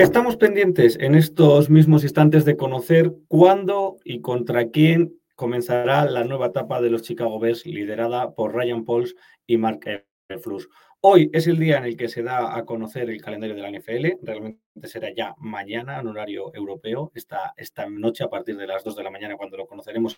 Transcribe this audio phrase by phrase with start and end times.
[0.00, 6.46] Estamos pendientes en estos mismos instantes de conocer cuándo y contra quién comenzará la nueva
[6.46, 9.14] etapa de los Chicago Bears liderada por Ryan Pauls
[9.46, 10.06] y Mark
[10.40, 10.70] Flus.
[11.02, 13.70] Hoy es el día en el que se da a conocer el calendario de la
[13.70, 14.06] NFL.
[14.22, 18.96] Realmente será ya mañana en horario europeo, esta, esta noche a partir de las 2
[18.96, 20.16] de la mañana cuando lo conoceremos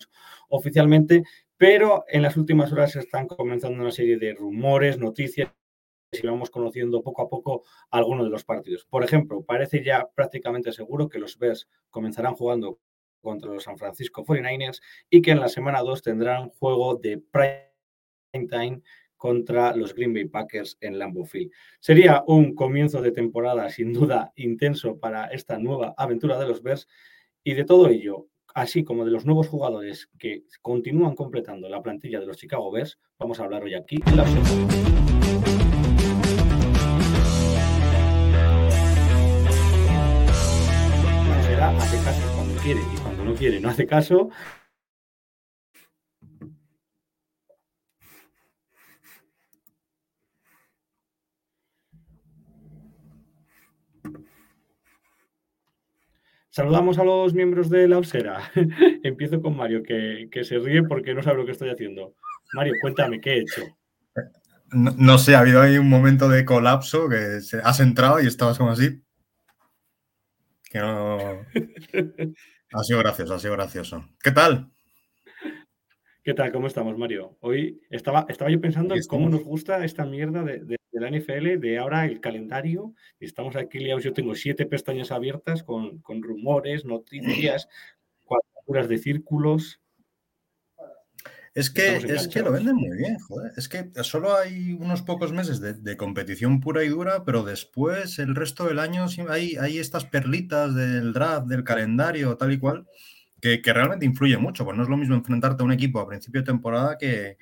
[0.48, 1.24] oficialmente.
[1.56, 5.50] Pero en las últimas horas están comenzando una serie de rumores, noticias
[6.12, 8.84] y vamos conociendo poco a poco algunos de los partidos.
[8.84, 12.78] Por ejemplo, parece ya prácticamente seguro que los Bears comenzarán jugando
[13.20, 18.48] contra los San Francisco 49ers y que en la semana 2 tendrán juego de prime
[18.48, 18.82] time
[19.16, 21.52] contra los Green Bay Packers en Lambeau Field.
[21.78, 26.88] Sería un comienzo de temporada sin duda intenso para esta nueva aventura de los Bears
[27.44, 32.20] y de todo ello, así como de los nuevos jugadores que continúan completando la plantilla
[32.20, 34.91] de los Chicago Bears, vamos a hablar hoy aquí en la observación.
[42.62, 44.30] Quiere y cuando no quiere no hace caso.
[56.50, 58.52] Saludamos a los miembros de la Osera.
[59.02, 62.14] Empiezo con Mario, que, que, se ríe porque no sabe lo que estoy haciendo.
[62.52, 63.62] Mario, cuéntame, ¿qué he hecho?
[64.70, 68.58] No, no sé, ha habido ahí un momento de colapso que has entrado y estabas
[68.58, 69.02] como así.
[70.70, 71.18] Que no...
[72.74, 74.04] Ha sido gracioso, ha sido gracioso.
[74.22, 74.70] ¿Qué tal?
[76.24, 76.52] ¿Qué tal?
[76.52, 77.36] ¿Cómo estamos, Mario?
[77.40, 81.10] Hoy estaba, estaba yo pensando en cómo nos gusta esta mierda de, de, de, la
[81.10, 82.94] NFL, de ahora el calendario.
[83.20, 87.68] Estamos aquí liados, yo tengo siete pestañas abiertas con, con rumores, noticias,
[88.24, 89.80] cuadraturas de círculos.
[91.54, 93.52] Es que, es que lo venden muy bien, joder.
[93.58, 98.18] Es que solo hay unos pocos meses de, de, competición pura y dura, pero después,
[98.18, 102.86] el resto del año, hay, hay estas perlitas del draft, del calendario, tal y cual,
[103.38, 104.64] que, que, realmente influye mucho.
[104.64, 107.36] Pues no es lo mismo enfrentarte a un equipo a principio de temporada que,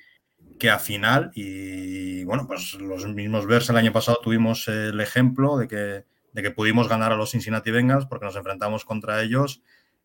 [0.59, 1.31] que a final.
[1.33, 6.41] Y bueno, pues los mismos Bears el año pasado tuvimos el ejemplo de que, de
[6.41, 9.61] que pudimos ganar a los Cincinnati Bengals porque nos enfrentamos contra ellos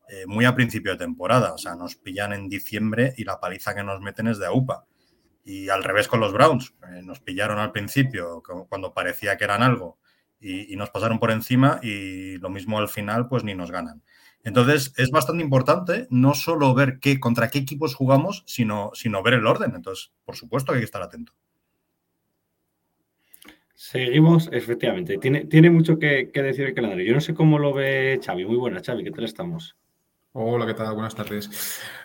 [0.09, 1.53] eh, muy a principio de temporada.
[1.53, 4.85] O sea, nos pillan en diciembre y la paliza que nos meten es de AUPA.
[5.45, 6.75] Y al revés con los Browns.
[6.93, 9.99] Eh, nos pillaron al principio cuando parecía que eran algo
[10.41, 14.03] y, nos pasaron por encima y lo mismo al final pues ni nos ganan.
[14.45, 19.35] Entonces es bastante importante no solo ver qué, contra qué equipos jugamos, sino, sino ver
[19.35, 19.73] el orden.
[19.75, 21.33] Entonces, por supuesto que hay que estar atento.
[23.75, 25.19] Seguimos, efectivamente.
[25.19, 27.05] Tiene, tiene mucho que, que, decir el calendario.
[27.07, 28.45] Yo no sé cómo lo ve Xavi.
[28.45, 29.05] Muy buena, Xavi.
[29.05, 29.77] ¿Qué tal estamos?
[30.39, 30.93] Hola, ¿qué tal?
[30.93, 31.49] Buenas tardes.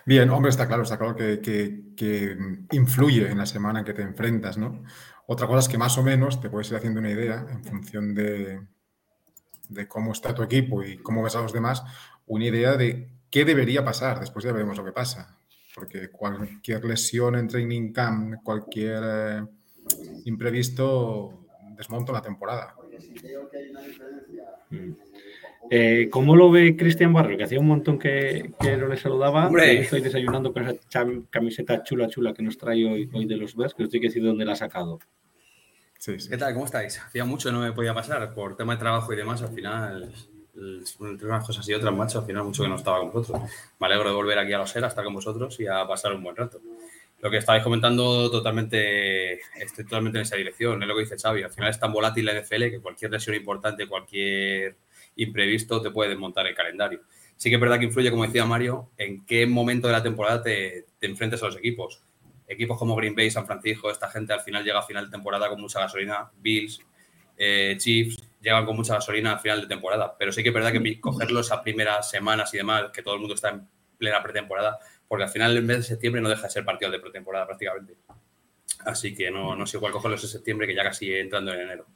[0.06, 2.34] Bien, hombre, está claro, está claro que, que, que,
[2.70, 4.84] influye en la semana en que te enfrentas, ¿no?
[5.26, 8.14] Otra cosa es que más o menos te puedes ir haciendo una idea en función
[8.14, 8.62] de,
[9.68, 11.82] de cómo está tu equipo y cómo ves a los demás,
[12.24, 14.18] una idea de qué debería pasar.
[14.18, 15.36] Después ya veremos lo que pasa.
[15.74, 19.42] Porque cualquier lesión en training camp, cualquier eh,
[20.24, 21.44] imprevisto,
[21.76, 22.74] desmonto la temporada.
[24.70, 25.11] Mm.
[25.70, 27.36] Eh, ¿Cómo lo ve Cristian Barrio?
[27.38, 29.46] Que hacía un montón que, que no le saludaba.
[29.46, 29.80] Hombre.
[29.80, 33.74] Estoy desayunando con esa camiseta chula, chula que nos trae hoy, hoy de los Bears,
[33.74, 34.98] que os estoy que decir dónde la ha sacado.
[35.98, 36.28] Sí, sí.
[36.28, 36.52] ¿Qué tal?
[36.52, 37.00] ¿Cómo estáis?
[37.00, 39.40] Hacía mucho que no me podía pasar por tema de trabajo y demás.
[39.40, 40.12] Al final,
[41.00, 43.50] entre unas cosas y otras, macho, al final mucho que no estaba con vosotros.
[43.78, 46.22] Me alegro de volver aquí a los a estar con vosotros y a pasar un
[46.22, 46.60] buen rato.
[47.20, 50.82] Lo que estabais comentando, totalmente, estoy totalmente en esa dirección.
[50.82, 51.44] Es lo que dice Xavi.
[51.44, 54.74] Al final es tan volátil la NFL que cualquier lesión importante, cualquier
[55.16, 57.00] imprevisto te puede desmontar el calendario.
[57.36, 60.42] Sí que es verdad que influye, como decía Mario, en qué momento de la temporada
[60.42, 62.02] te, te enfrentes a los equipos.
[62.46, 65.48] Equipos como Green Bay, San Francisco, esta gente al final llega a final de temporada
[65.48, 66.30] con mucha gasolina.
[66.40, 66.80] Bills,
[67.36, 70.14] eh, Chiefs, llegan con mucha gasolina al final de temporada.
[70.18, 73.20] Pero sí que es verdad que cogerlos a primeras semanas y demás, que todo el
[73.20, 73.66] mundo está en
[73.96, 74.78] plena pretemporada,
[75.08, 77.94] porque al final el mes de septiembre no deja de ser partido de pretemporada prácticamente.
[78.84, 81.86] Así que no, no sé igual cogerlos en septiembre, que ya casi entrando en enero.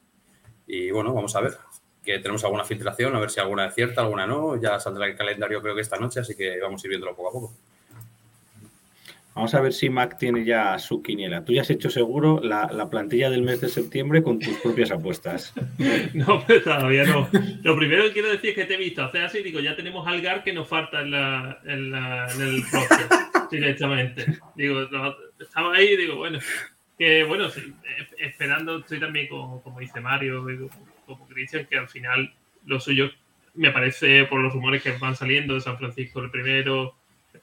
[0.67, 1.57] Y bueno, vamos a ver.
[2.07, 4.59] Que tenemos alguna filtración, a ver si alguna es cierta, alguna no.
[4.59, 7.29] Ya saldrá el calendario creo que esta noche, así que vamos a ir viéndolo poco
[7.29, 7.55] a poco.
[9.37, 11.45] Vamos a ver si Mac tiene ya su quiniela.
[11.45, 15.53] Tú ya has hecho seguro la, plantilla del mes de septiembre con tus propias apuestas.
[16.15, 17.29] no, pero todavía no.
[17.63, 20.07] Lo primero que quiero decir es que te he visto hacer así, digo, ya tenemos
[20.07, 23.09] al GAR que nos falta en, la, en, la, en el roster
[23.51, 24.39] directamente.
[24.55, 24.89] Digo,
[25.39, 26.39] estaba ahí y digo, bueno,
[26.99, 27.75] que bueno, sí,
[28.17, 30.47] esperando, estoy también como, como dice Mario,
[31.07, 32.35] como Cristian, que al final
[32.67, 33.11] lo suyo
[33.55, 36.95] me parece por los rumores que van saliendo de San Francisco el primero,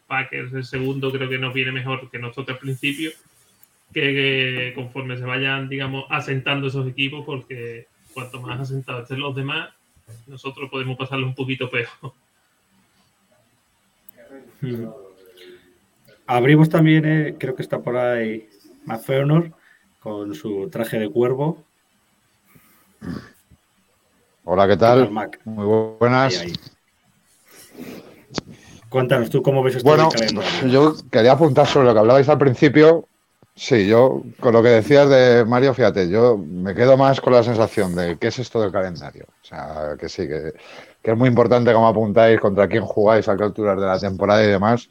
[0.08, 3.12] Packers el segundo, creo que nos viene mejor que nosotros al principio,
[3.94, 9.70] que, conforme se vayan, digamos, asentando esos equipos, porque cuanto más asentados estén los demás,
[10.28, 11.88] nosotros podemos pasarlo un poquito peor.
[14.62, 14.88] Hmm.
[16.26, 18.48] Abrimos también, eh, creo que está por ahí
[18.86, 19.06] Matt
[20.00, 21.64] con su traje de cuervo.
[24.46, 25.10] Hola, ¿qué tal?
[25.46, 26.44] Muy buenas.
[28.90, 30.10] Cuéntanos tú cómo ves esto bueno,
[30.70, 33.08] Yo quería apuntar sobre lo que hablabais al principio.
[33.56, 37.44] Sí, yo con lo que decías de Mario, fíjate, yo me quedo más con la
[37.44, 39.26] sensación de qué es esto del calendario.
[39.30, 40.54] O sea, que sí, que,
[41.02, 44.44] que es muy importante cómo apuntáis, contra quién jugáis a qué alturas de la temporada
[44.44, 44.90] y demás.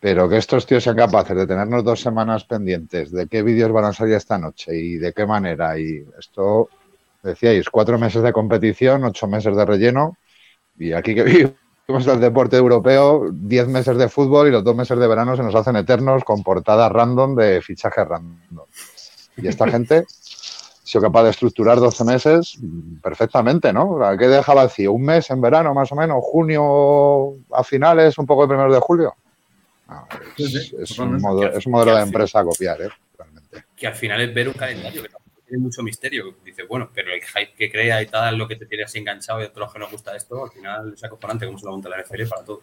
[0.00, 3.84] Pero que estos tíos sean capaces de tenernos dos semanas pendientes de qué vídeos van
[3.84, 5.78] a salir esta noche y de qué manera.
[5.78, 6.68] Y esto,
[7.24, 10.16] decíais, cuatro meses de competición, ocho meses de relleno.
[10.78, 11.22] Y aquí que
[11.88, 15.42] vivimos el deporte europeo, diez meses de fútbol y los dos meses de verano se
[15.42, 18.66] nos hacen eternos con portadas random de fichajes random.
[19.36, 22.58] Y esta gente ha sido capaz de estructurar 12 meses
[23.02, 23.98] perfectamente, ¿no?
[24.18, 24.92] ¿Qué deja vacío?
[24.92, 26.18] ¿Un mes en verano, más o menos?
[26.22, 28.16] ¿Junio a finales?
[28.18, 29.14] ¿Un poco el primero de julio?
[30.38, 32.88] es, un modelo de empresa a copiar, ¿eh?
[33.76, 35.08] Que al final es ver un calendario que
[35.54, 36.36] tiene mucho misterio.
[36.44, 39.40] Dice, bueno, pero el hype que crea y tal, lo que te tiene así enganchado
[39.40, 41.72] y a todos los que nos gusta esto, al final es acojonante como se lo
[41.72, 42.62] monta la NFL para todo.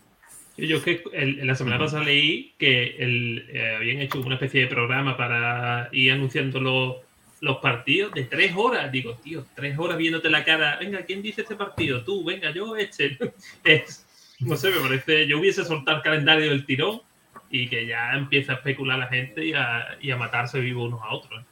[0.57, 4.67] Yo que en la semana pasada leí que el, eh, habían hecho una especie de
[4.67, 6.97] programa para ir anunciando los,
[7.39, 8.91] los partidos de tres horas.
[8.91, 10.77] Digo, tío, tres horas viéndote la cara.
[10.77, 12.03] Venga, ¿quién dice este partido?
[12.03, 13.17] Tú, venga, yo, este.
[13.63, 14.05] Es,
[14.39, 15.25] no sé, me parece.
[15.25, 17.01] Yo hubiese soltado el calendario del tirón
[17.49, 21.43] y que ya empieza a especular la gente y a, matarse vivos unos a otros.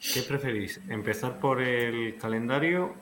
[0.00, 0.80] ¿Qué preferís?
[0.88, 2.94] ¿Empezar por el calendario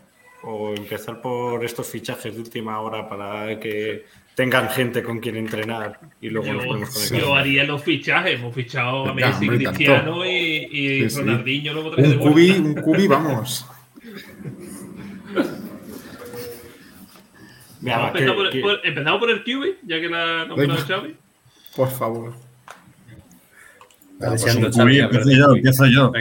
[0.43, 4.05] o empezar por estos fichajes de última hora para que
[4.35, 9.07] tengan gente con quien entrenar y luego yo, nos Yo haría los fichajes, hemos fichado
[9.09, 11.81] a Messi, Cristiano y, Ronaldinho.
[11.81, 13.67] un, cubi, un cubi, vamos.
[17.81, 21.17] empezamos, por, el cubi, ya que la nombrado Xavi.
[21.77, 22.35] Por favor.
[24.19, 26.13] Pues un QB, empiezo yo, empiezo yo.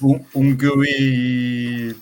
[0.00, 1.94] Un, un, QB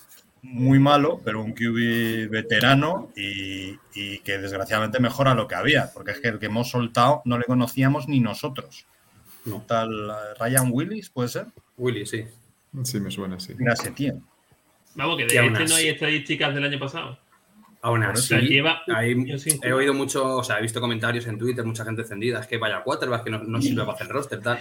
[0.43, 6.13] muy malo, pero un QB veterano y, y, que desgraciadamente mejora lo que había, porque
[6.13, 8.87] es que el que hemos soltado no le conocíamos ni nosotros.
[9.45, 9.65] No.
[9.67, 11.47] Tal eh, Ryan Willis, ¿puede ser?
[11.77, 12.25] Willis, sí.
[12.85, 13.55] Sí, me suena, sí.
[13.57, 14.21] Mira, ese tío.
[14.95, 17.19] Vamos, que de este no hay estadísticas del año pasado.
[17.81, 18.35] Aún así,
[19.63, 22.59] he oído mucho, o sea, he visto comentarios en Twitter, mucha gente encendida, es que
[22.59, 24.59] vaya quarterback que no, no sirve para hacer roster, tal.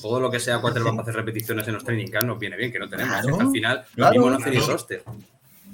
[0.00, 2.70] Todo lo que sea quarterback para hacer repeticiones en los training camps nos viene bien,
[2.70, 3.16] que no tenemos.
[3.16, 5.02] al final, lo mismo no hace ni roster.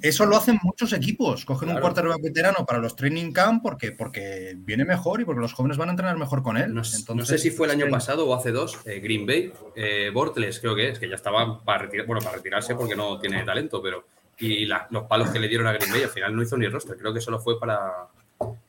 [0.03, 1.45] Eso lo hacen muchos equipos.
[1.45, 5.53] Cogen un quarterback veterano para los training camp porque, porque viene mejor y porque los
[5.53, 6.73] jóvenes van a entrenar mejor con él.
[6.73, 10.61] No, sé si fue el año pasado o hace dos, eh, Green Bay, eh, Bortles
[10.61, 13.83] creo que es, que ya estaba para, retirar, bueno, para retirarse porque no tiene talento,
[13.83, 14.07] pero
[14.39, 16.97] y los palos que le dieron a Green Bay al final no hizo ni roster,
[16.97, 18.09] creo que solo fue para,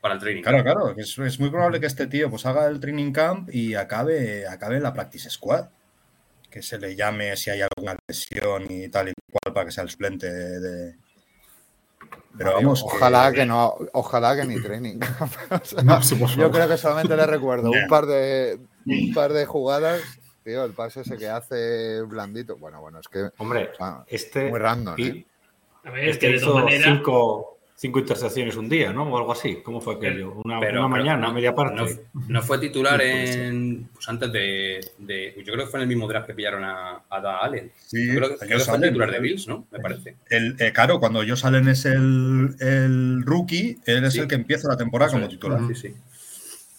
[0.01, 2.79] para el training claro, Claro, claro, es, muy probable que este tío pues haga el
[2.79, 5.65] training camp y acabe, acabe en la practice squad,
[6.50, 9.83] que se le llame si hay alguna lesión y tal y cual para que sea
[9.83, 10.95] el suplente de...
[12.38, 15.00] Pero vamos, ojalá que, no, ojalá que ni training.
[16.38, 20.01] yo creo que solamente le recuerdo un par de un par de jugadas
[20.47, 22.55] Tío, el pase ese que hace blandito.
[22.55, 23.31] Bueno, bueno, es que.
[23.38, 23.71] Hombre,
[24.07, 24.50] este.
[24.50, 25.25] Muy random, ¿eh?
[25.88, 29.03] A ver, es que hizo cinco, cinco intercepciones un día, ¿no?
[29.03, 29.60] O algo así.
[29.63, 30.34] ¿Cómo fue aquello?
[30.44, 32.01] Una, una mañana, media parte.
[32.27, 33.89] No, fue titular en.
[33.94, 37.03] Pues antes de, de, Yo creo que fue en el mismo draft que pillaron a,
[37.10, 37.72] a Da Allen.
[37.86, 39.65] Sí, yo creo que, fue titular de Bills, ¿no?
[39.72, 40.17] Me parece.
[40.29, 44.67] El, eh, claro, cuando Josh Allen es el, el rookie, él es el que empieza
[44.67, 45.62] la temporada como titular.
[45.70, 45.94] Sí, sí.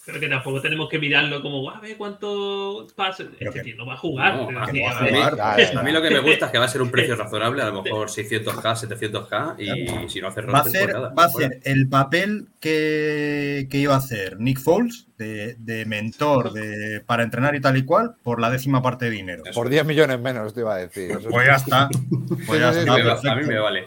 [0.08, 3.24] Pero que tampoco tenemos que mirarlo como, a ver cuánto pasa.
[3.38, 4.36] Este tío no va a jugar.
[4.38, 5.12] No, pero a, mí, a a ver.
[5.12, 7.14] mí- ya, a mí lo que me gusta es que va a ser un precio
[7.16, 11.24] razonable, a lo mejor 600k, 700k, y si no hace Va a pues nada, va
[11.24, 17.02] a hacer el papel que, que iba a hacer Nick Foles de, de mentor de,
[17.04, 19.42] para entrenar y tal y cual por la décima parte de dinero.
[19.52, 21.18] Por 10 millones menos, te iba a decir.
[21.28, 21.90] Pues ya está.
[22.46, 23.84] Pues ya está, a mí me vale.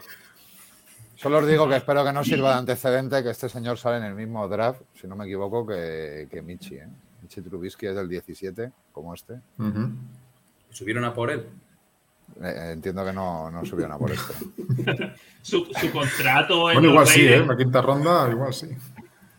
[1.21, 4.03] Solo os digo que espero que no sirva de antecedente que este señor sale en
[4.05, 6.75] el mismo draft, si no me equivoco, que, que Michi.
[6.75, 6.87] ¿eh?
[7.21, 9.35] Michi Trubisky es del 17, como este.
[10.71, 11.45] ¿Subieron a por él?
[12.41, 14.33] Eh, entiendo que no, no subieron a por este.
[15.43, 17.29] Su, su contrato en Bueno, igual los sí, ¿eh?
[17.29, 18.67] Raiders, la quinta ronda, igual sí.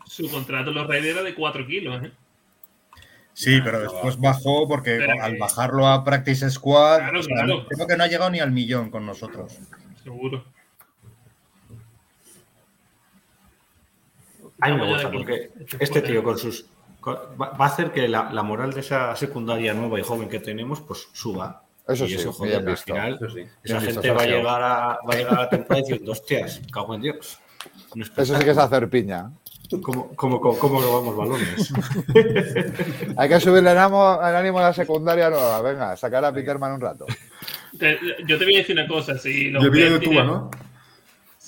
[0.05, 2.11] su contrato en los Raiders era de 4 kilos, ¿eh?
[3.33, 7.65] Sí, pero después bajó porque Pero al que- bajarlo a Practice Squad, Claro, claro.
[7.67, 9.57] creo que no ha llegado ni al millón con nosotros.
[10.03, 10.45] Seguro.
[14.63, 16.65] A mí me gusta porque este tío con sus
[16.99, 20.29] con- va va a hacer que la, la moral de esa secundaria nueva y joven
[20.29, 21.63] que tenemos pues suba.
[21.87, 22.93] Eso y sí, eso, bien joder, al visto.
[22.93, 23.41] final Eso sí.
[23.63, 24.77] esa visto, gente va a llegar a,
[25.07, 27.39] va a llegar a la temporada diciendo, hostias, cago en Dios.
[28.17, 29.31] Eso sí que es hacer piña.
[29.81, 31.73] ¿Cómo, cómo, cómo, cómo robamos balones?
[33.17, 35.61] Hay que subirle el ánimo, el ánimo a la secundaria nueva.
[35.61, 37.05] Venga, sacar a Peterman un rato.
[37.77, 39.17] Te- yo te voy a decir una cosa.
[39.17, 40.51] Si los Y el vídeo de Tua, tienen- ¿no?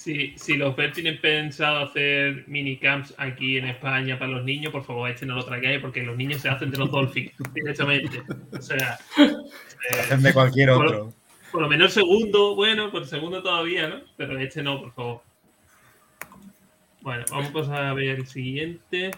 [0.05, 4.83] Si, si los Bears tienen pensado hacer minicamps aquí en España para los niños, por
[4.83, 8.21] favor, este no lo traigáis porque los niños se hacen de los Dolphins directamente.
[8.55, 11.13] O sea, eh, Hacen de cualquier por- otro.
[11.51, 14.01] Por lo menos segundo, bueno, por segundo todavía, ¿no?
[14.15, 15.21] Pero este no, por favor.
[17.01, 19.09] Bueno, vamos a ver el siguiente.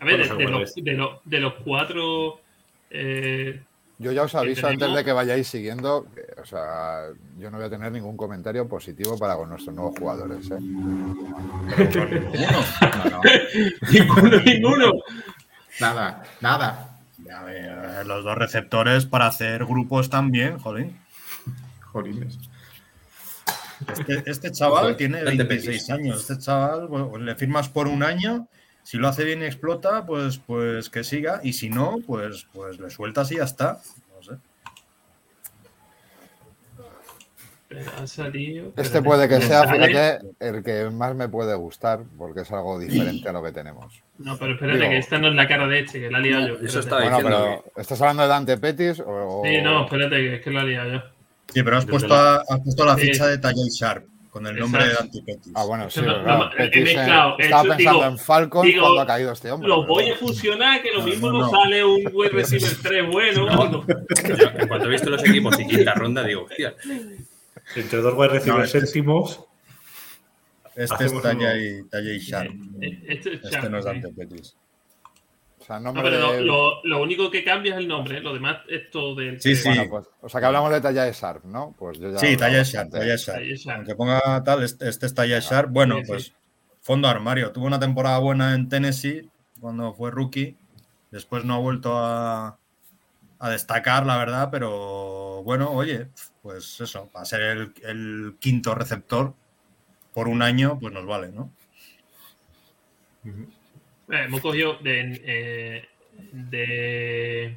[0.00, 0.84] A ver, de, Bueno, de seguro los, es.
[0.84, 2.40] de, los, de los cuatro.
[2.90, 3.60] eh,
[3.98, 7.66] Yo ya os aviso antes de que vayáis siguiendo, que, o sea, yo no voy
[7.66, 10.50] a tener ningún comentario positivo para con nuestros nuevos jugadores.
[10.50, 10.58] ¿eh?
[10.60, 11.04] No,
[13.10, 13.20] no.
[13.92, 14.92] ninguno, ninguno.
[15.80, 16.90] Nada, nada.
[17.32, 20.90] A ver, los dos receptores para hacer grupos también, joder.
[21.80, 22.38] Jolines.
[23.92, 26.20] Este, este chaval tiene Dante 26 años.
[26.20, 28.48] Este chaval, bueno, le firmas por un año.
[28.84, 31.40] Si lo hace bien y explota, pues, pues que siga.
[31.42, 33.80] Y si no, pues, pues le sueltas y ya está.
[34.14, 34.32] No sé.
[37.68, 38.72] Pero ha salido.
[38.76, 43.28] Este puede que sea, fíjate, el que más me puede gustar, porque es algo diferente
[43.28, 44.02] a lo que tenemos.
[44.18, 46.22] No, pero espérate, Digo- que esta no es la cara de este, que la he
[46.22, 46.54] liado yo.
[46.66, 49.42] Eso estaba Bueno, diciendo pero ¿estás hablando de Dante Petis o...?
[49.44, 51.02] Sí, no, espérate, que es que la he liado yo.
[51.52, 53.00] Sí, pero has puesto, la- a- has puesto la Sí.
[53.08, 55.12] ficha de Tajay Sharp con el nombre de Exacto.
[55.14, 55.52] Dante Pettis.
[55.54, 58.10] Ah, bueno, sí, No, claro, no, he Petis, eh, mezclado, he estaba hecho, pensando digo-
[58.10, 59.68] en Falcon digo, cuando ha caído este hombre.
[59.68, 61.60] Los pero voy a fusionar, que lo No, mismo no, nos no.
[61.62, 63.46] sale un wide receiver 3 bueno.
[63.48, 66.74] en cuanto he visto los equipos y quinta ronda, digo, hostia,
[67.76, 69.44] Entre dos wide receivers este es- séptimos,
[70.74, 72.50] Este es Tajay, Tajay Sharp.
[72.82, 73.84] Eh, Este es Este Chuck, no es.
[73.84, 74.56] Dante Pettis.
[75.64, 78.20] O sea, No, pero lo, de- lo- lo único que cambia es el nombre, ¿eh?
[78.20, 79.40] lo demás es todo del.
[79.40, 79.66] Sí, sí.
[79.68, 81.74] Bueno, pues, o sea, que hablamos de talla de Sharp, ¿no?
[81.78, 83.40] Pues yo ya Sí, hablado Tajay Sharp, Sharp.
[83.56, 83.76] Sharp.
[83.78, 85.70] Aunque ponga tal, este, este es Tajay Sharp.
[85.70, 86.08] Bueno, Sí, sí.
[86.08, 86.32] pues
[86.82, 87.50] fondo armario.
[87.50, 90.54] Tuvo una temporada buena en Tennessee cuando fue rookie.
[91.10, 92.58] Después no ha vuelto a,
[93.38, 96.08] a destacar, la verdad, pero bueno, oye,
[96.42, 99.32] pues eso, va a ser el, el quinto receptor
[100.12, 101.50] por un año, pues nos vale, ¿no?
[104.10, 105.88] Eh, hemos cogido de, eh,
[106.32, 107.56] de,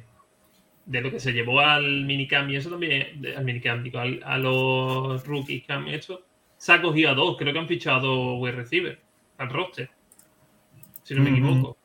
[0.86, 4.22] de lo que se llevó al minicamp y eso también, de- al minicamp, digo, al-
[4.24, 6.22] a los rookies que han hecho,
[6.56, 8.98] se ha cogido a dos, creo que han fichado wide receiver
[9.38, 9.90] al roster,
[11.02, 11.76] si no me equivoco.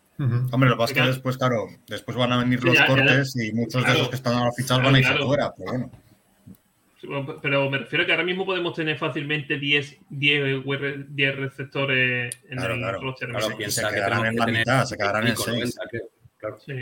[0.51, 2.87] Hombre, lo que pasa es que después, claro, después van a venir los ya, ya.
[2.87, 5.25] cortes y muchos de esos que están ahora fichados Claro, van a irse claro.
[5.27, 5.91] fuera, pero bueno.
[7.03, 11.05] Sí, bueno, Pero me refiero a que ahora mismo podemos tener fácilmente 10, 10, wide-
[11.09, 13.01] 10 receptores en Claro, el claro.
[13.01, 13.29] roster.
[13.29, 15.75] claro, se piensa que quedarán en la tener mitad, se quedarán en 25, seis.
[15.77, 16.09] 90, creo.
[16.37, 16.57] Claro.
[16.65, 16.81] Sí.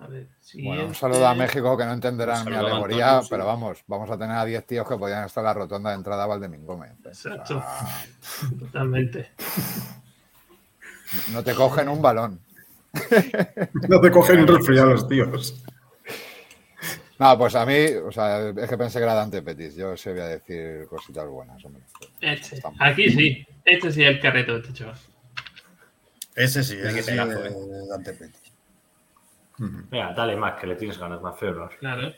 [0.00, 0.26] A ver,
[0.64, 3.28] Bueno, un saludo a México que no entenderán mi alegoría, Antonio, sí.
[3.30, 5.96] pero vamos, vamos a tener a 10 tíos que podían estar en la rotonda de
[5.96, 6.92] entrada a Valdemín Gómez.
[7.04, 7.62] Exacto.
[8.58, 9.30] Totalmente.
[11.32, 12.40] no te cogen un balón.
[13.88, 15.62] No te cogen un resfriado los tíos.
[17.22, 19.76] No, pues a mí, o sea, es que pensé que era Dante Petis.
[19.76, 21.84] Yo sí voy a decir cositas buenas, hombre.
[22.20, 22.60] Este.
[22.80, 23.46] Aquí sí.
[23.64, 24.96] Este sí es el carreto de este chaval.
[26.34, 28.52] Ese sí, ese sí pedazo, es Dante Pettis.
[29.56, 29.84] Ujú.
[29.88, 31.70] venga, dale más, que le tienes ganas más feo.
[31.78, 32.12] Claro.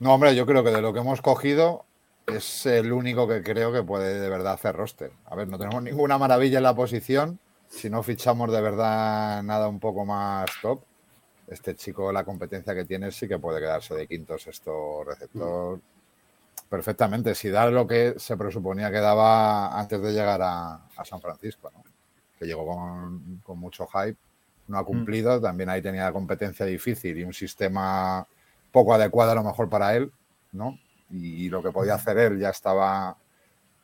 [0.00, 1.86] No, hombre, yo creo que de lo que hemos cogido
[2.26, 5.12] es el único que creo que puede de verdad hacer roster.
[5.24, 7.38] A ver, no tenemos ninguna maravilla en la posición.
[7.68, 10.82] Si no fichamos de verdad nada un poco más top,
[11.48, 15.80] este chico, la competencia que tiene, sí que puede quedarse de quinto, sexto receptor
[16.68, 17.34] perfectamente.
[17.34, 21.70] Si da lo que se presuponía que daba antes de llegar a, a San Francisco,
[21.72, 21.84] ¿no?
[22.38, 24.18] que llegó con, con mucho hype
[24.68, 25.40] no ha cumplido.
[25.40, 28.26] También ahí tenía competencia difícil y un sistema
[28.72, 30.12] poco adecuado a lo mejor para él,
[30.52, 30.78] ¿no?
[31.10, 33.16] Y, lo que podía hacer él ya estaba,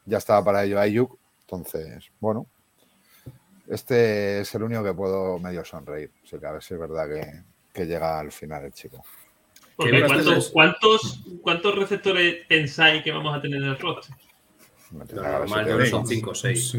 [0.05, 1.17] ya estaba para ello Ayuk.
[1.43, 2.47] Entonces, bueno,
[3.69, 6.11] este es el único que puedo medio sonreír.
[6.25, 9.05] O que a ver si es verdad que, que llega al final el chico.
[9.77, 14.15] ¿cuántos, ¿cuántos, ¿cuántos, receptores pensáis que vamos a tener en el roster?
[14.91, 16.71] Normal, son 5 o 6.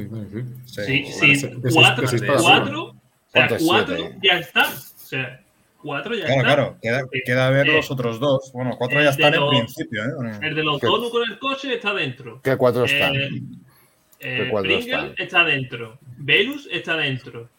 [0.65, 2.07] Sí, sí, 4,
[2.41, 2.95] 4, o
[3.31, 4.71] sea, 4 ya están.
[4.71, 5.43] O sea,
[5.81, 6.45] 4 ya claro, están.
[6.45, 8.51] Claro, queda, queda ver los otros dos.
[8.53, 10.03] Bueno, 4 ya están en principio.
[10.03, 10.39] ¿eh?
[10.41, 12.39] El de los donos con el coche está dentro.
[12.43, 13.15] ¿Qué 4 están?
[13.15, 13.41] Eh,
[14.19, 15.97] eh, Pringle está dentro.
[16.17, 17.49] Velus está dentro.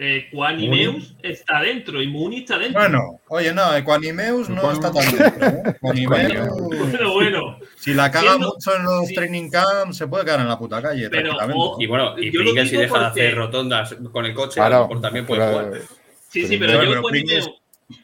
[0.00, 2.80] Eh, Quanimeus está dentro y Muni está dentro.
[2.80, 5.46] Bueno, oye, no, Quanimeus no está tan dentro.
[5.48, 5.76] ¿eh?
[5.80, 6.48] Quanimeus.
[6.92, 7.58] Pero bueno.
[7.76, 9.14] Si la caga siendo, mucho en los sí.
[9.14, 11.10] training camps, se puede quedar en la puta calle.
[11.10, 11.36] Pero,
[11.80, 13.20] y bueno, y Pringle si deja porque...
[13.20, 15.80] de hacer rotondas con el coche, claro, por también puede pero, jugar.
[16.28, 17.50] Sí, sí, pero, pero yo Quanimeus.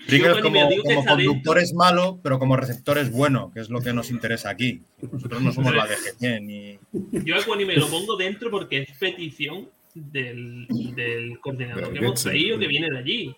[0.07, 3.93] Pringles como, como conductor es malo, pero como receptor es bueno, que es lo que
[3.93, 4.83] nos interesa aquí.
[5.13, 6.79] Nosotros no somos la DGC ni.
[6.93, 12.59] Yo a Quanime lo pongo dentro porque es petición del, del coordinador que hemos traído
[12.59, 13.37] que viene de allí.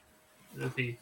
[0.54, 0.98] Es decir.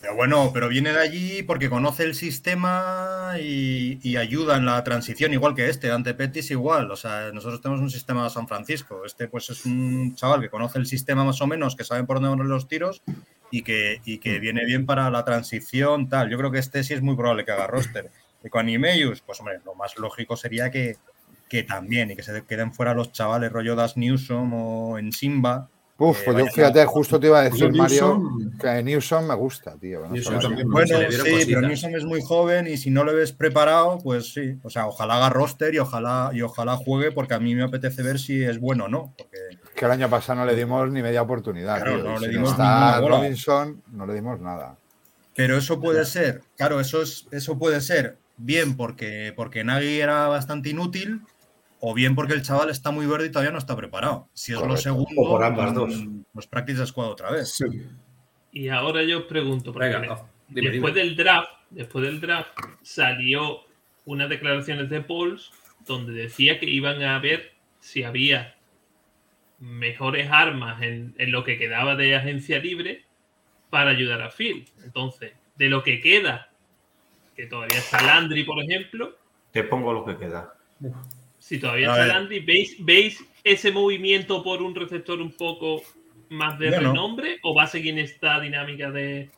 [0.00, 4.82] Pero bueno, pero viene de allí porque conoce el sistema y, y, ayuda en la
[4.82, 5.92] transición, igual que este.
[5.92, 6.90] Ante Petis igual.
[6.90, 9.04] O sea, nosotros tenemos un sistema de San Francisco.
[9.06, 12.20] Este pues es un chaval que conoce el sistema más o menos, que sabe por
[12.20, 13.02] dónde van los tiros
[13.52, 16.30] y que, y que viene bien para la transición, tal.
[16.30, 18.10] Yo creo que este sí es muy probable que haga roster.
[18.42, 20.96] Y con Animeius, pues hombre, lo más lógico sería que,
[21.52, 25.68] que también y que se queden fuera los chavales rollo Das Newsom o en Simba.
[25.98, 28.22] Uf, pues yo fíjate, justo te iba a decir, Mario,
[28.58, 30.00] que Newsom me gusta, tío.
[30.00, 31.44] No Newsom también bueno, sí, cositas.
[31.44, 34.56] pero Newsom es muy joven y si no lo ves preparado, pues sí.
[34.62, 38.02] O sea, ojalá haga roster y ojalá, y ojalá juegue porque a mí me apetece
[38.02, 39.12] ver si es bueno o no.
[39.18, 39.36] Porque...
[39.76, 41.82] Que el año pasado no le dimos ni media oportunidad.
[41.82, 42.12] Claro, tío.
[42.12, 44.78] no si le dimos está Robinson, no le dimos nada.
[45.36, 50.28] Pero eso puede ser, claro, eso, es, eso puede ser bien porque, porque Nagy era
[50.28, 51.20] bastante inútil
[51.84, 54.28] o bien porque el chaval está muy verde y todavía no está preparado.
[54.32, 54.74] Si es Correcto.
[54.76, 55.92] lo segundo, o por ambas dos.
[56.32, 57.54] Pues practice squad otra vez.
[57.56, 57.64] Sí.
[58.52, 61.06] Y ahora yo os pregunto, porque Venga, oh, dime, después dime.
[61.06, 62.50] del draft, después del draft
[62.82, 63.62] salió
[64.04, 65.50] unas declaraciones de Pauls
[65.84, 68.54] donde decía que iban a ver si había
[69.58, 73.04] mejores armas en, en lo que quedaba de agencia libre
[73.70, 74.68] para ayudar a Phil.
[74.84, 76.48] Entonces, de lo que queda,
[77.34, 79.16] que todavía está Landry, por ejemplo,
[79.50, 80.54] Te pongo lo que queda.
[81.42, 82.08] Si todavía está ver.
[82.08, 85.82] Landry, ¿veis, ¿veis ese movimiento por un receptor un poco
[86.30, 86.92] más de Yo no.
[86.92, 89.28] renombre o va a seguir en esta dinámica de,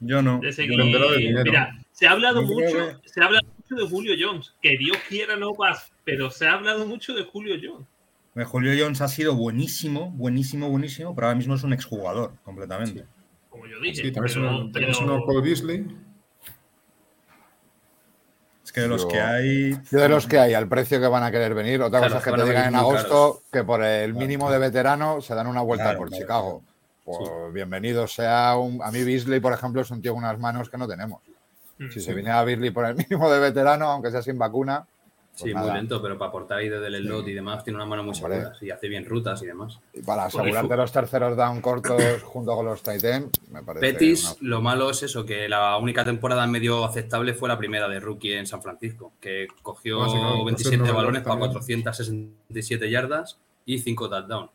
[0.00, 0.40] Yo no.
[0.40, 0.78] de seguir?
[0.78, 1.42] Yo.
[1.44, 4.98] Mira, se ha hablado Yo mucho, se ha hablado mucho de Julio Jones, que Dios
[5.08, 7.86] quiera no pase, pero se ha hablado mucho de Julio Jones.
[8.46, 13.04] Julio Jones ha sido buenísimo, buenísimo, buenísimo, pero ahora mismo es un exjugador completamente.
[13.48, 13.96] Como yo dije.
[13.96, 15.86] Sí, también pero- Beasley.
[18.68, 19.80] Es que de los Yo- que hay.
[19.90, 22.18] Yo de los que hay, al precio que van a querer venir, otra Claro, cosa
[22.18, 25.34] es que van te a digan en agosto que por el mínimo de veterano se
[25.34, 26.62] dan una vuelta Claro, por claro, Chicago.
[27.02, 27.18] Pues
[27.54, 28.82] bienvenido sea un...
[28.82, 31.22] A mí Beasley, por ejemplo, es un tío con unas manos que no tenemos.
[31.78, 31.88] Mm.
[31.90, 34.84] Si se viene a Beasley por el mínimo de veterano, aunque sea sin vacuna,
[35.38, 35.68] pues Sí, nada.
[35.68, 38.14] muy lento, pero para aportar ahí desde el slot y demás tiene una mano muy
[38.20, 38.36] Hombre.
[38.40, 38.56] segura.
[38.60, 39.78] Y hace bien rutas y demás.
[39.94, 43.86] Y para asegurarte los terceros down cortos junto con los Titan, me parece.
[43.92, 47.88] Betis, una- lo malo es eso, que la única temporada medio aceptable fue la primera
[47.88, 51.34] de rookie en San Francisco, que cogió Ah, sí, claro, 27 entonces no balones para
[51.34, 51.52] también.
[51.52, 54.50] 467 yardas y 5 touchdowns.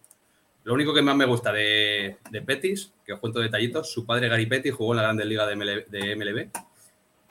[0.66, 4.30] Lo único que más me gusta de, de Petis, que os cuento detallitos, su padre
[4.30, 6.50] Gary Pettis jugó en la Grandes Liga de, ML de MLB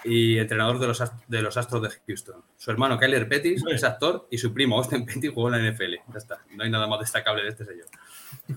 [0.04, 2.42] y entrenador de los, Ast- de los Astros de Houston.
[2.56, 5.94] Su hermano Kyler Pettis es actor y su primo Austin Pettis jugó en la NFL.
[6.12, 7.86] Ya está, no hay nada más destacable de este señor.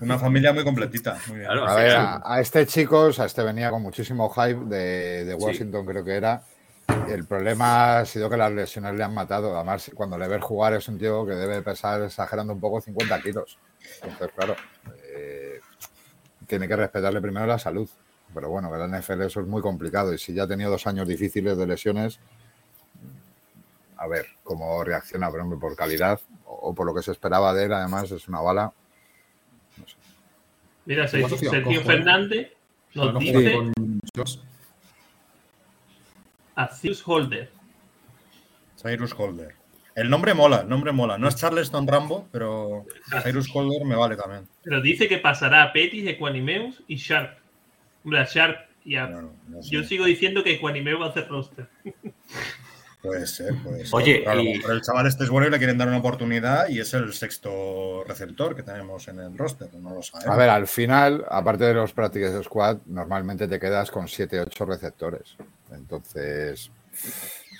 [0.00, 1.18] Una familia muy completita.
[1.28, 1.46] Muy bien.
[1.50, 5.24] Claro, A ver, a, a este chico, o sea, este venía con muchísimo hype de,
[5.24, 5.44] de Sí.
[5.44, 6.42] Washington, creo que era.
[7.08, 9.54] El problema ha sido que las lesiones le han matado.
[9.56, 13.20] Además, cuando le ves jugar es un tío que debe pesar, exagerando un poco, 50
[13.22, 13.58] kilos.
[14.02, 14.56] Entonces, claro,
[15.14, 15.60] eh,
[16.46, 17.88] tiene que respetarle primero la salud.
[18.36, 20.12] Pero bueno, que la NFL eso es muy complicado.
[20.12, 22.20] Y si ya ha tenido dos años difíciles de lesiones,
[23.96, 27.54] a ver cómo reacciona, pero hombre, por calidad o, o por lo que se esperaba
[27.54, 28.72] de él, además es una bala.
[30.84, 31.50] Mira, ¿Cómo Sergio, asocia?
[31.50, 31.82] Sergio.
[31.82, 32.52] Fernández
[32.94, 33.72] nos No dice con
[36.56, 37.50] a Zeus Holder.
[38.80, 39.54] Cyrus Holder.
[39.94, 41.16] El nombre mola, el nombre mola.
[41.16, 42.84] No es Charleston Rambo, pero
[43.22, 44.46] Cyrus Holder me vale también.
[44.62, 47.45] Pero dice que pasará a Petis, Equanimeus y Sharp.
[48.10, 49.06] Sharp y a...
[49.06, 49.70] No, no, no sé.
[49.70, 51.68] Yo sigo diciendo que Equanimeus va a hacer roster.
[53.02, 53.94] Puede ser, puede ser.
[53.94, 56.68] Oye, lo y- mejor el chaval este es bueno y le quieren dar una oportunidad
[56.68, 60.34] y es el sexto receptor que tenemos en el roster, no lo sabemos.
[60.34, 65.36] A ver, al final, aparte de los Practice Squad, normalmente te quedas con 7-8 receptores.
[65.70, 66.72] Entonces,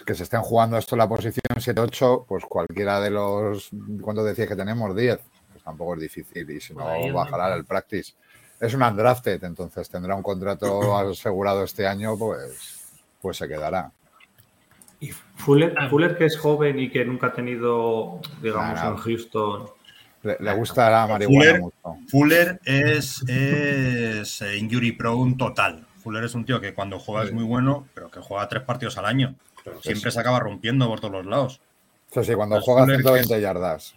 [0.04, 3.70] que se estén jugando esto en la posición 7-8, pues cualquiera de los.
[4.00, 4.96] ¿Cuántos decías que tenemos?
[4.96, 5.20] 10.
[5.52, 8.14] Pues tampoco es difícil y si no, bajará el practice.
[8.60, 12.84] Es un undrafted, entonces tendrá un contrato asegurado este año, pues,
[13.20, 13.90] pues se quedará.
[15.00, 15.88] Y Fuller, Ah.
[15.90, 19.66] Fuller, que es joven y que nunca ha tenido, digamos, en Houston.
[20.22, 21.96] Le, le gusta la marihuana Fuller- mucho.
[22.08, 25.86] Fuller es, es eh, injury prone total.
[26.02, 28.96] Fuller es un tío que cuando juega es muy bueno, pero que juega tres partidos
[28.96, 29.34] al año.
[29.82, 31.60] Siempre se acaba rompiendo por todos los lados.
[32.12, 33.94] Sí, sí, cuando Pues juega Fuller, 120 yardas.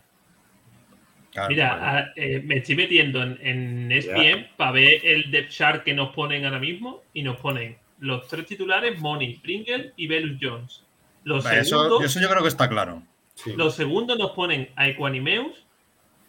[1.32, 5.84] Claro, Mira, a- eh, me estoy metiendo en, en ESPN para ver el depth chart
[5.84, 10.38] que nos ponen ahora mismo y nos ponen los tres titulares, Money, Pringle y Velus
[10.42, 10.84] Jones.
[11.24, 13.04] Los Vale, segundos, eso, eso yo creo que está claro.
[13.56, 15.66] los segundos nos ponen a Equanimeus,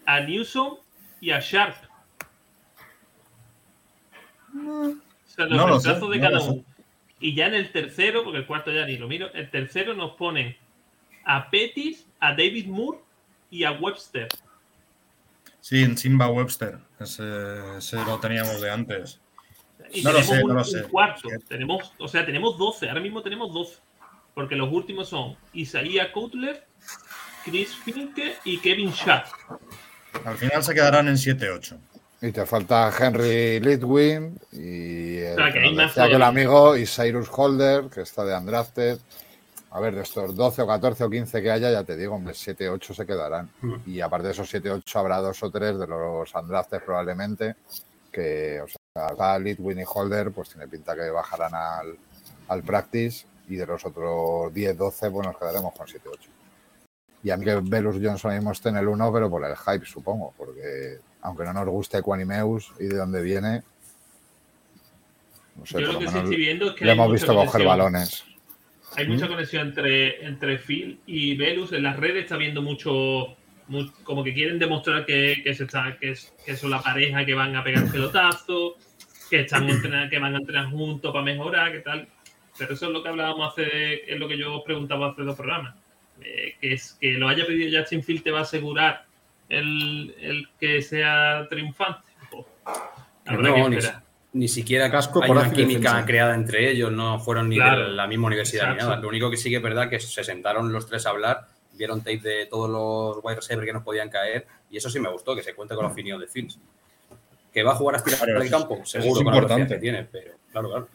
[0.04, 0.76] a Newsom
[1.20, 1.76] y a Sharp.
[4.54, 4.94] O
[5.26, 6.50] sea, los No lo sé, reemplazos de no cada lo sé.
[6.50, 6.64] uno.
[7.20, 10.12] Y ya en el tercero, porque el cuarto ya ni lo miro, el tercero nos
[10.12, 10.56] ponen
[11.24, 12.98] a Pettis, a David Moore
[13.50, 14.28] y a Webster.
[15.60, 16.78] Sí, en Simba Webster.
[16.98, 17.22] Ese,
[17.78, 19.20] ese lo teníamos de antes.
[19.92, 20.82] Y No lo tenemos sé, un, no lo sé.
[20.84, 21.28] cuarto.
[21.48, 22.88] Tenemos, o sea, tenemos 12.
[22.88, 23.76] Ahora mismo tenemos 12.
[24.34, 26.64] Porque los últimos son Isaiah Cutler,
[27.44, 29.32] Chris Finke y Kevin Schaff.
[30.24, 31.76] Al final se quedarán en 7-8.
[32.22, 36.22] Y te falta Henry Litwin y el, sea, que hay nos más decía que el
[36.22, 38.98] amigo y Cyrus Holder, que está de Undrafted.
[39.72, 42.34] A ver, de estos 12 o 14 o 15 que haya, ya te digo, hombre,
[42.34, 43.50] 7 8 se quedarán.
[43.86, 47.54] Y aparte de esos 7 8 habrá dos o tres de los Undrafted probablemente,
[48.10, 51.96] que, o sea, Litwin y Holder, pues tiene pinta que bajarán al,
[52.48, 56.30] al practice y de los otros 10 12 pues nos quedaremos con 7 8.
[57.22, 59.86] Y a mí que Velus Johnson mismo esté en el 1, pero por el hype,
[59.86, 63.62] supongo, porque aunque no nos guste Quanimeus y de dónde viene,
[65.54, 68.24] no sé, Yo lo que sí estoy viendo es que le hemos visto coger balones.
[68.96, 71.72] Hay mucha conexión entre, entre Phil y Velus.
[71.72, 73.36] En las redes está viendo mucho,
[73.68, 77.24] mu- como que quieren demostrar que, que, se está, que, es- que son la pareja
[77.24, 78.74] que van a pegar pelotazos,
[79.30, 82.08] que, están entrenar- que van a entrenar juntos para mejorar, que tal.
[82.58, 85.36] Pero eso es lo que hablábamos hace, es lo que yo os preguntaba hace dos
[85.36, 85.74] programas.
[86.22, 89.06] Eh, que es que lo haya pedido Justin Field te va a asegurar
[89.48, 92.02] el, el que sea triunfante.
[92.32, 92.46] Oh,
[93.24, 94.02] habrá No, que ni, esperar.
[94.32, 96.06] Ni siquiera Casco, hay una química defensa.
[96.06, 97.82] creada entre ellos, no fueron ni Claro.
[97.88, 98.96] de la misma universidad ni nada.
[98.96, 102.00] Lo único que sí que es verdad que se sentaron los tres a hablar, vieron
[102.00, 105.34] tape de todos los wide receivers que nos podían caer y eso sí me gustó,
[105.34, 106.58] que se cuente con la opinión de Fields.
[107.52, 108.74] ¿Que va a jugar a estirar Claro, el campo?
[108.84, 109.74] eso es Seguro, con la importante.
[109.74, 110.88] que tiene, pero claro, claro.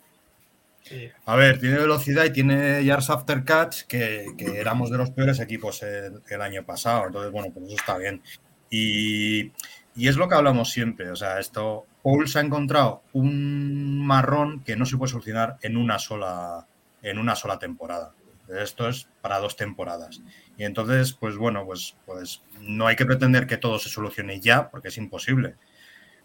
[0.83, 1.09] Sí.
[1.25, 5.39] A ver, tiene velocidad y tiene yards after catch, que, que éramos de los peores
[5.39, 7.07] equipos el, el año pasado.
[7.07, 8.21] Entonces, bueno, pues eso está bien.
[8.69, 9.51] Y,
[9.95, 11.09] y es lo que hablamos siempre.
[11.09, 15.77] O sea, esto, Paul se ha encontrado un marrón que no se puede solucionar en
[15.77, 16.67] una sola,
[17.01, 18.13] en una sola temporada.
[18.49, 20.21] Esto es para dos temporadas.
[20.57, 24.69] Y entonces, pues bueno, pues, pues no hay que pretender que todo se solucione ya,
[24.69, 25.55] porque es imposible.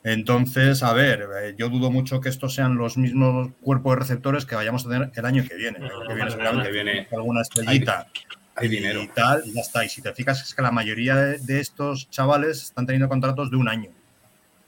[0.03, 4.47] Entonces, a ver, eh, yo dudo mucho que estos sean los mismos cuerpos de receptores
[4.47, 5.79] que vayamos a tener el año que viene.
[5.79, 9.01] El año que viene seguramente alguna estrellita hay y dinero.
[9.15, 9.85] tal, y ya está.
[9.85, 13.51] Y si te fijas, es que la mayoría de, de estos chavales están teniendo contratos
[13.51, 13.91] de un año.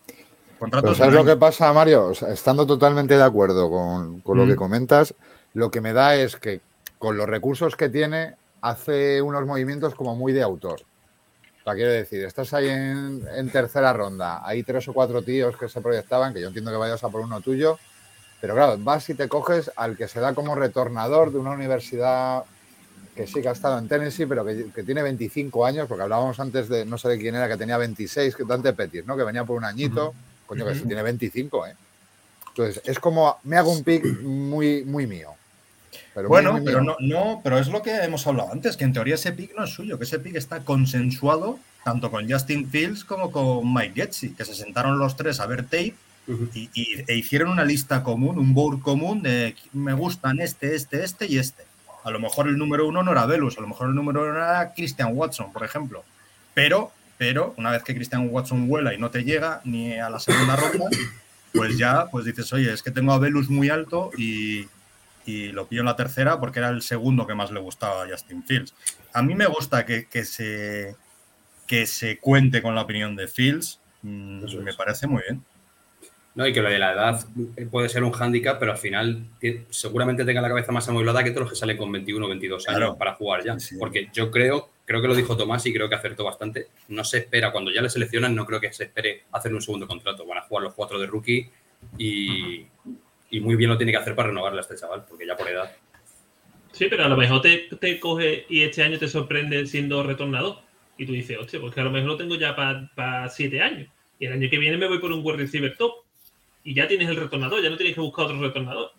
[0.06, 2.06] Pero Contratos de ¿sabes un lo que pasa, Mario?
[2.06, 4.48] O sea, estando totalmente de acuerdo con, con lo Mm.
[4.50, 5.14] que comentas,
[5.54, 6.60] lo que me da es que
[6.98, 10.80] con los recursos que tiene, hace unos movimientos como muy de autor.
[11.60, 15.56] O sea, quiero decir, estás ahí en, en tercera ronda, hay tres o cuatro tíos
[15.56, 17.78] que se proyectaban, que yo entiendo que vayas a por uno tuyo,
[18.40, 22.44] pero claro, vas y te coges al que se da como retornador de una universidad
[23.14, 26.38] que sí que ha estado en Tennessee, pero que, que tiene 25 años, porque hablábamos
[26.40, 29.16] antes de, no sé de quién era, que tenía 26, que Dante Pettis, ¿no?
[29.16, 30.14] Que venía por un añito,
[30.46, 31.74] coño, que sí tiene 25, ¿eh?
[32.48, 35.30] Entonces, es como, me hago un pick muy, muy mío.
[36.14, 36.96] Pero Bueno, muy pero mío.
[37.00, 39.64] no, no, pero es lo que hemos hablado antes, que en teoría ese pick no
[39.64, 44.30] es suyo, que ese pick está consensuado tanto con Justin Fields como con Mike Getzi,
[44.34, 45.94] que se sentaron los tres a ver tape
[46.54, 51.02] y, y- e hicieron una lista común, un board común de me gustan este, este,
[51.02, 51.64] este y este.
[52.04, 54.36] A lo mejor el número uno no era Velus, a lo mejor el número uno
[54.36, 56.04] era Christian Watson, por ejemplo.
[56.54, 60.18] Pero, pero una vez que Christian Watson vuela y no te llega ni a la
[60.18, 60.86] segunda ronda,
[61.54, 64.66] pues ya pues dices, oye, es que tengo a Velus muy alto y,
[65.24, 68.08] y lo pillo en la tercera porque era el segundo que más le gustaba a
[68.08, 68.74] Justin Fields.
[69.12, 70.96] A mí me gusta que, que se,
[71.66, 75.44] que se cuente con la opinión de Fields, mm, me parece muy bien.
[76.34, 77.26] No, y que lo de la edad
[77.70, 79.22] puede ser un hándicap, pero al final
[79.68, 82.68] seguramente tenga la cabeza más amueblada que todos los que salen con 21 o 22
[82.68, 82.96] años Claro.
[82.96, 83.58] para jugar ya.
[83.60, 83.76] Sí.
[83.78, 86.68] Porque yo creo, creo que lo dijo Tomás y creo que acertó bastante.
[86.88, 89.86] No se espera, cuando ya le seleccionan, no creo que se espere hacer un segundo
[89.86, 90.24] contrato.
[90.26, 91.50] Van a jugar los cuatro de rookie
[91.98, 92.64] y,
[93.30, 95.48] y muy bien lo tiene que hacer para renovarle a este chaval, porque ya por
[95.50, 95.70] edad.
[96.72, 100.60] Sí, pero a lo mejor te, te coge y este año te sorprende siendo retornador.
[100.96, 103.88] Y tú dices, hostia, pues que a lo mejor lo tengo ya para siete años.
[104.18, 105.92] Y el año que viene me voy por un wide receiver top.
[106.64, 108.90] Y ya tienes el retornador, ya no tienes que buscar otro retornador.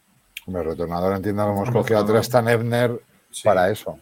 [0.46, 3.00] Hombre, retornador entiendo que hemos cogido a Tristan Ebner
[3.44, 4.00] para eso.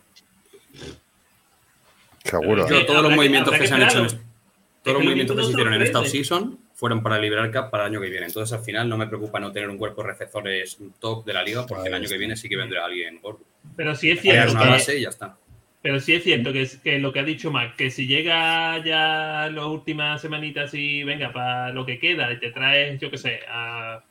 [2.23, 2.67] Seguro.
[2.67, 2.83] Yo, ¿eh?
[2.85, 4.07] todos los que- movimientos que que se han hecho, todos
[4.85, 7.85] los lo movimientos que se no hicieron en esta offseason fueron para liberar cap para
[7.85, 8.25] el año que viene.
[8.25, 11.43] Entonces, al final, no me preocupa no tener un cuerpo de receptores top de la
[11.43, 13.41] liga, porque el año que viene sí que vendrá alguien gordo.
[13.75, 15.37] Pero sí es cierto una que, base y ya está.
[15.81, 18.83] Pero sí es cierto que, es- que lo que ha dicho Mac, que si llega
[18.83, 23.17] ya las últimas semanitas y venga, para lo que queda, y te traes, yo qué
[23.17, 24.03] sé, a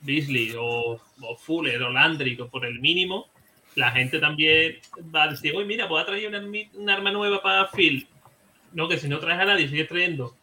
[0.00, 3.28] Beasley o, o Fuller o Landry o por el mínimo,
[3.76, 4.78] la gente también
[5.14, 8.06] va a decir, oye, mira, pues ha traído una, arma nueva para Phil.
[8.72, 10.34] No, que si no traes a nadie, sigues trayendo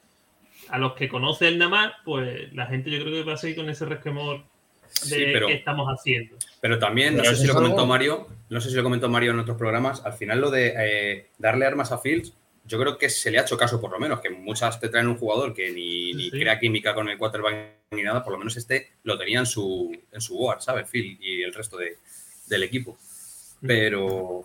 [0.69, 3.37] a los que conoce el nada más, pues la gente yo creo que va a
[3.37, 4.45] seguir con ese resquemor de
[4.91, 6.35] Sí, pero- qué estamos haciendo.
[6.61, 9.31] Pero también, no Pero sé si lo comentó Mario, no sé si lo comentó Mario
[9.31, 12.33] en otros programas, al final lo de eh, darle armas a Fields,
[12.65, 15.07] yo creo que se le ha hecho caso por lo menos, que muchas te traen
[15.07, 17.55] un jugador que ni, ni crea química con el quarterback
[17.91, 20.87] ni nada, por lo menos este lo tenía en su, en su board, ¿sabes?
[20.89, 21.97] Phil y el resto de-
[22.47, 22.97] del equipo.
[23.61, 24.43] Pero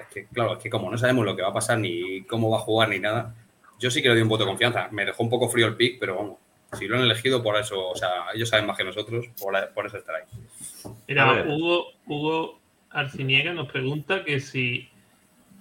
[0.00, 2.50] es que, claro, es que como no sabemos lo que va a pasar ni cómo
[2.50, 3.34] va a jugar ni nada,
[3.78, 4.88] yo sí que le doy un voto de confianza.
[4.92, 6.36] Me dejó un poco frío el pick, pero vamos,
[6.78, 9.86] si lo han elegido por eso, o sea, ellos saben más que nosotros, por, por
[9.86, 10.92] eso estará ahí.
[11.08, 11.44] Mira.
[11.48, 12.60] Hugo, Hugo
[13.00, 14.88] Arciniega nos pregunta que si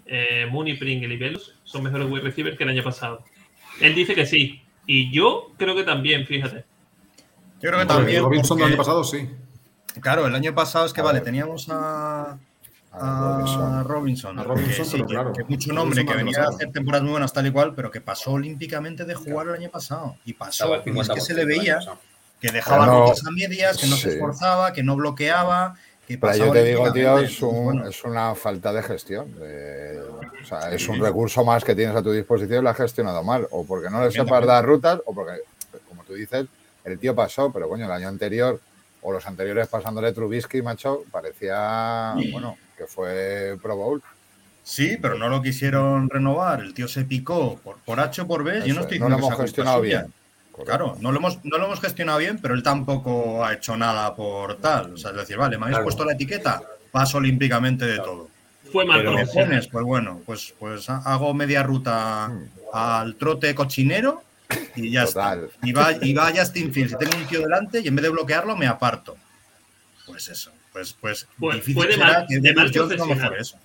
[0.06, 3.24] eh, Mooney, Pringle y Velus son mejores wide receivers que el año pasado.
[3.82, 4.62] Él dice que sí.
[4.88, 6.64] Y yo creo que también, fíjate.
[7.62, 8.24] Yo creo que también.
[8.24, 9.30] Robinson del año pasado sí.
[10.02, 11.26] Claro, el año pasado es que A vale, ver.
[11.26, 12.38] teníamos a,
[12.92, 13.74] A Robinson.
[13.74, 14.40] a Robinson.
[14.40, 16.72] A Robinson, que sí, pero que- claro, que mucho Robinson nombre, que venía a hacer
[16.72, 20.18] temporadas muy buenas tal y cual, pero que pasó olímpicamente de jugar el año pasado.
[20.26, 21.80] Y pasó, y es que se le 50% del año veía
[22.40, 25.76] que dejaba No, rutas a medias, que no se esforzaba, que no bloqueaba,
[26.08, 29.34] Pero yo te digo, tío, es, un- Bueno, es una falta de gestión.
[29.34, 33.24] o sea, es un recurso más que tienes a tu disposición y lo has gestionado
[33.24, 33.48] mal.
[33.52, 35.40] O porque no le sepas dar rutas, o porque,
[35.90, 36.46] como tú dices,
[36.84, 38.60] el tío pasó, pero coño, el año anterior
[39.02, 44.02] o los anteriores pasándole Trubisky, macho, parecía, bueno, que fue Pro Bowl.
[44.64, 46.62] Sí, pero no lo quisieron renovar.
[46.62, 48.62] El tío se picó por, por H o por B.
[48.66, 50.08] Yo no es, estoy no lo diciendo que hemos gestionado suya.
[50.64, 50.78] Bien.
[50.78, 54.16] Claro, no lo, hemos, no lo hemos gestionado bien, pero él tampoco ha hecho nada
[54.16, 54.94] por tal.
[54.94, 55.84] O sea, es decir, vale, me habéis Claro.
[55.86, 58.30] puesto la etiqueta, paso olímpicamente de todo.
[58.72, 62.32] Fue mal Pero pones, pues bueno, pues, pues ha- hago media ruta
[62.74, 64.24] al trote cochinero
[64.76, 65.46] y ya Total.
[65.46, 65.68] está.
[65.68, 68.10] Y va, y va Justin Fields y tengo un tío delante y en vez de
[68.10, 69.16] bloquearlo me aparto.
[70.06, 73.34] Pues eso, pues, pues Fue- difícil fue de será mal- que de mal profesional.
[73.40, 73.58] eso.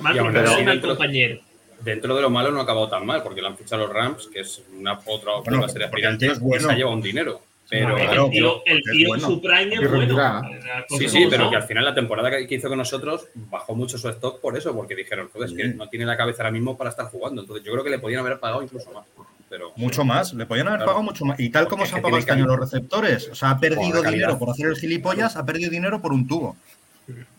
[0.00, 1.40] Mal profesional compañero.
[1.80, 4.28] Dentro de lo malo no ha acabado tan mal, porque lo han fichado los Rams,
[4.32, 6.66] que es una otra Bueno, otra serie porque el aspirante, tío es bueno.
[6.68, 7.40] se ha llevado un dinero.
[7.70, 9.26] Pero, ver, el tío, el tío en bueno.
[9.28, 10.42] su prime es bueno.
[10.88, 11.50] sí, sí, pero son.
[11.50, 14.74] que al final la temporada que hizo con nosotros bajó mucho su stock por eso,
[14.74, 17.42] porque dijeron, joder, es que no tiene la cabeza ahora mismo para estar jugando.
[17.42, 19.04] Entonces yo creo que le podían haber pagado incluso más.
[19.50, 20.90] Pero Mucho más, le podían haber Claro.
[20.92, 21.38] pagado mucho más.
[21.40, 24.02] Y tal como Porque se han pagado este año los receptores, o sea, ha perdido
[24.02, 26.56] dinero por hacer el gilipollas, ha perdido dinero por un tubo.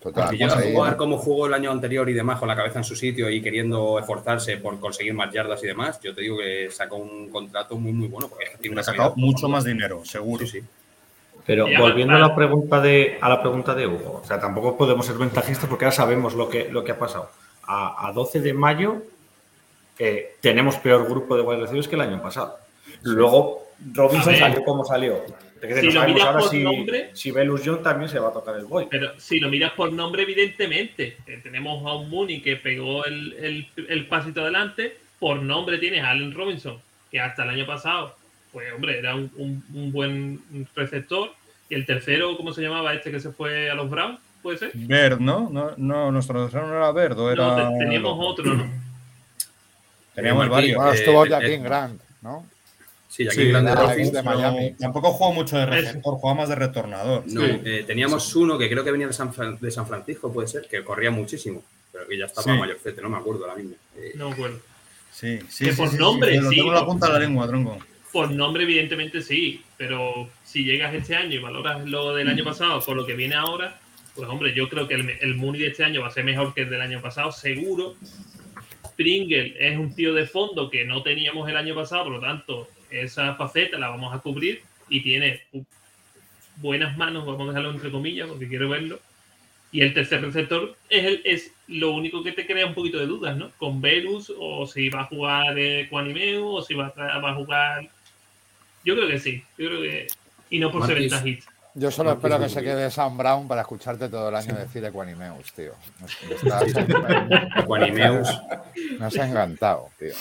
[0.01, 0.23] Total.
[0.25, 2.79] Porque llegas a ahí- jugar como jugó el año anterior y demás, con la cabeza
[2.79, 6.37] en su sitio y queriendo esforzarse por conseguir más yardas y demás, yo te digo
[6.37, 8.27] que sacó un contrato muy, muy bueno.
[8.29, 10.45] Porque es que tiene una ha sacado mucho más dinero, seguro.
[10.45, 10.65] Sí, sí.
[11.45, 14.77] Pero Ya, volviendo a la pregunta de a la pregunta de Hugo, o sea, tampoco
[14.77, 17.29] podemos ser ventajistas porque ahora sabemos lo que, lo que ha pasado.
[17.65, 19.01] A, a 12 de mayo
[19.97, 22.57] eh, tenemos peor grupo de wide receivers que el año pasado.
[23.03, 25.21] Luego Robinson salió como salió.
[25.61, 28.33] Si no lo miras ahora por si, nombre- si Velus John también se va a
[28.33, 28.87] tocar el boy.
[28.89, 33.33] Pero si lo miras por nombre, evidentemente, eh, tenemos a un Mooney que pegó el,
[33.33, 34.97] el, el pasito adelante.
[35.19, 36.77] Por nombre tienes a Allen Robinson,
[37.11, 38.15] que hasta el año pasado,
[38.53, 40.41] pues hombre, era un, un- un buen
[40.75, 41.31] receptor.
[41.69, 44.19] Y el tercero, ¿cómo se llamaba este que se fue a los Browns?
[44.41, 44.71] ¿Puede ser?
[44.73, 45.49] Verd, ¿no?
[45.51, 47.45] No, no nuestro tercero no era Verd, o era.
[47.45, 48.71] No, te- teníamos otro, ¿no?
[50.15, 50.75] Teníamos Aquí, varios.
[50.77, 52.45] Bueno, estuvo eh, Jaquín eh, Grant, ¿no?
[53.09, 53.71] Sí, aquí Sí, grande
[54.11, 54.75] de Miami.
[54.79, 57.23] Tampoco jugó mucho de receptor, jugaba más de retornador.
[57.25, 60.47] No, eh, teníamos uno que creo que venía de San, Fran- de San Francisco, puede
[60.47, 62.59] ser, que corría muchísimo, pero que ya estaba Sí.
[62.59, 63.75] mayorcete, no me acuerdo ahora mismo.
[63.97, 64.59] Eh, No me acuerdo.
[65.11, 65.65] Sí, sí.
[65.65, 67.47] Que sí, por sí, sí, nombre, sí, tengo en la por- punta de la lengua,
[67.47, 67.79] tronco.
[68.13, 72.79] Por nombre, evidentemente sí, pero si llegas este año y valoras lo del año pasado
[72.81, 73.79] por lo que viene ahora,
[74.15, 76.53] pues hombre, yo creo que el, el Mooney de este año va a ser mejor
[76.53, 77.95] que el del año pasado, seguro.
[78.95, 82.67] Pringle es un tío de fondo que no teníamos el año pasado, por lo tanto,
[82.89, 85.41] esa faceta la vamos a cubrir y tiene
[86.57, 88.99] buenas manos, vamos a dejarlo entre comillas porque quiero verlo.
[89.71, 93.05] Y el tercer receptor es, el, es lo único que te crea un poquito de
[93.05, 93.51] dudas, ¿no?
[93.57, 97.35] Con Verus, o si va a jugar eh, Quanimeu, o si va a, va a
[97.35, 97.87] jugar.
[98.83, 99.43] Yo creo que sí.
[99.57, 100.07] Yo creo que.
[100.49, 101.51] Y no por ser ventajista.
[101.75, 105.53] Yo solo espero que se quede Sam Brown para escucharte todo el año decir Equanimeus,
[105.53, 105.73] tío.
[107.57, 108.27] Equanimeus.
[108.97, 110.13] Me has encantado, tío.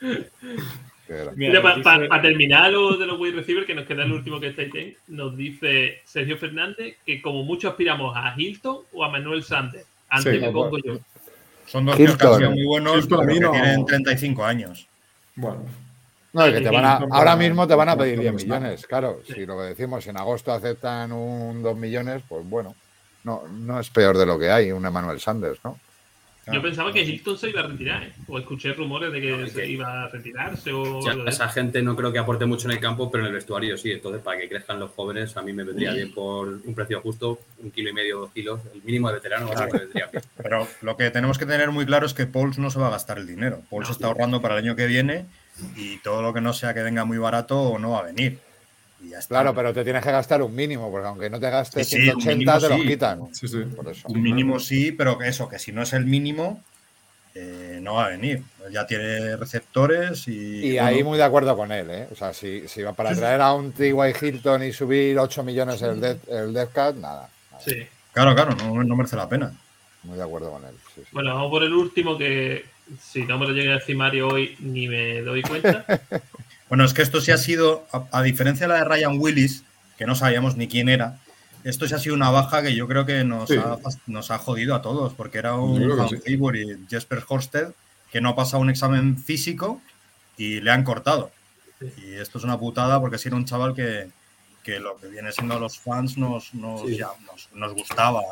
[1.36, 4.62] Mira, para terminar lo de los wide receivers, que nos queda el último que está
[4.62, 9.86] ahí, nos dice Sergio Fernández que como mucho aspiramos a Hilton o a Manuel Sanders.
[10.08, 10.98] Antes Sí, me pongo yo.
[11.66, 12.54] Son dos tíos que han sido Hilton.
[12.54, 14.86] muy buenos, Hilton pero que no- tienen 35 años.
[15.36, 15.64] Bueno,
[16.34, 18.86] No, que te van a, Hilton ahora mismo te van a pedir 10 Thomas millones,
[18.86, 19.20] claro.
[19.26, 22.74] Si lo que decimos, en agosto aceptan un 2 millones, pues bueno,
[23.24, 25.78] no, no es peor de lo que hay, un Emmanuel Sanders, ¿no?
[26.50, 28.12] Yo pensaba que Hilton se iba a retirar, ¿eh?
[28.26, 32.12] o escuché rumores de que se iba a retirarse o Ya, esa gente no creo
[32.12, 33.92] que aporte mucho en el campo, pero en el vestuario sí.
[33.92, 37.38] Entonces, para que crezcan los jóvenes, a mí me vendría bien por un precio justo,
[37.58, 38.60] un kilo y medio, dos kilos.
[38.74, 39.72] El mínimo de veterano Claro.
[39.72, 40.22] me vendría bien.
[40.36, 42.90] Pero lo que tenemos que tener muy claro es que Pauls no se va a
[42.90, 43.62] gastar el dinero.
[43.70, 45.26] Pauls está ahorrando para el año que viene
[45.76, 48.38] y todo lo que no sea que venga muy barato no va a venir.
[49.02, 49.34] Y ya está.
[49.34, 52.08] Claro, pero te tienes que gastar un mínimo, porque aunque no te gastes Sí, sí,
[52.10, 52.86] un 180, mínimo te los sí.
[52.88, 53.34] quitan.
[53.34, 53.58] sí, sí.
[53.76, 54.08] Por eso.
[54.08, 56.62] Un mínimo sí, pero que eso, que si no es el mínimo,
[57.34, 58.42] eh, no va a venir.
[58.70, 60.66] Ya tiene receptores y.
[60.66, 62.08] Y bueno, ahí muy de acuerdo con él, ¿eh?
[62.12, 63.92] O sea, si, si va para traer a un T.Y.
[64.20, 67.28] Hilton y subir 8 millones el Death, el Death Cat, nada.
[67.50, 67.64] nada.
[67.64, 67.86] Sí.
[68.12, 69.52] Claro, claro, no, no merece la pena.
[70.04, 70.74] Muy de acuerdo con él.
[70.94, 71.08] sí, sí.
[71.12, 72.64] Bueno, vamos por el último que
[73.00, 75.84] si no me lo llegue a decir Mario hoy ni me doy cuenta.
[76.72, 79.62] Bueno, es que esto sí ha sido, a, a diferencia de la de Ryan Willis,
[79.98, 81.18] que no sabíamos ni quién era,
[81.64, 83.56] esto sí ha sido una baja que yo creo que nos, Sí.
[83.58, 86.16] ha, nos ha jodido a todos, porque era un sí.
[86.88, 87.72] Jesper Horsted
[88.10, 89.82] que no ha pasado un examen físico
[90.38, 91.30] y le han cortado.
[91.98, 94.08] Y esto es una putada porque si era un chaval que,
[94.64, 96.96] que lo que viene siendo los fans nos, nos, Sí.
[96.96, 98.22] ya- nos, nos gustaba.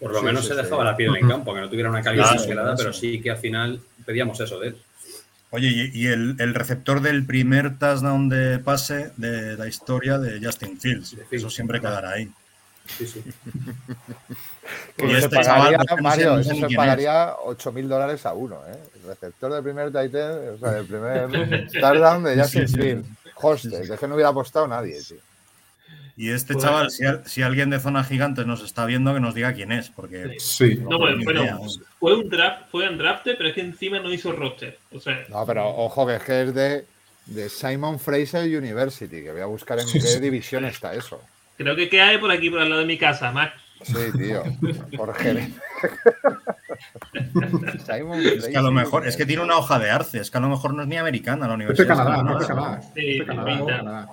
[0.00, 0.62] Por lo Sí, menos sí, se sí.
[0.62, 3.30] dejaba la piel en el campo, que no tuviera una calidad Claro, pero sí que
[3.30, 4.76] al final pedíamos eso de él.
[5.56, 10.78] Oye, y, el, el receptor del primer touchdown de pase de la historia de Justin
[10.78, 12.30] Fields, eso siempre quedará ahí.
[12.86, 13.24] Sí, sí.
[14.96, 17.88] Que Y se este pagaría, chaval, no Mario, no sé eso se pagaría 8 mil
[17.88, 18.78] dólares a uno, ¿eh?
[18.96, 22.80] El receptor del primer Titan, o sea, del primer touchdown de Justin Sí, sí.
[22.80, 23.08] Fields.
[23.36, 25.18] Hostel, que es que no hubiera apostado nadie, tío.
[26.18, 29.20] Y este Pues- chaval, si, al- si alguien de Zona Gigantes nos está viendo, que
[29.20, 30.76] nos diga quién es, porque Sí.
[30.88, 31.58] No, bueno, idea.
[32.00, 34.78] fue un draft, fue un draft, pero es que encima no hizo roster.
[34.92, 36.84] O sea, No, pero ojo que es que es de,
[37.26, 40.20] de Simon Fraser University, que voy a buscar en Sí, qué sí.
[40.20, 41.20] división está eso.
[41.58, 43.54] creo que qué hay por aquí, por al lado de mi casa, Max.
[43.82, 44.42] Sí, tío.
[44.96, 45.50] Jorge.
[47.86, 50.38] Simon es que a lo mejor, es que tiene una hoja de arce, es que
[50.38, 51.88] a lo mejor no es ni americana la Es de universidad.
[51.88, 52.80] Canadá, es no es de canadá.
[52.94, 53.72] Sí, Es de Canadá, pinta.
[53.72, 54.08] de Canadá.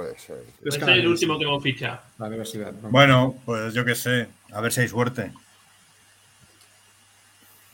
[0.00, 0.42] Puede ser.
[0.62, 0.68] tío.
[0.70, 2.00] Es el último que hemos fichado.
[2.18, 2.72] La universidad.
[2.72, 2.88] ¿no?
[2.88, 5.30] Bueno, pues yo qué sé, a ver si hay suerte.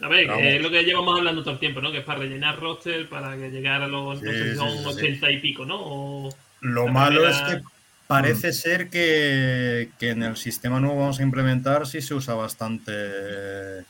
[0.02, 1.90] A ver, es lo que llevamos hablando todo el tiempo, ¿no?
[1.92, 4.56] Que es para rellenar roster, para que llegara a los, no Sí, sé si sí,
[4.56, 4.88] son sí, sí.
[5.06, 5.76] 80 y pico, ¿no?
[5.80, 7.62] O- Lo malo primera- es que
[8.08, 12.92] parece ser que, que en el sistema nuevo vamos a implementar sí se usa bastante
[12.92, 13.84] eh,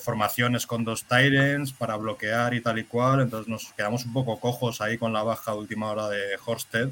[0.00, 4.40] formaciones con dos Tyrants para bloquear y tal y cual, entonces nos quedamos un poco
[4.40, 6.88] cojos ahí con la baja última hora de Horsted.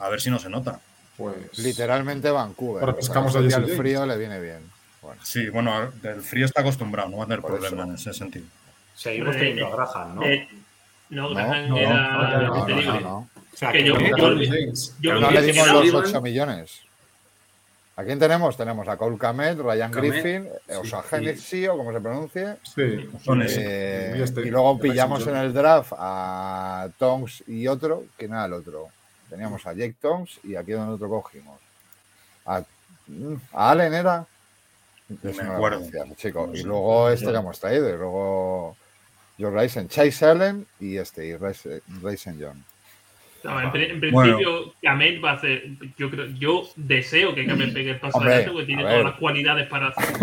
[0.00, 0.80] A ver si no se nota.
[1.16, 1.58] Pues.
[1.58, 2.80] Literalmente Vancouver.
[2.82, 3.78] Ahora O sea, pescamos James.
[3.78, 4.60] frío le viene bien.
[5.02, 7.90] Bueno, Sí, bueno, el frío está acostumbrado, no va a tener Por problema eso.
[7.90, 8.46] en ese sentido.
[8.94, 10.22] Seguimos teniendo a Graham, ¿no?
[10.24, 10.48] Eh,
[11.10, 13.00] no, No, Graham no, era no, no, agente no, libre.
[13.00, 13.28] no, no.
[13.52, 14.94] O sea, que que yo- no- yo- Carlos James.
[15.00, 16.80] Yo Pero lo no que le dimos los 8 millones.
[17.96, 18.56] ¿A quién tenemos?
[18.56, 21.02] Tenemos a Cole Kamet, Ryan Kamet, Griffin, o sea,
[21.68, 22.56] o como se pronuncie.
[22.74, 23.10] Sí.
[23.22, 23.46] Son Eh.
[23.58, 28.04] Eh, y y luego pillamos en el draft a Tongs y otro.
[28.16, 28.88] ¿Quién era el otro?
[29.30, 31.58] Teníamos a Jake Tongs y aquí donde otro cogimos.
[32.44, 32.62] A,
[33.06, 34.26] mm, a Allen era.
[35.22, 35.82] me Ese lo acuerdo.
[36.16, 36.50] chico.
[36.52, 37.88] Y luego este que hemos traído.
[37.88, 38.76] Y luego
[39.38, 42.64] Joe Rysen, Chase Allen y este, y Rysen John.
[43.42, 44.36] No, en, pri- en Bueno.
[44.36, 45.62] principio, Kamet va a hacer.
[45.96, 49.14] Yo creo, yo deseo que Kamet pegue el paso Hombre, adelante porque tiene todas las
[49.18, 50.20] cualidades para hacer.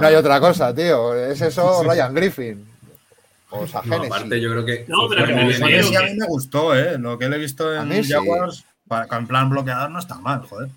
[0.00, 1.16] No hay otra cosa, tío.
[1.16, 2.71] Es eso, Ryan Griffin.
[3.54, 4.84] O sea, No, aparte, yo creo que.
[4.88, 5.62] No, pero que me sí,
[5.94, 6.98] a mí me gustó, ¿eh?
[6.98, 8.12] Lo que le he visto A en mí sí.
[8.12, 10.68] Jaguars, para, en plan bloqueador no está mal, joder.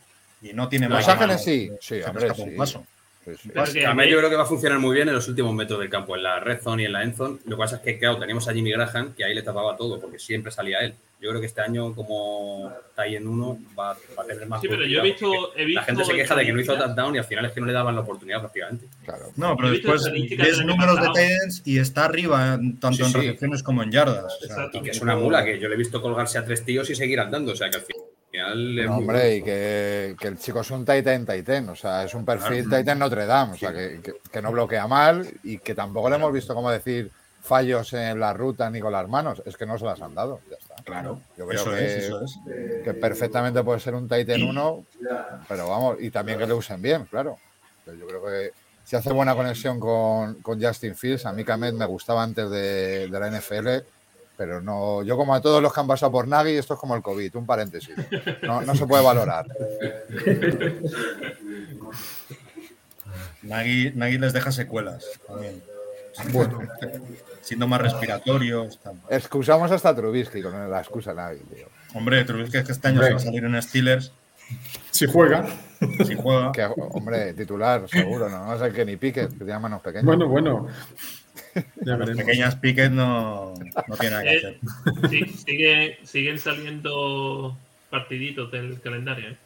[0.41, 1.71] Y no tiene Los Ángeles sí.
[1.79, 2.55] Sí, Se hombre, escapa un sí.
[2.57, 2.85] paso.
[3.25, 3.49] Sí, sí.
[3.49, 5.79] Que Kamet Kamet- yo creo que va a funcionar muy bien en los últimos metros
[5.79, 7.39] del campo, en la red zone y en la end zone.
[7.45, 9.99] Lo que pasa es que, claro, teníamos a Jimmy Graham, que ahí le tapaba todo,
[9.99, 10.93] porque siempre salía él.
[11.25, 14.61] Yo creo que este año, como está ahí en uno, va, va a tener más
[14.61, 16.77] Sí, pero yo he visto- he visto La gente se queja de que no hizo
[16.77, 18.87] touchdown y al final es que no le daban la oportunidad prácticamente.
[19.03, 19.31] Claro.
[19.35, 20.03] No, pero después
[20.37, 21.07] ves números de.
[21.07, 24.37] Titans y está arriba, en- tanto Sí, en recepciones como en yardas.
[24.43, 24.69] O sea.
[24.71, 26.95] Y que es una mula, que yo le he visto colgarse a tres tíos y
[26.95, 27.51] seguir andando.
[27.53, 31.25] O sea, que al final No, hombre, y que, que el chico es un Titan
[31.25, 32.69] Titan, o sea, es un perfil.
[32.69, 36.17] Titan Notre Dame, o sea, que, que- que no bloquea mal y que tampoco le
[36.17, 37.09] hemos visto, como decir,
[37.41, 40.41] fallos en la ruta ni con las manos, es que no se las han dado,
[40.49, 40.64] ya está.
[40.85, 42.37] Claro, Yo creo eso que, es, eso es.
[42.83, 44.85] que perfectamente puede ser un Titan 1,
[45.47, 47.37] pero vamos, y también que le usen bien, claro.
[47.87, 48.51] Yo creo que
[48.83, 53.07] si hace buena conexión con, con Justin Fields, a mí Kamet me gustaba antes de,
[53.09, 53.67] de la NFL,
[54.37, 56.95] pero no, yo como a todos los que han pasado por Nagy, esto es como
[56.95, 57.95] el COVID, un paréntesis.
[58.43, 59.47] No, no se puede valorar.
[63.41, 65.63] Nagy, Nagy les deja secuelas también.
[66.31, 66.59] Bueno.
[67.41, 68.79] Síntomas respiratorios.
[68.79, 68.95] tal.
[69.09, 71.67] Excusamos hasta Trubisky con la excusa Nagy, tío.
[71.93, 73.07] Hombre, Trubisky es que este año Hombre.
[73.09, 74.11] se va a salir en Steelers.
[74.91, 75.45] Si juega.
[76.05, 76.51] Si juega.
[76.51, 80.05] Que, hombre, titular, seguro, no, no sé que ni Piquet, que tiene manos pequeñas.
[80.05, 80.67] Bueno, bueno.
[81.81, 83.53] Ya Las pequeñas Pickett no,
[83.87, 85.09] no tiene nada que Eh, hacer.
[85.09, 87.57] sí, sigue- siguen saliendo
[87.89, 89.29] partiditos del calendario.
[89.31, 89.37] ¿eh?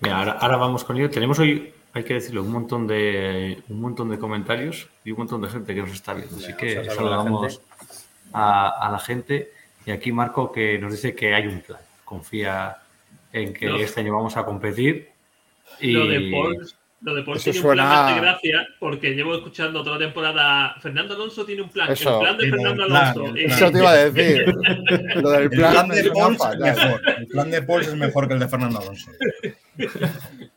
[0.00, 1.08] Mira, ahora, ahora vamos con ello.
[1.10, 5.40] Tenemos hoy, hay que decirlo, un montón de un montón de comentarios y un montón
[5.42, 6.36] de gente que nos está viendo.
[6.36, 7.60] Así que vamos a saludamos
[8.32, 9.50] a, a la gente.
[9.84, 11.80] Y aquí Marco que nos dice que hay un plan.
[12.04, 12.76] Confía
[13.32, 13.76] en que No.
[13.76, 15.10] este año vamos a competir.
[15.80, 16.66] Y Lo de Paul,
[17.02, 20.04] lo de Paul Eso tiene suena- un plan de gracia porque llevo escuchando toda la
[20.06, 20.74] temporada.
[20.80, 21.90] Fernando Alonso tiene un plan.
[21.92, 22.14] Eso.
[22.14, 23.36] el plan de Fernando plan.
[23.36, 24.44] Eso te iba a decir.
[25.16, 27.00] Lo del El plan, de Pauls es mejor.
[27.18, 29.10] El plan de Pauls es mejor que el de Fernando Alonso.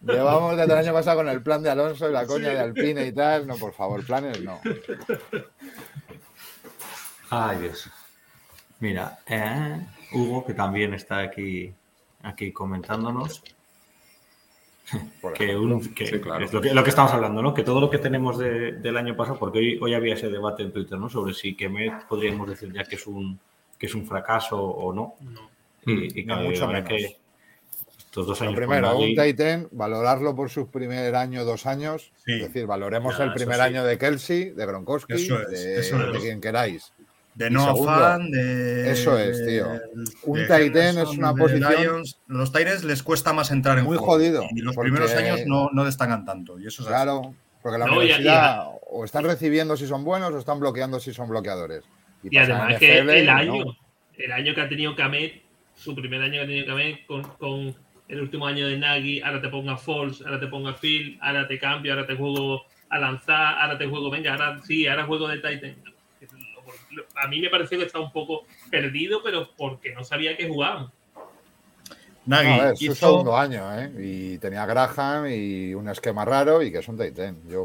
[0.02, 3.06] Llevamos desde el año pasado con el plan de Alonso y la coña de Alpine
[3.08, 3.46] y tal.
[3.48, 4.60] No, por favor, planes no.
[7.30, 7.90] Ay, Dios.
[8.80, 11.74] Mira, eh, Hugo, que también está aquí,
[12.24, 13.44] aquí comentándonos.
[15.36, 15.76] Que, ejemplo.
[15.76, 16.44] un- que Sí, claro.
[16.46, 17.54] es lo que, lo que estamos hablando, ¿no?
[17.54, 20.64] Que todo lo que tenemos de- del año pasado, porque hoy, hoy había ese debate
[20.64, 21.10] en Twitter, ¿no?
[21.10, 23.40] Sobre si Kemet podríamos decir ya que es un,
[23.78, 25.14] que es un fracaso o no.
[25.20, 25.50] No.
[25.86, 26.90] Y, y No, que mucho menos.
[26.90, 27.19] que
[28.10, 32.12] estos dos Lo años primero, con un Titan, valorarlo por su primer año, dos años.
[32.26, 32.34] Sí.
[32.34, 33.62] Es decir, valoremos Ya, el primer sí.
[33.62, 36.14] año de Kelsey, de Gronkowski, Eso es, de, eso es.
[36.14, 36.92] de quien queráis.
[37.36, 38.92] De no fan, de.
[38.92, 39.68] eso es, tío.
[40.24, 42.20] Un de tight end Henderson, es una posición- Lions.
[42.28, 44.14] Los Titans les cuesta más entrar en Muy juego.
[44.14, 46.60] jodido, Y los porque- primeros años no, no destacan tanto.
[46.60, 46.90] Y eso es así.
[46.90, 51.14] Claro, porque la No, universidad o están recibiendo si son buenos o están bloqueando si
[51.14, 51.84] son bloqueadores.
[52.24, 53.32] Y además que el no.
[53.32, 53.64] año,
[54.18, 55.42] el año que ha tenido Kamet,
[55.76, 57.76] su primer año que ha tenido Kamet con, con
[58.10, 61.60] el último año de Nagy, ahora te ponga Falls, ahora te ponga Phil, ahora te
[61.60, 65.38] cambio, ahora te juego a lanzar, ahora te juego, venga, ahora sí, ahora juego de
[65.38, 65.76] Titan.
[67.24, 70.92] A mí me pareció que estaba un poco perdido, pero porque no sabía que jugaban.
[72.30, 73.92] Nagy No, a ver, su hizo- segundo año, ¿eh?
[74.00, 76.98] Y tenía Graham y un esquema raro y que es un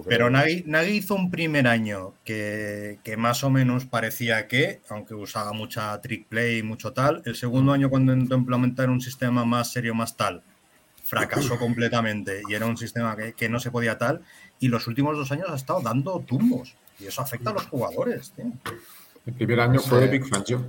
[0.02, 0.08] creo.
[0.08, 5.14] Pero Nagy, Nagy hizo un primer año que, que más o menos parecía que, aunque
[5.14, 9.44] usaba mucha trick play y mucho tal, el segundo año cuando intentó implementar un sistema
[9.44, 10.42] más serio, más tal,
[11.04, 14.22] fracasó completamente y era un sistema que, que no se podía tal.
[14.60, 18.32] Y los últimos dos años ha estado dando tumbos y eso afecta a los jugadores.
[18.34, 18.46] tío.
[19.26, 19.90] El primer año Sí.
[19.90, 20.64] fue Big Fangio.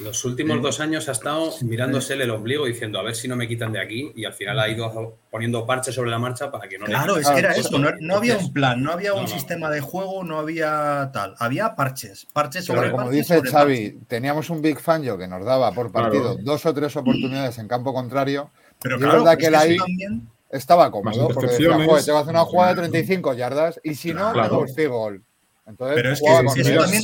[0.00, 3.48] Los últimos dos años ha estado mirándosele el ombligo diciendo a ver si no me
[3.48, 6.78] quitan de aquí y al final ha ido poniendo parches sobre la marcha para que
[6.78, 7.34] no le Claro, es quiten.
[7.34, 9.28] que era Claro, eso, no, no había un plan, no había no, un no.
[9.28, 13.50] sistema de juego, no había tal, había parches, parches sobre Pero como parches dice sobre
[13.50, 14.08] Xavi, parches.
[14.08, 16.38] teníamos un Big Fangio que nos daba por partido Claro.
[16.44, 18.50] dos o tres oportunidades en campo contrario.
[18.80, 22.12] Pero y es claro, verdad es que ahí también- estaba cómodo porque decía, joder, te
[22.12, 24.64] va a hacer una jugada de 35 yardas y si no, Claro.
[24.74, 25.22] field goal.
[25.66, 27.02] Entonces, Pero es que sí, sí, eso también,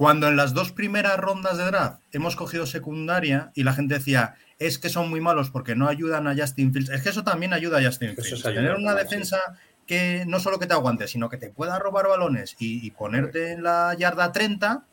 [0.00, 4.34] cuando en las dos primeras rondas de draft hemos cogido secundaria y la gente decía,
[4.58, 7.52] es que son muy malos porque no ayudan a Justin Fields, es que eso también
[7.52, 8.42] ayuda a Justin Fields.
[8.42, 9.38] Tener una defensa
[9.86, 13.52] que no solo que te aguante, sino que te pueda robar balones y, y ponerte
[13.52, 14.84] en la yarda 30,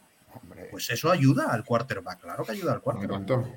[0.41, 0.67] Hombre.
[0.71, 2.19] pues eso ayuda al quarterback.
[2.19, 3.47] Claro que ayuda al quarterback.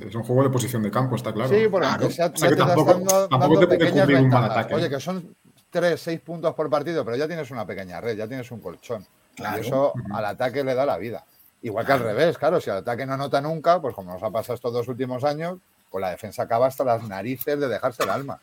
[0.00, 1.50] es un juego de posición de campo, está claro.
[1.50, 2.00] Sí, porque Claro.
[2.02, 4.28] aunque sea, O sea ya te tampoco- dando, tampoco dando te puede pequeñas cubrir un
[4.28, 4.58] mal ventajas.
[4.58, 4.74] ataque.
[4.74, 5.36] Oye, que son
[5.70, 9.06] 3, 6 puntos por partido, pero ya tienes una pequeña red, ya tienes un colchón.
[9.36, 9.62] Claro.
[9.62, 11.24] Y eso al ataque le da la vida.
[11.62, 14.30] Igual que al revés, claro, si el ataque no anota nunca, pues como nos ha
[14.30, 15.58] pasado estos dos últimos años,
[15.90, 18.40] pues la defensa acaba hasta las narices de dejarse el alma.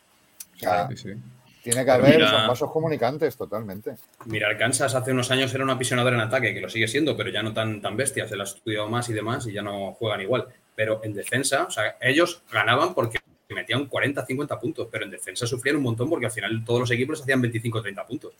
[0.54, 1.14] O sea, sí.
[1.62, 3.96] tiene que Pero haber mira- son vasos comunicantes totalmente.
[4.26, 7.30] Mirar Kansas hace unos años era un apisionador en ataque, que lo sigue siendo, pero
[7.30, 9.92] ya no tan, tan bestia, se lo ha estudiado más y demás y ya no
[9.94, 10.46] juegan igual.
[10.76, 13.18] Pero en defensa, o sea, ellos ganaban porque
[13.48, 16.90] metían 40, 50 puntos, pero en defensa sufrían un montón porque al final todos los
[16.90, 18.32] equipos hacían 25, 30 puntos.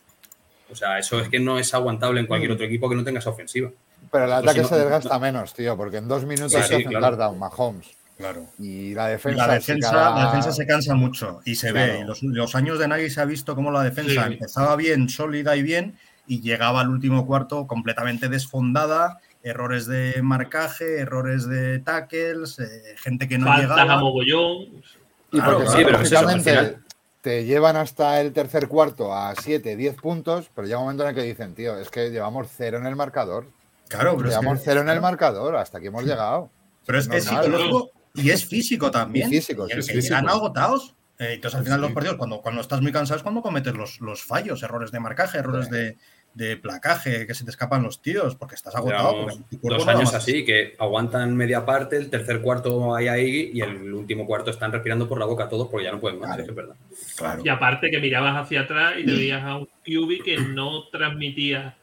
[0.71, 3.19] O sea, eso es que no es aguantable en cualquier otro equipo que no tenga
[3.19, 3.69] esa ofensiva.
[4.11, 6.57] Pero el Pues ataque si no- se desgasta menos, tío, porque en dos minutos Sí,
[6.61, 7.07] se sí, hace un claro.
[7.17, 7.87] touchdown, Mahomes.
[8.17, 8.45] Claro.
[8.59, 9.45] Y la defensa.
[9.47, 11.93] la defensa, cada- la defensa se cansa mucho y se Claro.
[11.93, 12.05] ve.
[12.05, 14.33] Los, los años de Nagy se ha visto cómo la defensa Sí.
[14.33, 20.99] empezaba bien, sólida y bien, y llegaba al último cuarto completamente desfondada, errores de marcaje,
[20.99, 24.01] errores de tackles, eh, gente que no Faltas a llegaba.
[24.01, 24.57] mogollón.
[25.31, 26.84] Y Claro, porque sí, pero es eso, al lógicamente final-
[27.25, 31.09] te llevan hasta el tercer cuarto a 7, 10 puntos, pero llega un momento en
[31.09, 33.47] el que dicen, tío, es que llevamos cero en el marcador.
[33.87, 36.51] Claro, pero es llevamos que- cero en el marcador, hasta aquí hemos llegado.
[36.85, 39.27] Pero es, es psicológico y es físico también.
[39.27, 40.93] Y físico, Y sí, llegan agotados.
[41.17, 41.85] eh, entonces, al final, Sí.
[41.85, 44.99] los partidos, cuando, cuando estás muy cansado, es cuando cometes los, los fallos, errores de
[44.99, 45.97] marcaje, errores de,
[46.35, 49.25] de placaje, que se te escapan los tíos, porque estás agotado.
[49.61, 53.93] Porque dos años así, que aguantan media parte, el tercer cuarto hay ahí y el
[53.93, 56.75] último cuarto están respirando por la boca todos porque ya no pueden más, es verdad.
[57.15, 57.41] Claro.
[57.43, 61.77] Y aparte que mirabas hacia atrás y te veías a un QB que no transmitía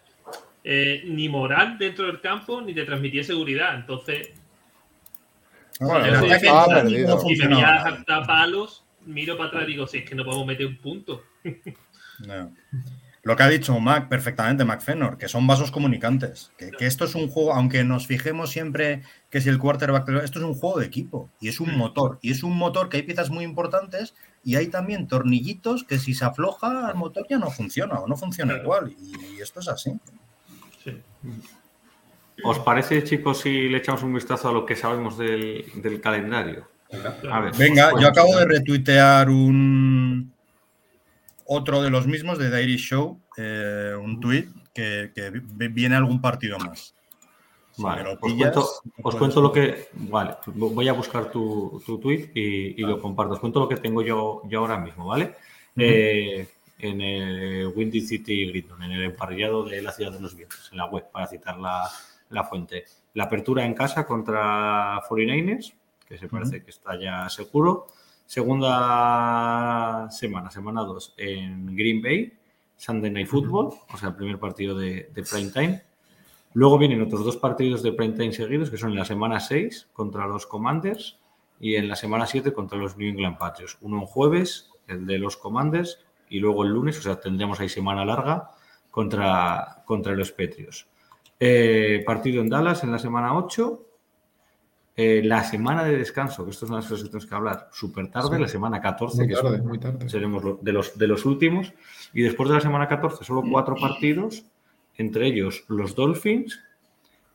[0.65, 3.75] eh, ni moral dentro del campo ni te transmitía seguridad.
[3.75, 4.33] Entonces,
[5.81, 7.17] Bueno, el ataque estaba perdido.
[7.17, 7.83] no y me nada.
[7.87, 11.23] hartar palos, miro para atrás y digo, si es que no podemos meter un punto.
[12.27, 12.53] No.
[13.25, 16.51] Lo que ha dicho Mac perfectamente, Mac Fenor, que son vasos comunicantes.
[16.59, 20.41] Que, que esto es un juego, aunque nos fijemos siempre que si el quarterback, esto
[20.41, 22.19] es un juego de equipo y es un motor.
[22.21, 24.15] Y es un motor que hay piezas muy importantes
[24.45, 28.17] y hay también tornillitos que si se afloja el motor ya no funciona o no
[28.17, 28.93] funciona igual.
[28.99, 29.93] Y esto es así.
[30.83, 31.01] Sí.
[32.43, 36.69] ¿Os parece, chicos, si le echamos un vistazo a lo que sabemos del, del calendario?
[37.31, 40.32] A ver, Venga, yo acabo de retuitear un
[41.47, 45.97] otro de los mismos de The Irish Show, eh, un tweet que, que vi- viene
[45.97, 46.95] algún partido más.
[47.75, 49.89] Si Vale, lo os cuento, lo os puedes cuento lo que.
[49.95, 53.33] Vale, pues voy a buscar tu, tu tweet y, y lo comparto.
[53.35, 55.35] Os cuento lo que tengo yo, yo ahora mismo, ¿vale?
[55.77, 56.47] Eh,
[56.79, 60.79] en el Windy City Gridon, en el emparrillado de la Ciudad de los Vientos, en
[60.79, 61.89] la web, para citar la,
[62.31, 62.85] la fuente.
[63.15, 65.73] La apertura en casa contra 49ers,
[66.07, 67.87] que se parece que está ya seguro.
[68.33, 72.33] Segunda semana, semana 2, en Green Bay,
[72.79, 75.83] Sunday Night Football, o sea, el primer partido de, de prime time.
[76.55, 79.91] Luego vienen otros dos partidos de prime time seguidos, que son en la semana 6
[79.93, 81.19] contra los Commanders
[81.61, 83.77] y en la semana 7 contra los New England Patriots.
[83.83, 87.69] Uno en jueves, el de los Commanders, y luego el lunes, o sea, tendremos ahí
[87.69, 88.49] semana larga
[88.91, 90.87] contra, contra los Patriots.
[91.39, 93.92] Eh, partido en Dallas en la semana 8.
[94.95, 97.35] Eh, la semana de descanso, que esto es una de las cosas que tenemos que
[97.35, 98.43] hablar, súper tarde, Sí.
[98.43, 100.09] la semana 14, Muy que tarde, muy tarde.
[100.09, 101.73] seremos lo- de los, de los últimos.
[102.13, 104.45] Y después de la semana 14, solo cuatro partidos,
[104.99, 106.61] entre ellos los Dolphins,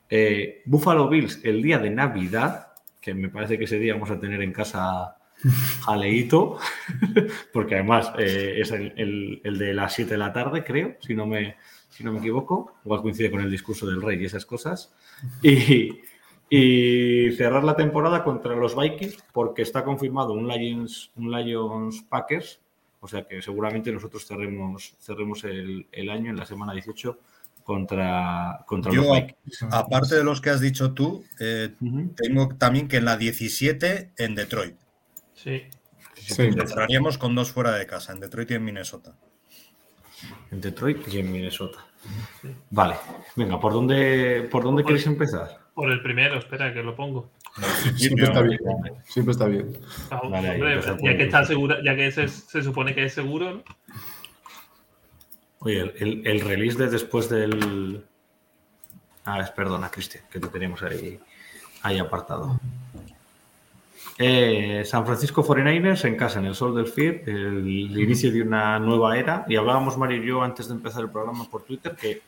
[0.10, 2.68] eh, Buffalo Bills el día de Navidad,
[3.02, 5.16] que me parece que ese día vamos a tener en casa
[5.86, 6.60] jaleíto,
[7.54, 11.16] porque además eh, es el, el- el de las 7 de la tarde, creo, si
[11.16, 11.56] no, me,
[11.90, 12.76] si no me equivoco.
[12.86, 14.94] Igual coincide con el discurso del rey y esas cosas.
[15.42, 16.00] Y,
[16.50, 22.62] y cerrar la temporada contra los Vikings, porque está confirmado un Lions, un Lions Packers,
[23.00, 27.20] o sea que seguramente nosotros cerremos, cerremos el, el año en la semana 18
[27.64, 29.64] contra, contra Yo, los Vikings.
[29.72, 31.76] aparte de los que has dicho tú, eh,
[32.16, 34.76] tengo también que en la 17 en Detroit.
[35.34, 35.64] Sí.
[36.16, 36.50] Sí.
[36.52, 39.16] Cerraríamos con dos fuera de casa, en Detroit y en Minnesota.
[40.50, 41.86] En Detroit y en Minnesota.
[42.72, 42.96] Vale,
[43.36, 45.67] venga, ¿por dónde, por dónde queréis empezar?
[45.78, 47.30] Por el primero, espera que lo pongo.
[47.96, 48.60] Siempre está bien.
[49.06, 49.78] Siempre está bien.
[50.10, 53.64] Vale, hombre, ya que está segura, ya que se, se supone que es seguro, ¿no?
[55.60, 58.04] Oye, el, el- el release de después del.
[59.26, 61.20] Ah, es, perdona, Cristian, que te teníamos ahí,
[61.84, 62.60] ahí apartado.
[64.18, 67.68] Eh, San Francisco 49ers en casa, en el Sol del Fear, el
[68.00, 69.46] inicio de una nueva era.
[69.48, 72.24] Y hablábamos, Mario y yo, antes de empezar el programa por Twitter, que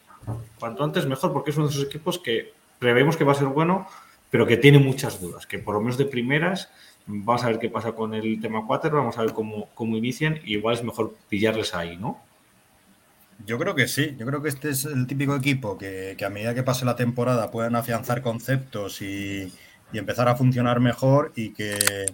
[0.59, 3.47] cuanto antes mejor, porque es uno de esos equipos que prevemos que va a ser
[3.47, 3.87] bueno,
[4.31, 6.69] pero que tiene muchas dudas, que por lo menos de primeras
[7.05, 10.39] vamos a ver qué pasa con el tema 4, vamos a ver cómo, cómo inician,
[10.43, 12.21] y igual es mejor pillarles ahí, ¿no?
[13.45, 16.53] Yo creo que sí, yo creo que este es el típico equipo que, a medida
[16.53, 19.51] que pase la temporada pueden afianzar conceptos y,
[19.93, 22.05] y empezar a funcionar mejor y que,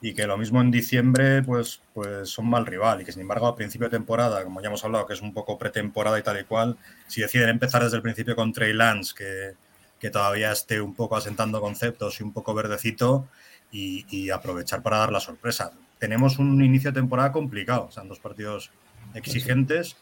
[0.00, 3.48] y que lo mismo en diciembre pues, pues son mal rival y que sin embargo
[3.48, 6.40] a principio de temporada, como ya hemos hablado, que es un poco pretemporada y tal
[6.40, 9.54] y cual, si deciden empezar desde el principio con Trey Lance, que,
[10.00, 13.28] que todavía esté un poco asentando conceptos y un poco verdecito
[13.70, 15.72] y, y aprovechar para dar la sorpresa.
[15.98, 18.70] Tenemos un inicio de temporada complicado, o sea, dos partidos
[19.14, 19.96] exigentes.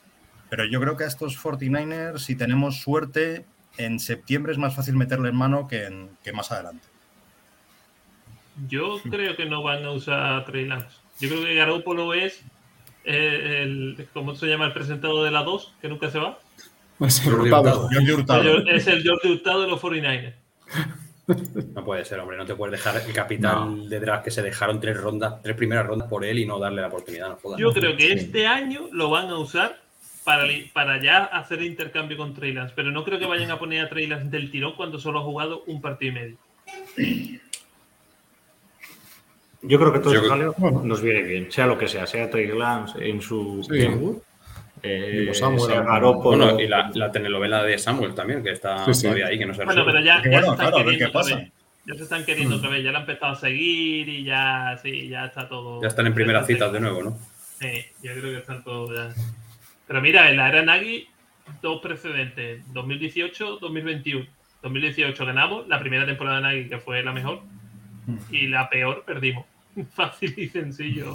[0.50, 3.44] Pero yo creo que a estos 49ers, si tenemos suerte,
[3.76, 6.86] en septiembre es más fácil meterle en mano que, en- que más adelante.
[8.68, 10.96] Yo creo que no van a usar Trey Lance.
[11.20, 12.40] Yo creo que Garoppolo es
[13.04, 15.74] eh, el, ¿cómo se llama el presentado de la 2?
[15.80, 16.38] Que nunca se va.
[16.98, 17.62] Pues Jordi Hurtado.
[17.62, 17.88] Hurtado.
[17.92, 18.66] Jordi Hurtado.
[18.68, 20.34] Es el Jordi Hurtado de los 49ers.
[21.74, 22.38] No puede ser, hombre.
[22.38, 25.86] No te puedes dejar el capital de draft que se dejaron tres rondas, tres primeras
[25.86, 27.28] rondas por él y no darle la oportunidad.
[27.28, 27.60] No jodas.
[27.60, 29.78] Yo creo que este año lo van a usar
[30.24, 33.84] para, para ya hacer intercambio con Trey Lance, pero no creo que vayan a poner
[33.84, 36.36] a Trey Lance del tirón cuando solo ha jugado un partido y medio.
[39.62, 42.46] Yo creo que todo Yo jaleo nos viene bien, sea lo que sea, sea Trey
[42.48, 43.86] Lance en su Sí.
[44.82, 45.82] Eh, Samuel.
[46.22, 49.02] Bueno, y la, la telenovela de Samuel también, que está Sí, sí.
[49.02, 50.84] todavía ahí, que no se Bueno, pero ya, ya bueno, se están claro, a ver
[50.86, 51.36] queriendo qué otra pasa.
[51.36, 51.52] vez.
[51.86, 55.08] Ya se están queriendo otra vez, ya la han empezado a seguir y ya, sí,
[55.08, 55.80] ya está todo.
[55.80, 57.18] Ya están en primeras citas de nuevo, ¿no?
[57.60, 59.14] Sí, yo creo que están todos ya.
[59.86, 61.08] Pero mira, en la era Nagy,
[61.62, 64.28] dos precedentes: 2018-2021.
[64.60, 67.40] 2018 ganamos, la primera temporada de Nagy, que fue la mejor,
[68.30, 69.46] y la peor perdimos.
[69.94, 71.14] Fácil y sencillo.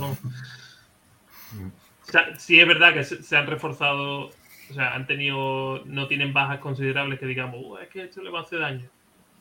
[2.08, 6.08] O sea, sí es verdad que se, se han reforzado, o sea, han tenido, no
[6.08, 8.90] tienen bajas considerables que digamos, "Uh, es que esto le va a hacer daño.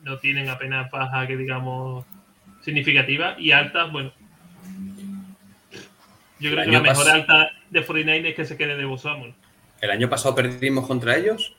[0.03, 2.05] No tienen apenas bajas que digamos
[2.61, 4.11] significativas y altas, bueno.
[6.39, 9.33] Yo creo que la mejor alta de 49 es que se quede de Bo Samuel.
[9.81, 11.55] El año pasado perdimos contra ellos,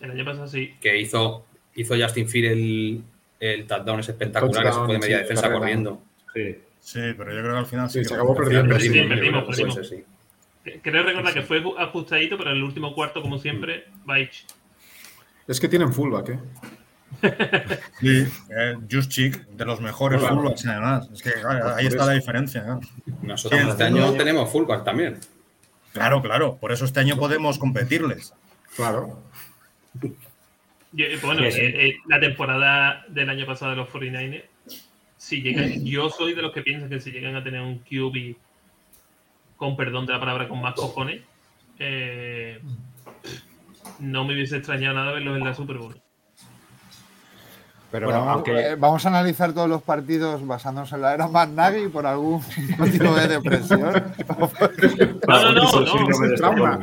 [0.00, 0.74] El año pasado sí.
[0.80, 3.04] que hizo, hizo Justin Field el,
[3.40, 6.02] el touchdown ese espectacular que se touchdown, fue de media sí, defensa corriendo.
[6.34, 6.56] Sí.
[6.80, 8.74] Sí, pero yo creo que al final sí, Sí, que se acabó perdiendo.
[8.74, 9.74] Perdimos, perdimos, creo que perdimos.
[9.74, 10.80] fue ese, sí.
[10.82, 14.44] Creo recordar que fue ajustadito, pero en el último cuarto, como siempre, Baich.
[15.48, 16.38] Es que tienen fullback, ¿eh?
[18.00, 18.24] Sí,
[18.56, 20.36] eh, Just Chick, de los mejores Claro.
[20.36, 21.08] fullbacks además.
[21.12, 22.78] Es que claro, ahí está la diferencia.
[23.22, 25.18] Nosotros este el- año tenemos fullback también.
[25.92, 26.56] Claro, claro.
[26.56, 28.32] Por eso este año podemos competirles.
[28.76, 29.22] Claro.
[30.92, 31.60] Yo- bueno, Sí, sí.
[31.60, 34.44] eh, eh, la temporada del año pasado de los 49ers,
[35.20, 38.36] si llegan, yo soy de los que piensan que si llegan a tener un QB,
[39.58, 41.20] con perdón de la palabra, con más cojones,
[41.78, 42.58] eh,
[43.98, 46.00] no me hubiese extrañado nada verlos en la Super Bowl.
[47.90, 51.26] Pero Bueno, vamos, aunque- eh, vamos a analizar todos los partidos basándonos en la era
[51.26, 52.40] McNaghy por algún
[52.78, 53.80] motivo de depresión.
[55.26, 56.26] No, no, no, no.
[56.26, 56.78] es trauma.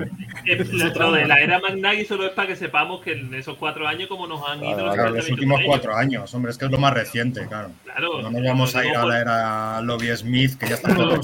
[0.45, 3.87] lo, lo de la era McNaghy solo es para que sepamos que en esos cuatro
[3.87, 6.65] años, como nos han ido Claro, los Claro, los últimos cuatro años, hombre, es que
[6.65, 7.69] es lo más reciente, claro.
[7.83, 8.21] Claro.
[8.21, 11.19] No nos vamos a ir a la era era Lobby Smith, que ya está todo.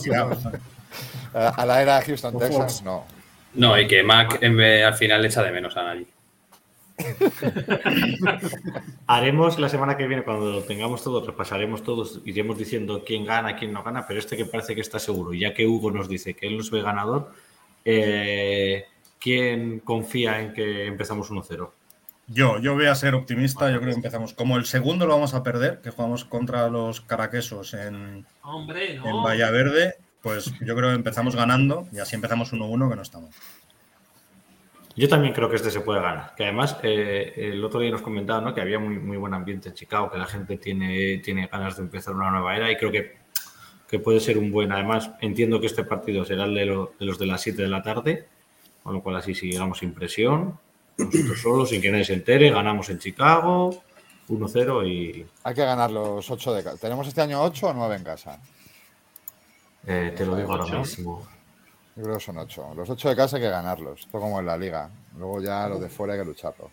[1.34, 2.38] A a la era Houston.
[2.38, 3.06] Texas, no.
[3.56, 6.06] No, y que Mac en vez- al final le echa de menos a nadie.
[9.08, 13.56] Haremos la semana que viene, cuando lo tengamos todos, repasaremos todos, iremos diciendo quién gana,
[13.56, 16.36] quién no gana, pero este que parece que está seguro, ya que Hugo nos dice
[16.36, 17.32] que él nos ve ganador,
[17.86, 18.86] eh,
[19.20, 21.72] ¿quién confía en que empezamos 1-0?
[22.28, 24.34] Yo, yo voy a ser optimista, yo creo que empezamos.
[24.34, 29.08] Como el segundo lo vamos a perder, que jugamos contra los caraquesos en, Hombre, no.
[29.08, 33.36] en Vallaverde, pues yo creo que empezamos ganando y así empezamos 1-1, que no estamos.
[34.96, 36.36] Yo también creo que este se puede ganar.
[36.36, 38.54] Que además, eh, el otro día nos comentaba ¿no?
[38.54, 41.84] que había muy, muy buen ambiente en Chicago, que la gente tiene, tiene ganas de
[41.84, 43.18] empezar una nueva era y creo que,
[43.88, 44.72] que puede ser un buen.
[44.72, 47.70] Además, entiendo que este partido será el de, lo- de los de las 7 de
[47.70, 48.28] la tarde,
[48.84, 50.60] con lo cual así sigamos sin presión,
[50.98, 53.84] nosotros solos, sin que nadie se entere, ganamos en Chicago,
[54.30, 56.78] 1-0 y Hay que ganar los 8 de casa.
[56.78, 58.39] ¿Tenemos este año 8 o 9 en casa?
[59.88, 61.28] eh, te lo digo ahora mismo.
[61.96, 62.74] Yo creo que son 8.
[62.76, 64.00] Los 8 de casa hay que ganarlos.
[64.02, 64.89] Esto como en la liga.
[65.18, 66.72] Luego ya los de fuera hay que lucharlo.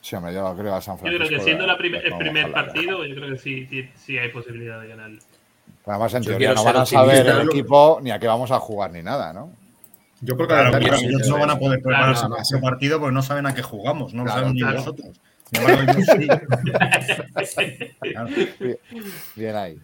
[0.00, 1.26] Sí, hombre, yo creo a San Yo Francisco.
[1.26, 4.28] creo que siendo la prim- el primer partido, yo creo que sí, sí, sí hay
[4.30, 5.20] posibilidad de ganarlo.
[5.84, 8.60] Además, en Yo teoría no van a saber el equipo ni a qué vamos a
[8.60, 9.50] jugar ni nada, ¿no?
[10.20, 12.98] Yo Claro, pero sí, ellos eso no van a poder prepararse Claro, para ese partido
[13.00, 14.78] porque no saben a qué jugamos, no Claro, lo saben ni claro.
[14.78, 15.20] nosotros.
[15.50, 16.28] Sin embargo, yo sí.
[18.00, 18.28] Claro.
[18.60, 18.78] Bien,
[19.34, 19.78] bien ahí.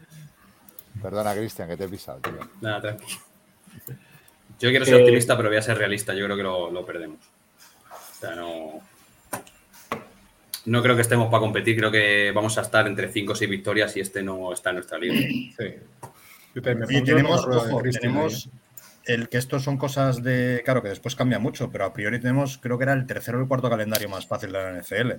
[1.03, 2.33] Perdona, Cristian, que te he pisado, tío.
[2.61, 3.21] Nada, tranquilo.
[4.59, 6.15] Yo quiero ser Eh, optimista, pero voy a ser realista.
[6.15, 7.19] Yo creo que lo, lo perdemos.
[7.91, 8.81] O sea, no.
[10.65, 11.77] No creo que estemos para competir.
[11.77, 14.77] Creo que vamos a estar entre 5 o 6 victorias y este no está en
[14.77, 15.17] nuestra liga.
[15.59, 15.75] Sí.
[16.55, 17.83] Y tenemos, ojo,
[19.05, 20.63] el que estos son cosas de.
[20.65, 23.43] Claro, que después cambia mucho, pero a priori tenemos, creo que era el tercero o
[23.43, 25.13] el cuarto calendario más fácil de la NFL.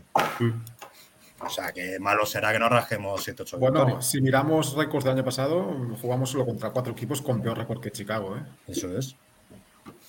[1.46, 3.60] O sea, que malo será que no rajemos 7-8 ahí.
[3.60, 4.10] Bueno, victorias.
[4.10, 7.92] si miramos récords del año pasado, jugamos solo contra cuatro equipos con peor récord que
[7.92, 8.36] Chicago.
[8.38, 8.44] ¿eh?
[8.68, 9.16] Eso es.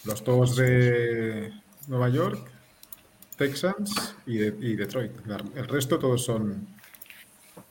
[0.04, 1.52] Los dos de
[1.88, 2.38] Nueva York,
[3.36, 5.12] Texans y, de- y Detroit.
[5.56, 6.68] El resto todos son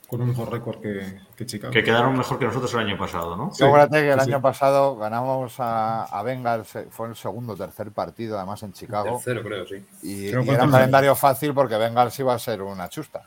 [0.07, 1.73] con un mejor récord que, que Chicago.
[1.73, 3.51] Que quedaron mejor que nosotros el año pasado, ¿no?
[3.51, 4.29] Sí, Acuérdate que el sí.
[4.29, 9.15] año pasado ganamos a, a Bengals, fue el segundo o tercer partido, además en Chicago.
[9.23, 9.83] Tercero, creo, sí.
[10.03, 13.23] Y, y era un calendario fácil porque Bengals iba a ser una chusta.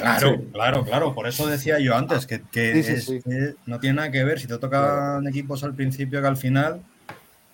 [0.00, 0.48] Claro, Sí.
[0.52, 1.14] claro, claro.
[1.14, 3.20] Por eso decía yo antes que, que Sí, sí, es- sí.
[3.22, 6.80] que no tiene nada que ver si te tocan equipos al principio que al final.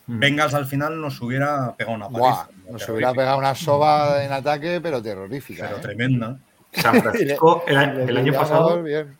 [0.07, 0.19] Mm.
[0.19, 2.49] Bengals al final nos hubiera pegado una paliza.
[2.71, 5.65] nos hubiera pegado una soba en ataque, pero terrorífica.
[5.67, 5.81] Pero ¿eh?
[5.81, 6.39] tremenda.
[6.73, 7.77] San Francisco el,
[8.17, 9.17] año pasado bien.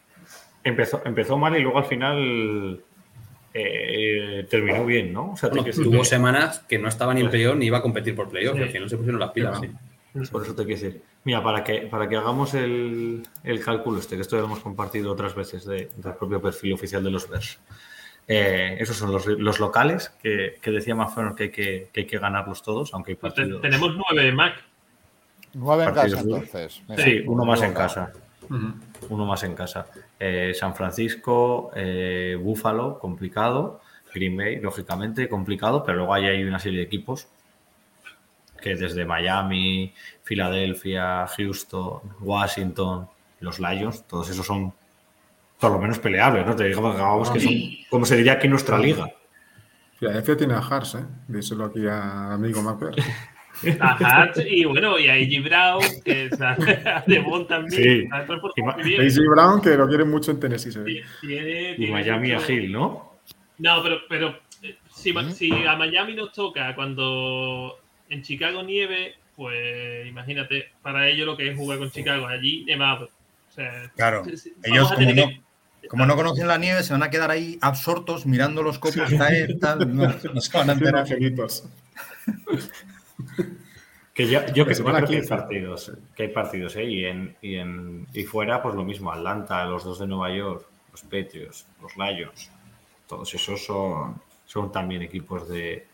[0.63, 2.83] empezó, empezó mal y luego al final
[3.55, 5.33] eh, terminó bien, ¿no?
[5.33, 8.15] O sea, Bueno, tuvo semanas que no estaba ni en playoff ni iba a competir
[8.15, 8.63] por playoff, Sí.
[8.63, 9.61] al final se pusieron las pilas.
[9.61, 9.71] sí.
[10.31, 11.03] Por eso te quiero decir.
[11.25, 14.61] Mira, para que, para que hagamos el, el cálculo este, que esto ya lo hemos
[14.61, 17.59] compartido otras veces de- del propio perfil oficial de los Bears.
[18.29, 22.19] Eh, esos son los, los locales que, que decía Mafron que que, que hay que
[22.19, 23.61] ganarlos todos, aunque hay Te- partidos.
[23.61, 24.55] tenemos nueve de Mac.
[25.53, 26.83] Nueve en casa, entonces.
[26.89, 27.79] Mira, Sí, uno más en uno.
[27.79, 28.13] casa.
[29.09, 29.87] Uno más en casa.
[30.21, 33.81] Eh, San Francisco, eh, Buffalo, complicado.
[34.15, 37.27] Green Bay, lógicamente, complicado, pero luego ahí hay una serie de equipos
[38.65, 39.93] que desde Miami,
[40.23, 43.07] Filadelfia, Houston, Washington,
[43.41, 44.73] los Lions, todos esos son
[45.61, 46.57] por lo menos peleables, ¿no?
[46.57, 47.53] Te digamos digamos que son,
[47.91, 49.07] como se diría aquí en nuestra liga.
[49.99, 51.05] Filadelfia tiene a Hars, ¿eh?
[51.29, 52.95] Díselo aquí a amigo Mapper.
[53.81, 55.49] A Hart y bueno, y a A.J.
[55.49, 56.57] Brown, que es a
[57.07, 58.09] Devon también.
[59.11, 59.21] Sí.
[59.29, 61.03] Brown, que lo quieren mucho en Tennessee, se ve.
[61.21, 63.13] Tiene- Y tiene Miami a Hill, ¿no?
[63.59, 67.79] No, pero, pero eh, si, si a Miami nos toca cuando
[68.11, 73.11] en Chicago nieve, pues imagínate para ellos lo que es jugar con Chicago, allí nevado.
[73.51, 76.83] O sea, Claro, sí, sí, ellos como tener no, que- como no conocen la nieve
[76.83, 80.71] se van a quedar ahí absortos mirando los copos caer, tal, no, no se van
[80.71, 81.07] a enterar.
[84.15, 85.29] Que yo, yo que creo que hay 15.
[85.29, 86.85] partidos, que hay partidos, ¿eh?
[86.85, 90.65] Y, en, y, en, y fuera, pues lo mismo, Atlanta, los dos de Nueva York,
[90.93, 92.49] los Patriots, los Lions,
[93.09, 95.85] todos esos son, son también equipos de,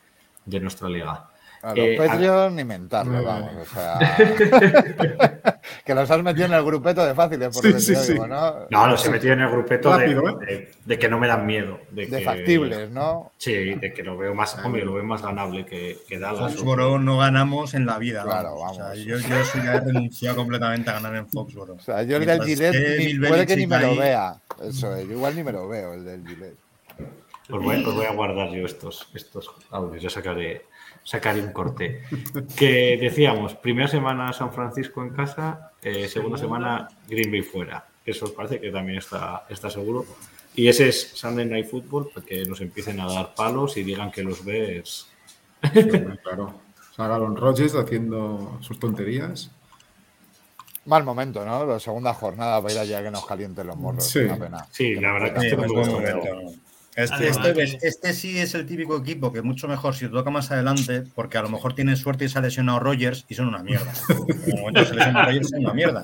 [0.45, 1.30] de nuestra liga.
[1.63, 3.51] A los Eh, a- Patreon ni mentarlo, vamos.
[3.61, 3.99] O sea,
[5.85, 8.13] que los has metido en el grupeto de fáciles, por Sí, sí, sí.
[8.13, 8.67] digo, ¿no?
[8.71, 10.15] No, los he metido en el grupeto de- ¿eh?
[10.15, 11.79] de, de que no me dan miedo.
[11.91, 13.33] De, De que- factibles, ¿no?
[13.37, 16.55] Sí, de que lo veo más, hombre, lo veo más ganable que, que Dallas.
[16.55, 18.23] Foxboro no ganamos en la vida.
[18.23, 18.73] Claro, vamos.
[18.73, 18.99] O sea, vamos.
[19.05, 21.75] yo, yo eso ya he renunciado completamente a ganar en Foxboro.
[21.75, 24.37] O sea, yo el del Gillette puede que ni me lo vea.
[24.63, 26.57] Eso es, yo igual ni me lo veo, el del Gillette.
[27.53, 30.67] Os voy, voy a guardar yo estos, estos audios, ya sacaré,
[31.11, 32.03] sacaré un corte.
[32.57, 37.85] Que decíamos, primera semana San Francisco en casa, eh, segunda semana Green Bay fuera.
[38.07, 40.07] Eso os parece que también está, está seguro.
[40.55, 44.13] Y ese es Sunday Night Football, para que nos empiecen a dar palos y digan
[44.13, 45.09] que los ves.
[46.23, 46.61] Claro.
[46.95, 49.51] Salga Aaron Rodgers haciendo sus tonterías.
[50.85, 51.67] Mal momento, ¿no?
[51.67, 54.05] La segunda jornada para ir allá que nos calienten los morros.
[54.05, 54.21] Sí.
[54.21, 54.67] Una pena.
[54.71, 56.70] Sí, la verdad que este no es me buen gusta momento.
[56.97, 60.31] Este, este, que- este sí es el típico equipo que mucho mejor si te toca
[60.31, 63.47] más adelante, porque a lo mejor tienen suerte y se ha lesionado Rogers y son
[63.47, 63.93] una mierda.
[64.09, 66.03] En el momento que se lesiona Rogers son una mierda.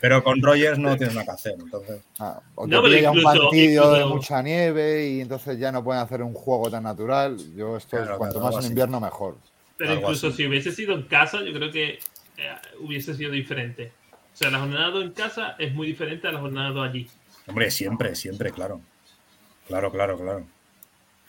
[0.00, 1.54] Pero con Rogers no tienes nada que hacer.
[1.60, 5.70] Entonces, Ah, o No, pero pilla un incluso- partido de mucha nieve y entonces ya
[5.70, 7.36] no pueden hacer un juego tan natural.
[7.54, 8.68] Yo esto, Claro, cuanto claro, más en así.
[8.68, 9.36] invierno, mejor.
[9.76, 10.36] Pero Algo incluso así.
[10.38, 11.98] si hubiese sido en casa, yo creo que
[12.38, 12.48] eh,
[12.80, 13.92] hubiese sido diferente.
[14.32, 17.06] O sea, la jornada 2 en casa es muy diferente a la jornada 2 allí.
[17.46, 18.80] hombre, siempre, siempre, claro.
[19.68, 20.44] Claro, claro, claro.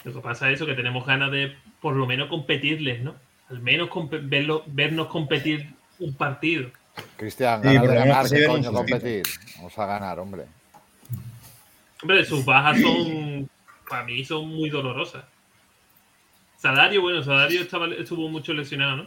[0.04, 3.16] Lo que pasa es eso, que tenemos ganas de por lo menos competirles, ¿no?
[3.50, 6.70] Al menos compe- verlo- vernos competir un partido.
[7.18, 9.24] Cristian, Sí, ganar, que se ¿qué coño competir?
[9.58, 10.46] Vamos a ganar, hombre.
[12.02, 13.50] Hombre, sus bajas son,
[13.90, 15.24] para mí, son muy dolorosas.
[16.58, 19.06] Salario, bueno, Salario estaba, estuvo mucho lesionado, ¿no?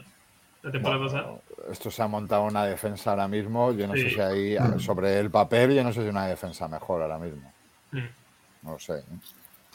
[0.62, 1.34] La temporada pasada.
[1.70, 3.72] Esto se ha montado una defensa ahora mismo.
[3.72, 4.14] Yo no sé Sí.
[4.14, 7.52] si hay, sobre el papel, yo no sé si una defensa mejor ahora mismo.
[7.92, 7.98] Mm.
[8.66, 9.02] No lo sé.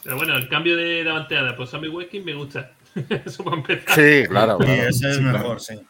[0.04, 2.70] Pero bueno, el cambio de davanteada por Sammy Watkins me gusta.
[3.24, 3.94] Eso para empezar.
[3.94, 4.58] Sí, claro.
[4.58, 4.72] Claro.
[4.72, 5.38] ese es Sí, claro.
[5.38, 5.80] mejor, sí.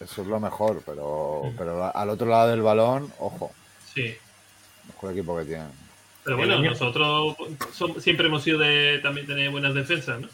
[0.00, 3.52] Eso es lo mejor, pero, pero al otro lado del balón, ojo,
[3.94, 4.14] Sí.
[4.88, 5.68] mejor equipo que tienen.
[6.24, 7.36] Pero bueno, nosotros
[7.98, 10.28] siempre hemos sido de también tener buenas defensas, ¿no?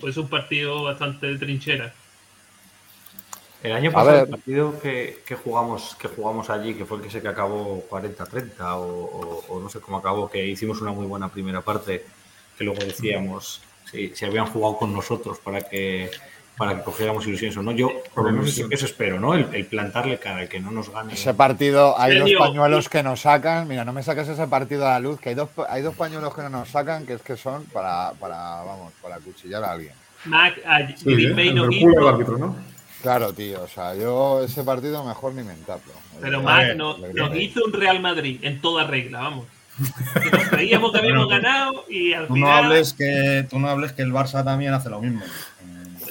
[0.00, 1.92] Pues es un partido bastante de trinchera.
[3.62, 7.10] El año pasado, el partido que, que jugamos, que jugamos allí, que fue el que
[7.10, 11.06] sé que acabó 40-30 o, o- o no sé cómo acabó, que hicimos una muy
[11.06, 12.04] buena primera parte,
[12.56, 16.10] que luego decíamos si, si habían jugado con nosotros para que
[16.56, 17.72] para que cogiéramos ilusiones o no.
[17.72, 19.32] Yo por lo menos eso, eso espero, ¿no?
[19.34, 21.14] El, el plantarle cara, el que no nos gane.
[21.14, 23.66] Ese partido, hay dos pañuelos que nos sacan.
[23.66, 26.34] Mira, no me saques ese partido a la luz, que hay dos, hay dos pañuelos
[26.34, 29.94] que no nos sacan, que es que son para, para vamos, para cuchillar a alguien.
[30.26, 31.34] Mac, a Sí, Green ¿eh?
[31.34, 32.56] Bay El no quiso, árbitro, ¿no?
[33.02, 35.92] Claro, tío, o sea, yo ese partido mejor ni mentarlo.
[36.20, 39.46] pero Eh, Mac no- le nos hizo un Real Madrid en toda regla, vamos.
[40.22, 43.58] Que nos creíamos que habíamos Bueno, ganado y al Tú no, final hables que, tú
[43.58, 45.22] no hables que el Barça también hace lo mismo.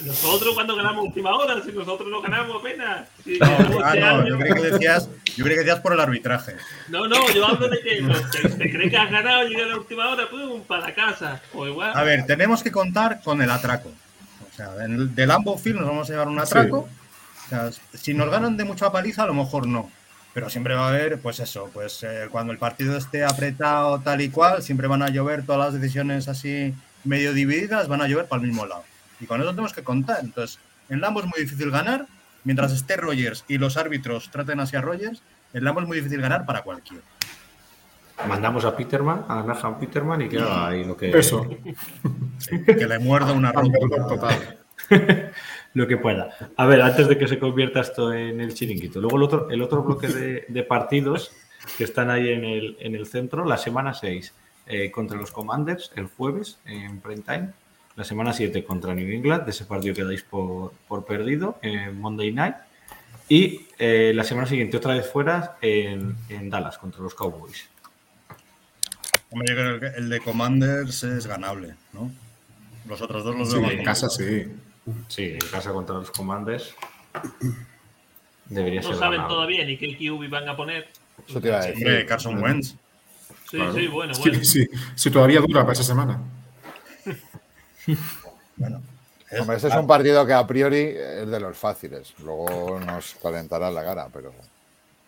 [0.04, 3.08] nosotros cuando ganamos última hora, si nosotros no ganamos apenas.
[3.24, 5.80] Si No, ganamos ah, este no, año- yo creí que decías, yo creí que decías
[5.82, 6.56] por el arbitraje.
[6.88, 9.78] No, no, yo hablo de que no, te, te crees que has ganado, llega la
[9.78, 11.40] última hora, pum, para casa.
[11.54, 11.92] O igual.
[11.96, 13.92] A ver, tenemos que contar con el atraco.
[14.60, 16.80] O sea, en el- del Lambeau Field nos vamos a llevar un atraco.
[17.46, 19.90] O sea, si nos ganan de mucha paliza, a lo mejor no.
[20.34, 24.22] Pero siempre va a haber, pues eso, pues eh, cuando el partido esté apretado tal
[24.22, 28.26] y cual, siempre van a llover todas las decisiones así medio divididas, van a llover
[28.28, 28.84] para el mismo lado.
[29.22, 30.20] Y con eso tenemos que contar.
[30.22, 32.06] Entonces, en Lambo es muy difícil ganar,
[32.44, 35.22] mientras esté Rogers y los árbitros traten hacia Rogers,
[35.54, 37.04] en Lambo es muy difícil ganar para cualquiera.
[38.28, 41.18] Mandamos a Peterman, a Nahan Peterman y que haga ahí lo que.
[41.18, 41.48] Eso.
[42.38, 44.58] Sí, que le muerda una ronda total.
[45.74, 46.30] lo que pueda.
[46.56, 49.00] A ver, antes de que se convierta esto en el chiringuito.
[49.00, 51.32] Luego el otro, el otro bloque de, de partidos
[51.78, 54.34] que están ahí en el, en el centro, la semana 6
[54.68, 57.50] eh, contra los Commanders el jueves en prime time.
[57.96, 62.00] La semana 7 contra New England, de ese partido que dais por, por perdido en
[62.00, 62.56] Monday Night.
[63.28, 67.70] Y eh, la semana siguiente otra vez fuera en, en Dallas contra los Cowboys.
[69.32, 72.12] Hombre, yo creo que el de Commanders es ganable, ¿no?
[72.88, 74.52] Los otros dos los Sí, veo en casa sí.
[75.08, 76.74] Sí, en casa contra los Commanders
[78.48, 79.36] debería No ser saben ganable.
[79.36, 80.88] todavía ni qué QB van a poner.
[81.28, 81.86] Eso te iba a decir.
[81.88, 82.76] Hombre, Carson Wentz.
[83.50, 83.74] Sí, Claro.
[83.74, 84.44] sí, bueno, bueno.
[84.44, 86.20] sí, sí, todavía dura para esa semana.
[88.58, 88.82] Bueno,
[89.30, 92.14] es- Hombre, este es un partido que a priori es de los fáciles.
[92.24, 94.34] Luego nos calentará la cara, pero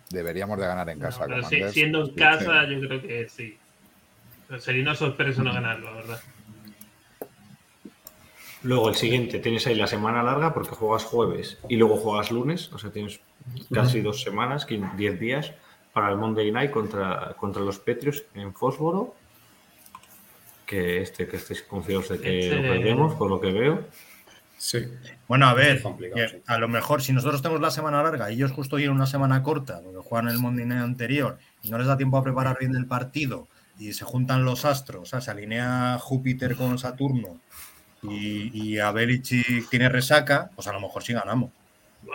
[0.10, 1.26] deberíamos de ganar en casa.
[1.26, 2.74] Pero si- siendo en casa, sí.
[2.80, 3.58] yo creo que sí.
[4.60, 6.22] Sería una sorpresa no ganarlo, la verdad.
[8.64, 12.72] Luego el siguiente, tienes ahí la semana larga porque juegas jueves y luego juegas lunes,
[12.72, 13.20] o sea, tienes
[13.74, 15.54] casi dos semanas, 15 10 días
[15.94, 19.16] para el Monday Night contra, contra los Petrios en Fósforo.
[20.66, 23.84] Que este que estéis confiados de que Este- lo perdemos, por lo que veo.
[24.58, 24.88] Sí.
[25.28, 26.38] Bueno, a ver, sí.
[26.46, 29.42] a lo mejor si nosotros tenemos la semana larga y ellos justo tienen una semana
[29.42, 32.76] corta, porque juegan el Monday Night anterior y no les da tiempo a preparar bien
[32.76, 33.48] el partido
[33.80, 37.40] y se juntan los astros, o sea, se alinea Júpiter con Saturno
[38.04, 41.52] y, y a Belichick tiene resaca, pues a lo mejor sí ganamos.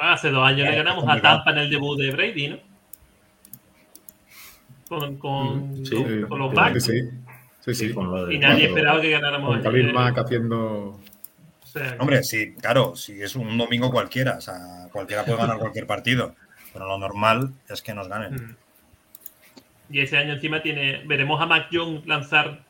[0.00, 1.20] Hace dos años le ganamos a.
[1.20, 2.58] Tampa en el debut de Brady, ¿no?
[4.88, 5.94] Con, con, Mm, sí.
[5.96, 6.84] con, con los Sí, Bucks.
[6.84, 7.10] sí.
[7.60, 7.92] Sí, sí.
[7.94, 9.92] con lo de- Y nadie esperaba que ganáramos Con ayer.
[9.92, 10.60] Mack haciendo.
[11.62, 15.58] O sea, Hombre, sí, claro, si es un domingo cualquiera, o sea, cualquiera puede ganar
[15.58, 16.36] cualquier partido,
[16.72, 18.56] pero lo normal es que nos ganen.
[19.90, 21.02] Y ese año encima tiene.
[21.06, 22.60] Veremos a Mac Jones lanzar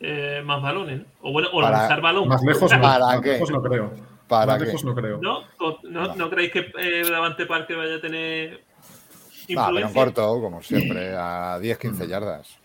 [0.00, 1.04] eh, más balones, ¿no?
[1.22, 2.28] O bueno, o Para- lanzar balón.
[2.28, 3.32] Más lejos no, ¿Para más qué?
[3.32, 3.92] lejos no creo.
[4.28, 4.66] ¿Para más qué?
[4.66, 5.18] lejos no creo.
[5.22, 5.38] ¿No?
[5.60, 10.04] ¿O- ¿No, no creéis que eh, Davante Parker vaya a tener Ah, pero en influencia?
[10.04, 12.58] corto, como siempre, a 10-15 yardas.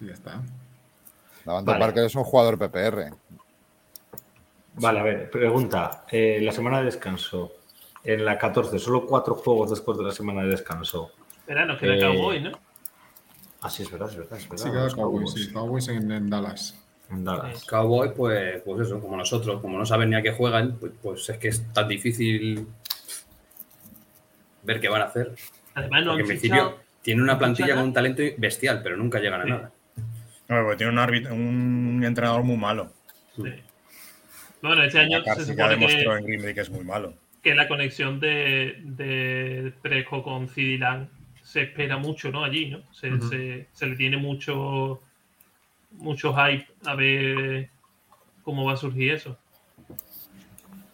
[0.00, 0.40] Y ya está.
[1.44, 1.84] Davante Vale.
[1.84, 3.10] Parker es un jugador PPR.
[4.78, 6.04] Vale, a ver, pregunta.
[6.10, 7.52] eh, la semana de descanso,
[8.04, 11.12] en la 14, solo cuatro juegos después de la semana de descanso.
[11.46, 12.58] Verano, que era Eh, Cowboy, ¿no?
[13.60, 14.64] Ah, sí, es verdad, es verdad, es verdad.
[14.64, 15.52] Sí, los Cowboys, Cowboys sí.
[15.52, 16.78] Cowboys en, en Dallas.
[17.10, 17.64] en Dallas.
[17.64, 21.28] Cowboy, pues, pues eso, como nosotros, como no saben ni a qué juegan, pues, pues
[21.30, 22.66] es que es tan difícil
[24.62, 25.32] ver qué van a hacer.
[25.74, 26.80] Además, no Porque han en principio fichado.
[27.02, 29.50] tienen una plantilla con un talento bestial, pero nunca llegan a Sí.
[29.50, 29.72] nada.
[30.48, 32.92] No, porque tiene un, árbitro- un entrenador muy malo.
[33.36, 33.42] Sí.
[34.62, 37.14] Bueno, este año se ya supone demostró que, en Green Bay que es muy malo.
[37.42, 41.08] que la conexión de, de Presco con Cidilan
[41.46, 42.42] se espera mucho, ¿no?
[42.44, 42.80] Allí, ¿no?
[42.92, 45.00] Se, se- se le tiene mucho,
[45.92, 47.70] mucho hype a ver
[48.42, 49.36] cómo va a surgir eso.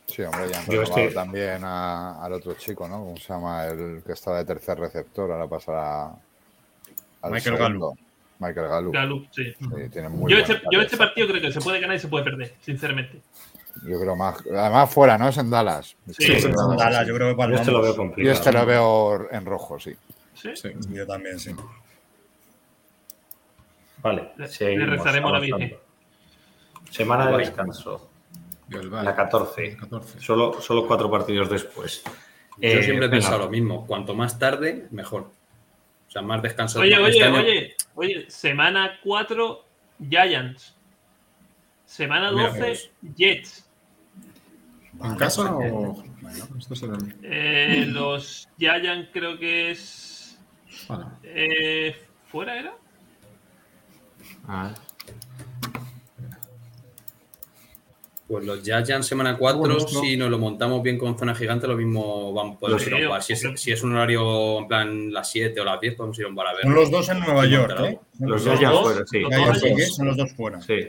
[0.07, 2.99] Sí, hombre, ya han Yo también a- al otro chico, ¿no?
[2.99, 3.65] ¿Cómo se llama?
[3.65, 6.05] El que está de tercer receptor, ahora pasará
[7.23, 7.95] al Michael segundo.
[8.39, 8.93] Michael Gallup.
[8.95, 9.55] Gallup, sí.
[9.59, 12.09] Sí, tiene muy Yo este, yo este partido creo que se puede ganar y se
[12.09, 13.23] puede perder, sinceramente.
[13.85, 14.37] Yo creo más.
[14.47, 15.29] Además, fuera, ¿no?
[15.29, 15.97] Es en Dallas.
[16.09, 16.49] Sí, Sí, sí, sí.
[16.77, 17.61] Dallas, yo creo que Yo palmamos.
[17.61, 18.35] este lo veo Yo complicado.
[18.37, 19.95] este lo veo en rojo, sí.
[20.43, 20.51] Sí.
[20.57, 20.69] Sí.
[20.91, 21.55] Yo también, sí.
[24.03, 25.39] Vale, Le- seguimos le rezaremos la.
[25.39, 25.77] Virgen.
[26.91, 28.11] Semana de descanso,
[28.69, 29.77] la 14.
[29.77, 30.21] 14.
[30.21, 32.03] Solo, solo cuatro partidos después.
[32.59, 33.87] Yo Eh, siempre he pensado lo mismo.
[33.87, 35.31] Cuanto más tarde, mejor.
[36.09, 36.81] O sea, más descanso.
[36.81, 39.65] Oye, Este oye, oye, oye, semana 4,
[40.11, 40.75] Giants.
[41.87, 42.91] Semana Mira, 12, pues.
[43.17, 43.69] Jets.
[45.03, 46.03] ¿En casa o.?
[46.59, 46.99] Esto será.
[47.23, 50.12] Eh, los Giants creo que es.
[50.89, 51.97] Bueno, eh,
[52.31, 52.75] ¿Fuera era?
[54.49, 54.75] Ah,
[58.33, 61.77] Pues los Giants semana 4, Bueno, si nos lo montamos bien con zona gigante, lo
[61.77, 63.23] mismo vamos, podemos ir a un bar.
[63.23, 66.25] Si es, si es un horario en plan las 7 o las 10, podemos ir
[66.25, 66.63] a un bar a ver.
[66.63, 67.99] Son los dos en Nueva York, ¿eh?
[68.21, 69.23] Los dos, fuera, sí.
[69.95, 70.63] son los dos fuera.
[70.63, 70.89] sí.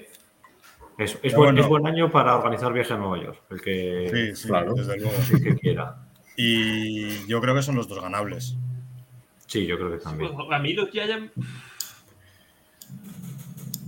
[0.97, 1.61] Es, es, buen, bueno.
[1.61, 4.75] es buen año para organizar viaje a Nueva York, el que, Sí, sí, Claro.
[4.75, 5.11] desde luego.
[5.33, 5.97] el que quiera.
[6.37, 8.55] Y yo creo que son los dos ganables.
[9.47, 10.33] Sí, yo creo que también.
[10.33, 11.31] Pues, a mí los Giants.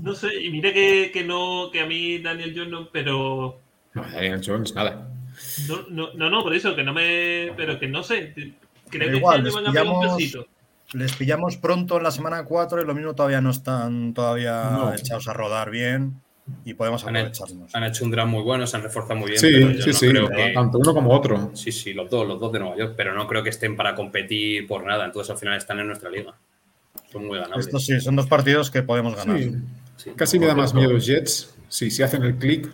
[0.01, 3.59] No sé, y mira que, que no, que a mí Daniel Jones no, pero.
[3.93, 5.09] no, Daniel Jones, nada.
[5.67, 7.51] No, no, no, no, por eso, que no me.
[7.57, 8.33] Pero que no sé.
[8.89, 10.47] Creo que igual, este año van a pegar un pillamos- pesito.
[10.93, 14.93] les pillamos pronto en la semana 4 y lo mismo todavía no están todavía No.
[14.93, 16.21] echados a rodar bien
[16.63, 17.75] y podemos Han hecho, aprovecharnos.
[17.75, 19.39] han hecho un draft muy bueno, se han reforzado muy bien.
[19.39, 21.51] Sí, pero yo sí, no sí, creo que- tanto uno como otro.
[21.55, 23.95] Sí, sí, los dos, los dos de Nueva York, pero no creo que estén para
[23.95, 25.05] competir por nada.
[25.05, 26.33] Entonces al final están en nuestra liga.
[27.11, 27.65] Son muy ganables.
[27.65, 29.39] Estos sí, son dos partidos que podemos ganar.
[29.39, 29.51] Sí.
[29.97, 30.11] Sí.
[30.15, 32.69] Casi me da más miedo los Jets si hacen el click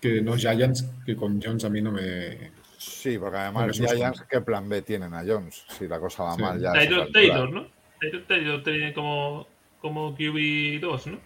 [0.00, 2.50] que los Giants, que con Jones a mí no me.
[2.78, 3.96] Sí, porque además asustan.
[3.96, 5.64] Giants, ¿qué plan B tienen a Jones?
[5.78, 6.42] Si la cosa va Sí.
[6.42, 6.72] mal ya.
[6.72, 7.08] Taylor.
[7.12, 7.66] Taylor, ¿no?
[8.00, 9.46] Taylor, Taylor tiene como,
[9.88, 11.18] como QB2, ¿no?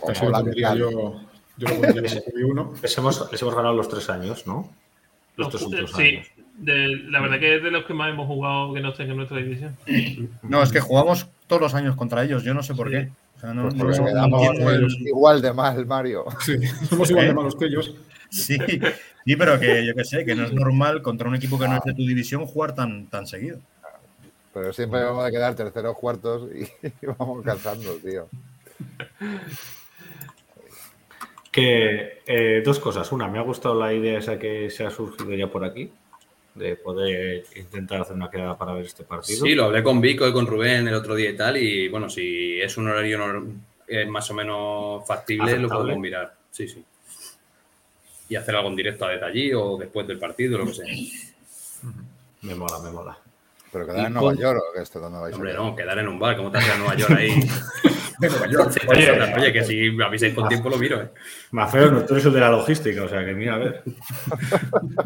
[0.00, 0.22] Pues,
[0.62, 1.20] la yo,
[1.56, 2.80] yo lo pondría como QB1.
[2.82, 4.70] Les hemos, les hemos ganado los tres años, ¿no?
[5.36, 6.26] Los tres Los- últimos sí, años.
[6.58, 9.16] de- la verdad que es de los que más hemos jugado que no estén en
[9.16, 9.76] nuestra división.
[10.42, 12.94] No, es que jugamos todos los años contra ellos, yo no sé por Sí.
[12.94, 13.08] qué.
[13.36, 16.24] O sea, no, Pues no- porque no quedamos entiendo el- igual de mal, Mario.
[16.40, 16.58] Sí,
[16.88, 17.34] somos igual de ¿Eh?
[17.34, 17.94] malos que ellos.
[18.32, 18.56] Sí,
[19.26, 21.74] sí, pero que yo que sé, que no es normal contra un equipo que no
[21.78, 23.58] es de tu división jugar tan, tan seguido.
[24.52, 28.28] Pero siempre vamos a quedar terceros, cuartos y, vamos cansando, tío.
[31.52, 33.10] Que eh, dos cosas.
[33.12, 35.90] Una, me ha gustado la idea esa que se ha surgido ya por aquí,
[36.54, 39.44] de poder intentar hacer una quedada para ver este partido.
[39.44, 41.56] Sí, lo hablé con Vico y con Rubén el otro día y tal.
[41.56, 43.46] Y bueno, si es un horario
[43.86, 46.34] eh, más o menos factible, lo podemos mirar.
[46.50, 46.84] Sí, sí.
[48.28, 50.86] Y hacer algo en directo desde allí o después del partido, lo que sea.
[52.42, 53.18] Me mola, me mola.
[53.72, 55.98] Pero quedar Y en Nueva con- York o que esto, ¿dónde vais Hombre, no, quedar
[55.98, 57.30] en un bar, ¿cómo te haces a Nueva York ahí?
[58.20, 58.70] De Nueva York.
[58.88, 61.08] Oye, Oye, oye, que si me avisáis con tiempo lo miro, ¿eh?
[61.52, 63.82] Mafeo, no, tú eres el de la logística, o sea que mira, a ver.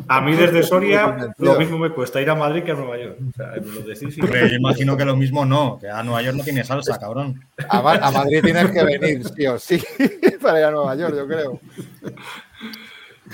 [0.09, 3.19] A mí desde Soria lo mismo me cuesta ir a Madrid que a Nueva York.
[3.29, 6.03] O sea, me lo decís y- Hombre, yo imagino que lo mismo no, que a
[6.03, 7.41] Nueva York no tiene salsa, cabrón.
[7.69, 9.81] A, Ma- a Madrid tienes que venir, sí o sí,
[10.43, 11.61] para ir a Nueva York, yo creo.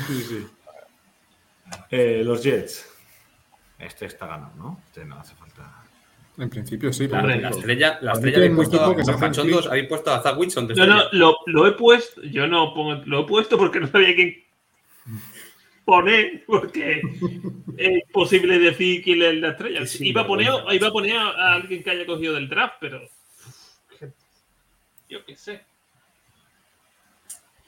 [0.07, 0.47] Sí, sí.
[1.91, 2.87] Eh, los Jets.
[3.81, 4.81] Este está ganado, ¿no?
[4.87, 5.83] Este no hace falta.
[6.39, 7.07] En principio sí.
[7.07, 9.13] Regla, La estrella, la estrella habéis puesto que se
[9.69, 13.21] habéis puesto a Zach Wilson de No, lo, lo he puesto, yo no pongo, lo
[13.21, 14.45] he puesto porque no sabía quién
[15.85, 17.03] poner, porque
[17.77, 19.87] es posible decir quién es la estrella.
[19.87, 22.77] Sí, iba, a poner, iba a poner a, a alguien que haya cogido del draft,
[22.81, 23.01] pero
[25.09, 25.65] yo qué sé.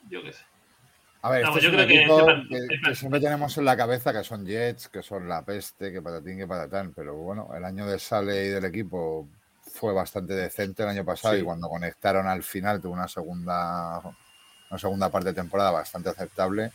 [0.09, 0.45] Yo qué sé.
[1.25, 2.79] A ver, Vamos, este yo es un creo que equipo sepan- que, sepan.
[2.91, 6.37] que siempre tenemos en la cabeza que son Jets, que son la peste, que patatín,
[6.37, 6.91] que patatán.
[6.93, 9.25] Pero bueno, el año de Sale y del equipo
[9.73, 11.39] fue bastante decente el año pasado Sí.
[11.41, 14.01] y cuando conectaron al final tuvo una segunda,
[14.69, 16.71] una segunda parte de temporada bastante aceptable.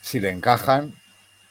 [0.00, 0.94] Si le encajan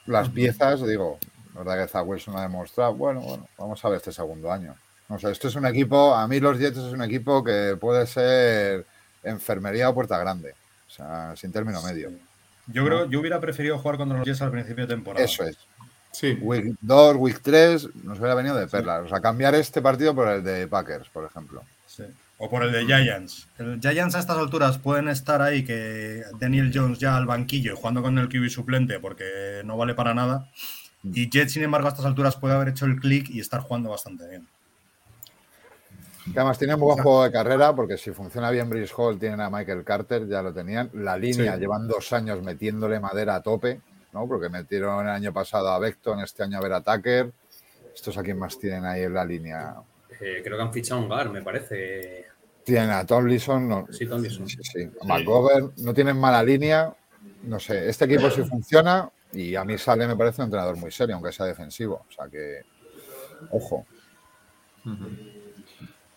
[0.06, 1.18] las piezas, digo,
[1.54, 4.74] la verdad que Zach Wilson ha demostrado, bueno, bueno, vamos a ver este segundo año.
[5.10, 8.06] O sea, esto es un equipo, a mí los Jets es un equipo que puede
[8.06, 8.86] ser
[9.22, 10.54] enfermería o puerta grande.
[10.90, 12.10] O sea, sin término medio.
[12.66, 15.24] Yo creo, yo hubiera preferido jugar contra los Jets al principio de temporada.
[15.24, 15.56] Eso es.
[16.10, 19.04] Sí, Week 2, Week 3, nos hubiera venido de perlas.
[19.04, 21.62] O sea, cambiar este partido por el de Packers, por ejemplo.
[21.86, 22.02] Sí.
[22.38, 23.46] O por el de Giants.
[23.58, 27.76] El Giants a estas alturas pueden estar ahí que Daniel Jones ya al banquillo y
[27.76, 30.48] jugando con el QB suplente porque no vale para nada.
[31.04, 33.90] Y Jets, sin embargo, a estas alturas puede haber hecho el click y estar jugando
[33.90, 34.48] bastante bien.
[36.32, 39.40] Que además tienen un buen juego de carrera, porque si funciona bien Brice Hall, tienen
[39.40, 40.90] a Michael Carter, ya lo tenían.
[40.94, 41.60] La línea Sí.
[41.60, 43.80] llevan dos años metiéndole madera a tope,
[44.12, 44.26] ¿no?
[44.28, 47.32] Porque metieron el año pasado a Beckton, este año a ver a Tucker.
[47.94, 49.74] Estos a quién más tienen ahí en la línea.
[50.20, 52.26] Eh, creo que han fichado un Gar, me parece.
[52.62, 54.46] Tienen a Tomlinson, no, Sí, Tomlinson.
[54.48, 54.90] Sí, sí.
[55.04, 56.94] McGovern, no tienen mala línea.
[57.42, 60.90] No sé, este equipo sí funciona y a mí sale, me parece un entrenador muy
[60.92, 62.04] serio, aunque sea defensivo.
[62.08, 62.60] O sea que,
[63.50, 63.86] ojo.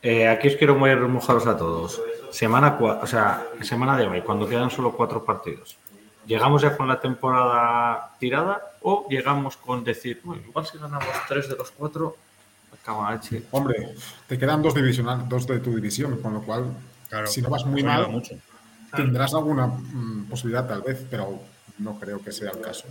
[0.03, 2.01] Eh, aquí os quiero muy mojaros a todos.
[2.29, 5.77] Semana, o sea, semana de hoy, cuando quedan solo cuatro partidos.
[6.25, 11.47] ¿Llegamos ya con la temporada tirada o llegamos con decir, "Bueno, igual si ganamos tres
[11.49, 12.17] de los cuatro,
[13.11, 13.43] leche"?
[13.51, 13.93] hombre,
[14.27, 16.65] te quedan dos divisional, dos de tu división, con lo cual,
[17.09, 18.35] Claro, si no vas muy mal, mucho.
[18.95, 21.39] tendrás alguna mm, posibilidad tal vez, pero
[21.79, 22.85] no creo que sea el caso.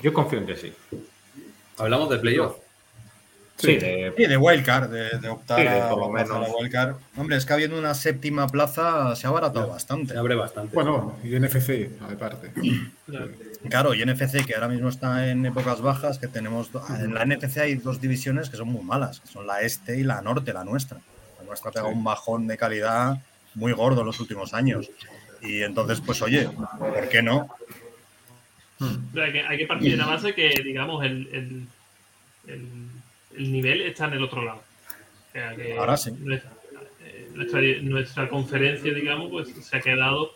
[0.00, 0.72] Yo confío en que sí.
[1.78, 2.56] Hablamos de playoff.
[3.56, 6.30] Sí, de- Sí, de wildcard, de, de optar Sí, de a, por lo menos.
[6.30, 6.96] a wildcard.
[7.16, 10.12] Hombre, es que habiendo una séptima plaza se ha abaratado bastante.
[10.12, 10.74] Se abre bastante.
[10.74, 12.50] Bueno, y NFC, aparte.
[13.70, 16.68] Claro, y NFC, que ahora mismo está en épocas bajas, que tenemos.
[17.00, 20.02] En la NFC hay dos divisiones que son muy malas, que son la este y
[20.02, 20.98] la norte, la nuestra.
[21.38, 23.22] La nuestra pega un bajón de calidad
[23.54, 24.90] muy gordo en los últimos años.
[25.40, 27.48] Y entonces, pues oye, ¿por qué no?
[29.14, 31.66] Pero hay, que, hay que partir de la base que, digamos, el, el,
[32.52, 32.68] el,
[33.36, 34.62] el nivel está en el otro lado.
[35.28, 36.12] O sea, que Ahora sí.
[36.12, 36.50] Nuestra,
[37.04, 40.32] eh, nuestra, nuestra conferencia, digamos, pues se ha quedado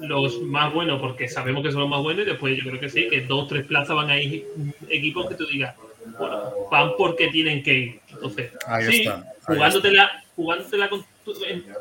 [0.00, 2.88] los más buenos porque sabemos que son los más buenos y después yo creo que
[2.88, 4.46] sí, que dos o tres plazas van a ir
[4.88, 5.74] equipos que tú digas,
[6.18, 8.00] bueno, van porque tienen que ir.
[8.08, 11.04] Entonces, Ahí sí, está, jugándotela, jugándotela con,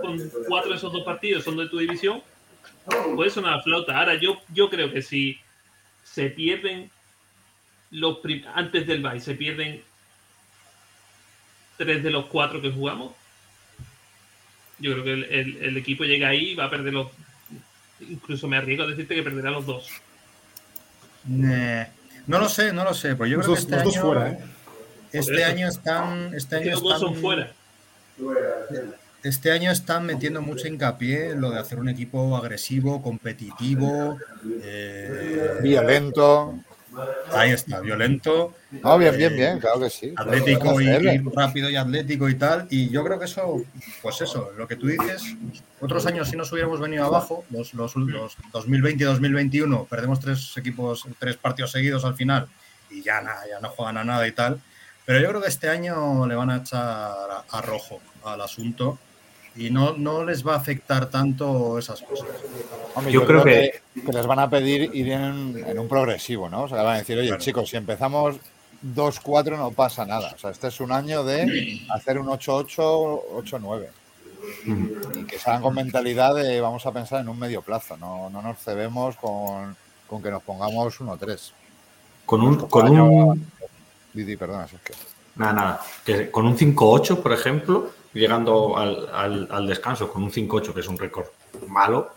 [0.01, 2.21] con cuatro de esos dos partidos son de tu división,
[3.15, 3.97] puede sonar flauta.
[3.97, 5.39] Ahora, yo, yo creo que si
[6.03, 6.89] se pierden
[7.91, 8.19] los
[8.53, 9.81] antes del bye, se pierden
[11.77, 13.13] tres de los cuatro que jugamos,
[14.79, 17.07] yo creo que el, el- el equipo llega ahí y va a perder los.
[18.01, 19.87] Incluso me arriesgo a decirte que perderá los dos.
[21.31, 21.87] Eh,
[22.27, 24.01] no lo sé, no lo sé, pues yo Los creo que este los dos año,
[24.05, 24.39] fuera, ¿eh?
[25.13, 27.51] este año están, este año los dos son están, fuera.
[29.23, 34.17] este año están metiendo mucho hincapié en lo de hacer un equipo agresivo, competitivo,
[34.61, 36.59] eh, Violento.
[37.31, 40.13] Ahí está, violento, No, bien, bien, Eh, bien, claro que sí.
[40.15, 40.87] atlético y,
[41.33, 42.67] rápido y atlético y tal.
[42.69, 43.63] Y yo creo que eso,
[44.01, 45.23] pues eso, lo que tú dices,
[45.79, 50.55] otros años si nos hubiéramos venido abajo, los, los, los 2020 y 2021, perdemos tres
[50.57, 52.47] equipos, tres partidos seguidos al final
[52.89, 54.59] y ya, nada, ya no juegan a nada y tal.
[55.05, 58.97] Pero yo creo que este año le van a echar a, a rojo al asunto
[59.55, 62.27] y no, no les va a afectar tanto esas cosas.
[62.93, 66.63] Hombre, Yo creo que, que les van a pedir ir en, en un progresivo, ¿no?
[66.63, 67.41] O sea, van a decir, oye, Claro.
[67.43, 68.35] chicos, si empezamos
[68.95, 70.33] 2-4 no pasa nada.
[70.35, 73.87] O sea, este es un año de hacer un 8-8, 8-9.
[75.17, 78.41] Y que salgan con mentalidad de vamos a pensar en un medio plazo, no, no
[78.41, 79.75] nos cebemos con,
[80.07, 81.51] con que nos pongamos 1-3.
[82.25, 83.51] Con un, con año- un,
[84.13, 84.95] Didi, perdona, Sergio.
[85.35, 85.81] Nada, nada.
[86.05, 90.87] Que con un 5-8, por ejemplo, llegando al, al- descanso con un 5-8, que es
[90.87, 91.27] un récord
[91.67, 92.11] malo,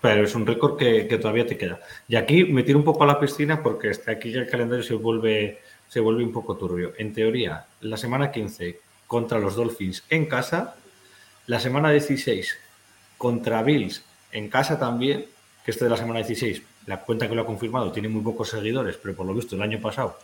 [0.00, 1.80] pero es un récord que, todavía te queda.
[2.06, 4.94] Y aquí me tiro un poco a la piscina porque este- aquí el calendario se
[4.94, 6.92] vuelve, se vuelve un poco turbio.
[6.96, 10.76] En teoría, la semana 15 contra los Dolphins en casa,
[11.46, 12.56] la semana 16
[13.16, 15.26] contra Bills en casa también,
[15.64, 18.50] que este de la semana 16, la cuenta que lo ha confirmado, tiene muy pocos
[18.50, 20.18] seguidores, pero por lo visto el año pasado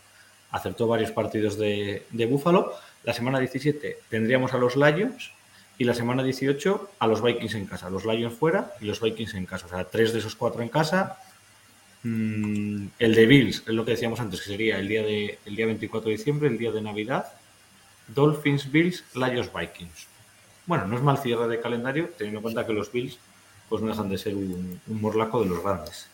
[0.55, 2.73] acertó varios partidos de, de Búfalo.
[3.03, 5.33] La semana 17 tendríamos a los Lions
[5.79, 7.91] y la semana 18 a los Vikings en casa.
[7.91, 9.67] Los Lions fuera y los Vikings en casa.
[9.67, 11.19] O sea, tres de esos cuatro en casa.
[12.05, 15.57] Mm, el de Bills, es lo que decíamos antes, que sería el día, de, el
[15.57, 17.27] día 24 de diciembre, el día de Navidad.
[18.07, 20.07] Dolphins, Bills, Lions, Vikings.
[20.67, 23.19] Bueno, no es mal cierre de calendario, teniendo en cuenta que los Bills
[23.69, 26.07] pues no dejan de ser un, morlaco de los grandes.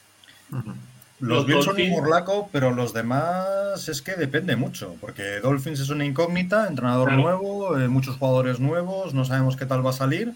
[1.20, 5.90] Los Bills son un morlaco, pero los demás es que depende mucho, porque Dolphins es
[5.90, 7.22] una incógnita, entrenador Claro.
[7.22, 10.32] nuevo, eh, muchos jugadores nuevos, no sabemos qué tal va a salir,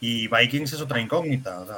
[0.00, 1.60] y Vikings es otra incógnita.
[1.60, 1.76] o sea,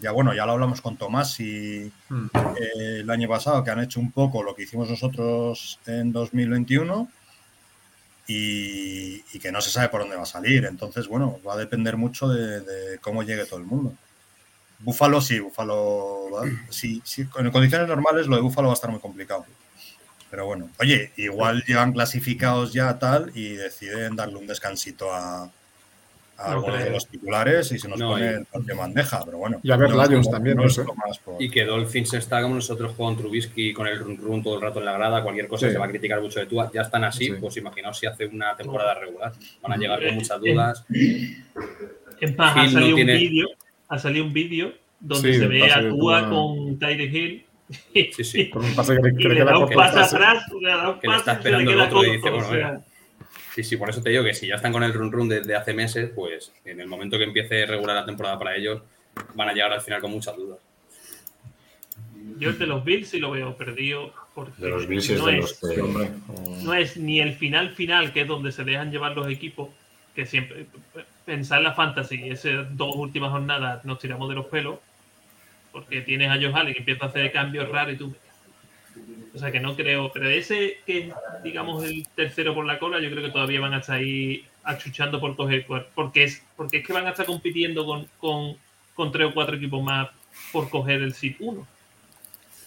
[0.00, 2.26] ya bueno, ya lo hablamos con Tomás y Mm.
[2.34, 7.08] eh, el año pasado, que han hecho un poco lo que hicimos nosotros en 2021
[8.26, 10.64] y, y que no se sabe por dónde va a salir.
[10.64, 13.94] Entonces, bueno, va a depender mucho de, de cómo llegue todo el mundo.
[14.82, 16.28] Búfalo sí, Búfalo.
[16.70, 19.44] Sí, sí, en condiciones normales lo de Búfalo va a estar muy complicado.
[20.30, 25.50] Pero bueno, oye, igual llegan clasificados ya tal y deciden darle un descansito a, a
[26.48, 29.60] No algunos de los titulares y se nos No, pone y- el bandeja, pero bueno.
[29.62, 30.84] Y a ver no- Lions también, no sé.
[31.22, 34.62] por- Y que Dolphins está como nosotros con Trubisky con el run run todo el
[34.62, 35.72] rato en la grada, cualquier cosa Sí.
[35.74, 36.56] se va a criticar mucho de tú.
[36.72, 37.32] Ya están así, Sí.
[37.38, 39.32] pues imaginaos si hace una temporada regular.
[39.60, 40.84] Van a llegar con muchas dudas.
[42.20, 43.48] Hill no salido tiene- vídeo,
[43.94, 47.44] ha salido un vídeo donde Sí, se ve a Tua con Tyre Hill.
[48.12, 48.50] Sí, sí.
[48.50, 49.76] Con un pase que le, Y le da un corto.
[49.76, 50.16] paso pase.
[50.16, 51.98] atrás, le da un Que le está paso y se le esperando el queda otro
[51.98, 52.84] y corto, dice, o bueno, sea, venga.
[53.54, 55.54] Sí, sí, por eso te digo que si ya están con el run run desde
[55.54, 58.80] hace meses, pues en el momento que empiece regular la temporada para ellos,
[59.34, 60.58] van a llegar al final con muchas dudas.
[62.38, 64.12] Yo el de los Bills sí lo veo perdido.
[64.34, 66.08] Porque De los Bills es no, de es, los que- Sí, hombre.
[66.62, 69.68] no es ni el final final, que es donde se dejan llevar los equipos,
[70.14, 70.66] que siempre
[71.24, 74.78] pensar en la fantasy, esas dos últimas jornadas nos tiramos de los pelos,
[75.72, 78.14] porque tienes a Josh Allen que empieza a hacer cambios raros y tú.
[79.34, 83.00] O sea que no creo, pero ese que es, digamos, el tercero por la cola,
[83.00, 86.86] yo creo que todavía van a estar ahí achuchando por coger porque es, porque es
[86.86, 88.56] que van a estar compitiendo con, con,
[88.94, 90.10] con tres o cuatro equipos más
[90.52, 91.66] por coger el SIP 1.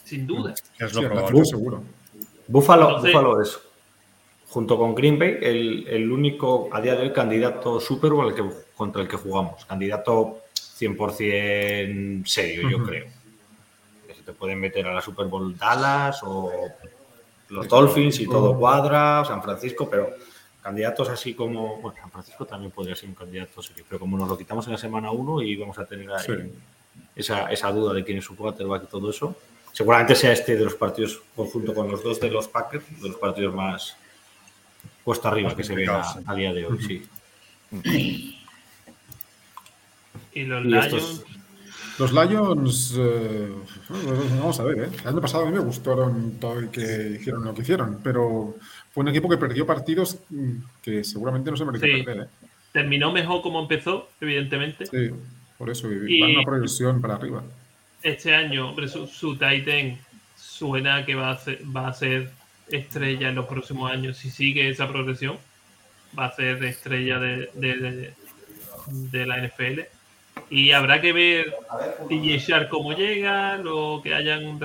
[0.04, 0.54] Sin duda.
[0.80, 1.46] Es Sí, lo el probable.
[1.46, 1.84] seguro.
[2.48, 3.60] Búfalo, Entonces- Búfalo es,
[4.56, 8.42] junto con Green Bay, el, el único a día de hoy candidato Super Bowl que,
[8.74, 9.66] contra el que jugamos.
[9.66, 10.44] Candidato
[10.80, 13.08] 100% serio, yo creo.
[14.08, 16.54] Que se te pueden meter a la Super Bowl Dallas o
[17.50, 20.12] los Dolphins y todo cuadra, San Francisco, pero
[20.62, 21.82] candidatos así como.
[21.82, 24.72] Bueno, San Francisco también podría ser un candidato serio, pero como nos lo quitamos en
[24.72, 26.34] la semana 1 y vamos a tener ahí Sí.
[27.14, 29.36] esa, esa duda de quién es su quarterback y todo eso.
[29.74, 33.18] Seguramente sea este de los partidos, conjunto con los dos de los Packers, de los
[33.18, 33.98] partidos más
[35.06, 36.24] puesto arriba Más que se ven a, complicados, sí.
[36.28, 38.40] a día de hoy, sí.
[40.34, 41.24] Y los Y Lions, estos-
[41.98, 43.54] Los Lions, eh,
[44.38, 44.90] vamos a ver, ¿eh?
[45.02, 48.56] el año pasado a mí me gustaron todo y que hicieron lo que hicieron, pero
[48.94, 50.52] fue un equipo que perdió partidos mm,
[50.82, 52.04] que seguramente no se mereció Sí.
[52.04, 52.24] perder.
[52.26, 52.48] ¿eh?
[52.74, 54.86] Terminó mejor como empezó, evidentemente.
[54.88, 55.10] Sí,
[55.58, 57.44] por eso, y Y- van una progresión para arriba.
[58.04, 59.98] Este año, hombre, su, su Titan
[60.36, 62.30] suena que va a, ser, va a ser
[62.70, 64.18] estrella en los próximos años.
[64.18, 65.38] Si sigue esa progresión,
[66.18, 68.14] va a ser estrella de, de, de-
[68.88, 69.82] de la NFL.
[70.50, 71.56] Y habrá que ver
[72.10, 74.60] DJ Shark cómo llega, lo que hayan.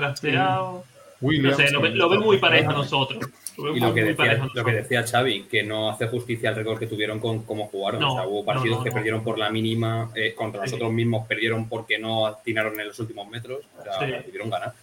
[1.21, 3.23] Williams no sé, lo, ve- lo veo muy parejo a nosotros.
[3.57, 6.79] Lo Y lo que, decía, lo que decía Xavi, que no hace justicia al récord
[6.79, 7.99] que tuvieron con cómo jugaron.
[8.01, 8.93] No, o sea, hubo partidos no, que no.
[8.95, 10.67] perdieron por la mínima, eh, contra Sí.
[10.71, 13.59] nosotros mismos perdieron porque no atinaron en los últimos metros.
[13.79, 14.13] O sea, Sí.
[14.25, 14.73] pudieron ganar.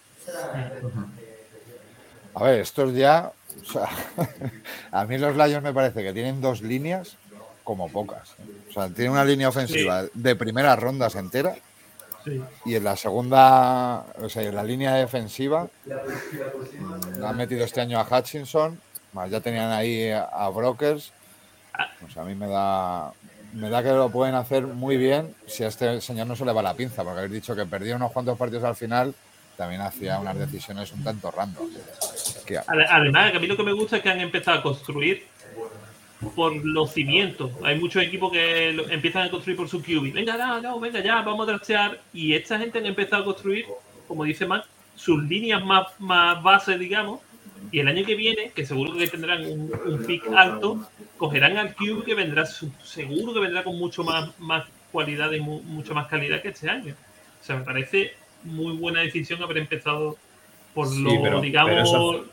[2.34, 3.32] A ver, estos ya.
[3.62, 3.88] o sea,
[4.92, 7.16] a mí los Lions me parece que tienen dos líneas
[7.64, 8.34] como pocas.
[8.70, 11.54] O sea, tienen una línea ofensiva de primeras rondas entera
[12.24, 12.42] Sí.
[12.64, 18.00] y en la segunda, o sea, en la línea defensiva mm, han metido este año
[18.00, 18.78] a Hutchinson,
[19.12, 21.12] más ya tenían ahí a, Brokers.
[22.06, 23.12] O sea, a mí me da,
[23.52, 26.52] me da que lo pueden hacer muy bien si a este señor no se le
[26.52, 29.14] va la pinza, porque habéis dicho que perdió unos cuantos partidos al final,
[29.58, 31.68] también hacía unas decisiones un tanto random.
[32.46, 35.24] Que- Ade- Además, a mí lo que me gusta es que han empezado a construir
[36.36, 37.50] por los cimientos.
[37.64, 40.12] Hay muchos equipos que empiezan a construir por su QB.
[40.12, 42.00] Venga, no, no, venga, ya, vamos a draftear.
[42.12, 43.66] Y esta gente han empezado a construir,
[44.06, 44.64] como dice Matt,
[44.94, 47.20] sus líneas más, más bases, digamos.
[47.72, 51.74] Y el año que viene, que seguro que tendrán un, un pick alto, cogerán al
[51.74, 56.06] QB que vendrá, seguro que vendrá con mucho más, más cualidad y mu- mucha más
[56.06, 56.94] calidad que este año.
[57.42, 58.12] O sea, me parece
[58.44, 60.16] muy buena decisión haber empezado
[60.74, 62.24] por Sí, lo, pero- digamos, pero eso-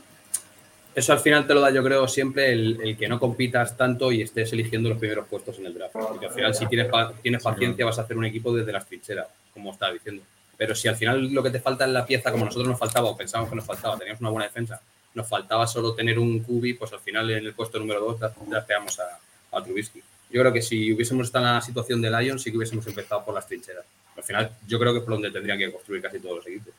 [0.95, 4.13] Eso al final te lo da, yo creo, siempre el, el que no compitas tanto
[4.13, 5.91] y estés eligiendo los primeros puestos en el draft.
[5.93, 6.87] Porque al final, si tienes,
[7.21, 10.23] tienes paciencia, vas a hacer un equipo desde las trincheras, como estaba diciendo.
[10.55, 13.09] Pero si al final lo que te falta es la pieza, como nosotros nos faltaba,
[13.09, 14.79] o pensábamos que nos faltaba, teníamos una buena defensa,
[15.15, 18.97] nos faltaba solo tener un cubi, pues al final en el puesto número 2 drafteamos
[19.01, 19.19] a,
[19.57, 20.01] a Trubisky.
[20.29, 23.23] Yo creo que si hubiésemos estado en la situación de Lions, sí que hubiésemos empezado
[23.23, 23.85] por las trincheras.
[24.17, 26.73] Al final, yo creo que es por donde tendrían que construir casi todos los equipos.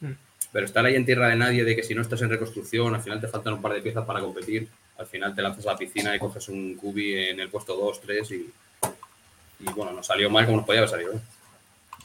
[0.00, 0.12] Mm.
[0.52, 3.02] Pero estar ahí en tierra de nadie, de que si no estás en reconstrucción, al
[3.02, 4.68] final te faltan un par de piezas para competir,
[4.98, 8.00] al final te lanzas a la piscina y coges un cubi en el puesto 2,
[8.00, 8.34] 3 y,
[9.60, 11.12] y bueno, nos salió mal como nos podía haber salido.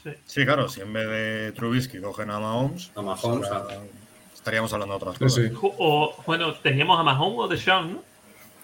[0.04, 0.18] ¿eh?
[0.26, 4.72] Sí, claro, si en vez de Trubisky cogen a Mahomes, A Mahomes, ahora a- estaríamos
[4.72, 5.44] hablando de otras Sí, cosas.
[5.44, 5.56] sí.
[5.62, 8.09] O, bueno, teníamos a Mahomes o de Sean, ¿no?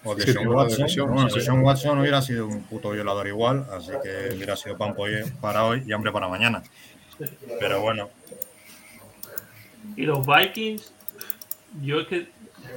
[0.06, 0.86] O de Sí, Sean Watson.
[1.08, 1.44] Bueno, sí, sí.
[1.46, 4.94] Sean Watson hubiera sido un puto violador igual, así que hubiera sido pan
[5.40, 6.62] para hoy y hambre para mañana.
[7.60, 8.08] Pero bueno,
[9.96, 10.92] Y los Vikings,
[11.82, 12.28] yo es que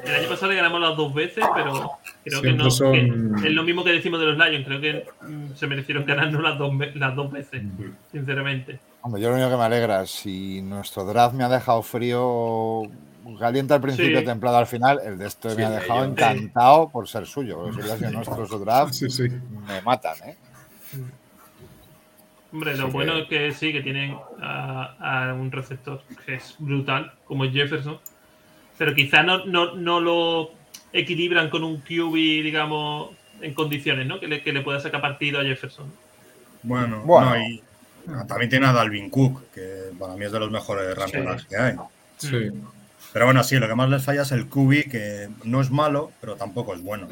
[0.06, 1.92] el año pasado le ganamos las dos veces, pero
[2.24, 2.70] creo que no.
[2.72, 2.94] son-
[3.42, 6.42] que es lo mismo que decimos de los Lions, creo que mm, se merecieron ganarnos
[6.42, 7.62] las dos, las dos veces,
[8.12, 8.80] sinceramente.
[9.02, 12.84] Hombre, yo lo único que me alegra, si nuestro draft me ha dejado frío,
[13.38, 14.26] caliente al principio, Sí.
[14.26, 17.66] templado al final, el de Sí, me ha dejado encantado por ser suyo.
[17.74, 19.28] Si hubiera sido nuestro su draft, Sí, sí.
[19.68, 20.36] me matan, ¿eh?
[22.52, 26.36] Hombre, lo Sí, bueno que- es que sí, que tienen a, a un receptor que
[26.36, 28.00] es brutal, como es Jefferson,
[28.78, 30.52] pero quizá no, no, no lo
[30.92, 33.12] equilibran con un QB, digamos,
[33.42, 34.20] en condiciones, ¿no?
[34.20, 35.92] Que le, que le pueda sacar partido a Jefferson.
[36.64, 37.30] bueno, Bueno.
[37.36, 37.62] no, y
[38.28, 41.76] también tiene a Dalvin Cook, que para mí es de los mejores runners que hay.
[42.18, 42.50] Sí.
[43.12, 46.12] Pero bueno, sí, lo que más les falla es el QB, que no es malo,
[46.22, 47.08] pero tampoco es bueno.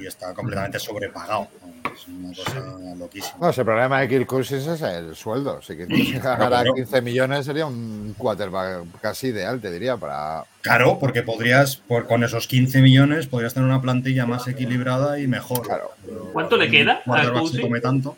[0.00, 1.48] Y está completamente sobrepagado.
[1.94, 3.36] Es una cosa loquísima.
[3.40, 5.60] No, el problema de Kirk Cousins es el sueldo.
[5.60, 5.84] Si que
[6.18, 6.74] ganara claro.
[6.74, 10.44] 15 millones sería un quarterback casi ideal, te diría, para...
[10.62, 15.26] Claro, porque podrías, por, con esos 15 millones, podrías tener una plantilla más equilibrada y
[15.26, 15.62] mejor.
[15.62, 15.90] Claro.
[16.32, 17.62] ¿Cuánto le queda a Quarterback se Cousins?
[17.62, 18.16] come tanto.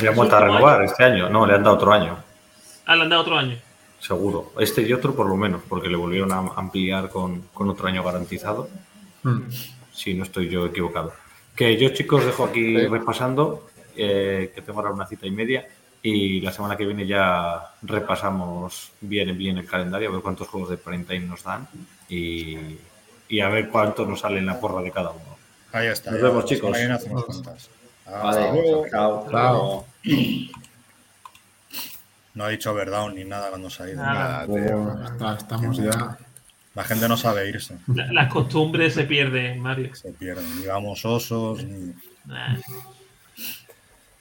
[0.00, 1.28] Le han vuelto a renovar este año.
[1.28, 2.18] No, le han dado otro año,
[2.86, 3.56] Ah, le han dado otro año.
[4.00, 4.52] Seguro.
[4.58, 8.02] Este y otro por lo menos, porque le volvieron a ampliar con, con otro año
[8.02, 8.68] garantizado.
[9.22, 9.40] Mm.
[9.92, 11.12] Si no estoy yo equivocado.
[11.54, 12.86] Que yo, chicos, dejo aquí Sí.
[12.86, 15.66] repasando, eh, que tengo ahora una cita y media.
[16.02, 20.70] Y la semana que viene ya repasamos bien, bien el calendario, a ver cuántos juegos
[20.70, 21.68] de time nos dan
[22.08, 22.56] y,
[23.28, 25.36] y a ver cuánto nos sale en la porra de cada uno.
[25.72, 26.10] Ahí está.
[26.12, 26.74] Nos vemos, chicos.
[26.74, 27.68] hacemos cuentas.
[28.06, 28.86] Vale, Hasta luego.
[28.90, 29.26] Chao.
[29.30, 29.84] Chao.
[32.34, 33.96] No ha dicho verdad ni nada cuando se ha ido.
[34.02, 34.44] Nada.
[34.44, 36.16] Está- estamos ya.
[36.74, 37.76] La gente no sabe irse.
[37.88, 39.94] La- las costumbres se pierden, Mario.
[39.94, 40.60] Se pierden.
[40.60, 41.92] Ni vamos osos, ni.
[42.26, 42.56] Nah.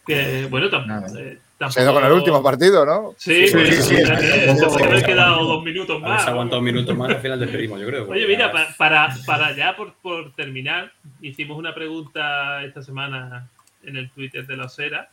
[0.05, 1.07] Que, bueno, tam- Nada.
[1.19, 1.37] eh,
[1.69, 3.13] Se ha ido con el tampoco- último partido, ¿no?
[3.17, 4.05] Sí, Sí, pues, sí, sí.
[4.05, 6.23] se puede haber quedado dos minutos más.
[6.23, 8.09] si aguanta un minuto más, al final despedimos, yo creo.
[8.09, 10.91] Oye, mira, pa- para, para ya por, por terminar,
[11.21, 13.47] hicimos una pregunta esta semana
[13.83, 15.09] en el Twitter de la Osera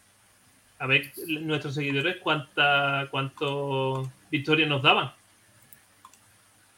[0.79, 5.13] a ver nuestros seguidores cuánta, cuántos victorias nos daban.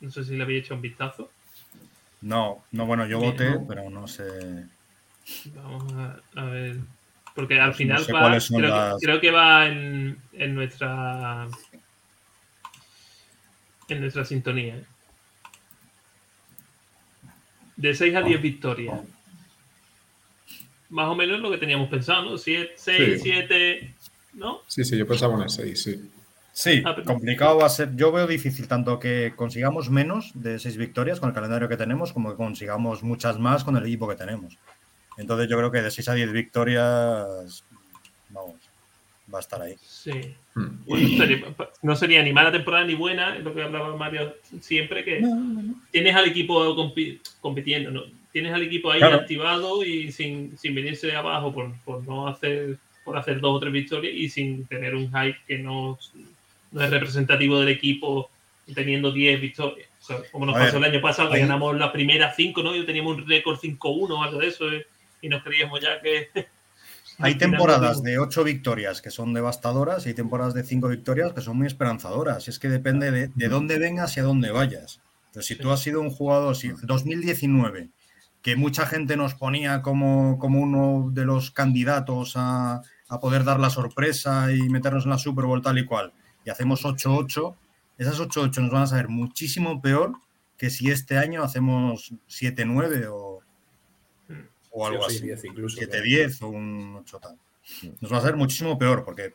[0.01, 1.31] No sé si le había hecho un vistazo.
[2.21, 3.67] No, no, bueno, yo Bien, voté, ¿no?
[3.67, 4.67] pero no sé.
[5.55, 6.77] Vamos a, a ver.
[7.35, 11.47] Porque al Pues no final sé va, creo, que- creo que va en, en nuestra
[13.89, 14.77] en nuestra sintonía.
[14.77, 14.85] ¿eh?
[17.77, 19.01] De 6 a 10 victorias.
[20.91, 22.39] Más o menos lo que teníamos pensado, ¿no?
[22.39, 23.19] 6, Sí.
[23.21, 23.95] 7,
[24.35, 24.61] ¿no?
[24.67, 26.11] Sí, sí, yo pensaba en el 6, sí.
[26.53, 27.95] Sí, Ah, complicado va a ser.
[27.95, 32.13] Yo veo difícil tanto que consigamos menos de seis victorias con el calendario que tenemos,
[32.13, 34.59] como que consigamos muchas más con el equipo que tenemos.
[35.19, 37.63] Entonces yo creo que de 6 a 10 victorias,
[38.31, 38.57] vamos,
[39.33, 39.77] va a estar ahí.
[39.87, 40.11] Sí.
[40.57, 40.85] Hmm.
[40.85, 45.05] Bueno, sería- no sería ni mala temporada ni buena, es lo que hablaba Mario siempre,
[45.05, 45.23] que
[45.93, 48.03] tienes al equipo compi- compitiendo, ¿no?
[48.33, 49.17] Tienes al equipo ahí Claro.
[49.17, 52.79] activado y sin, sin venirse de abajo por, por no hacer
[53.09, 55.99] por hacer dos o tres victorias y sin tener un hype que no,
[56.73, 58.31] no es representativo del equipo
[58.75, 59.89] teniendo 10 victorias.
[60.03, 62.63] O sea, como nos A pasó ver, el año pasado, que ganamos las primeras 5,
[62.63, 62.77] ¿no?
[62.77, 64.87] Yo teníamos un récord 5-1 o algo de eso, ¿eh?
[65.23, 66.29] y nos creíamos ya que...
[67.19, 71.41] Hay temporadas de 8 victorias que son devastadoras y hay temporadas de 5 victorias que
[71.41, 72.47] son muy esperanzadoras.
[72.47, 75.01] Y es que depende de, de dónde vengas y a dónde vayas.
[75.29, 77.89] Entonces, si tú has sido un jugador, si 2019,
[78.49, 82.81] que mucha gente nos ponía como, como uno de los candidatos a,
[83.11, 86.15] a poder dar la sorpresa y meternos en la Super Bowl tal y cual,
[86.47, 87.55] y hacemos 8-8,
[87.99, 90.15] esas 8-8 nos van a saber muchísimo peor
[90.57, 93.43] que si este año hacemos 7-9 o,
[94.71, 95.25] o algo Sí, así.
[95.27, 97.37] 10 incluso, 7-10 o un 8 tal.
[98.01, 99.35] Nos va a ser muchísimo peor porque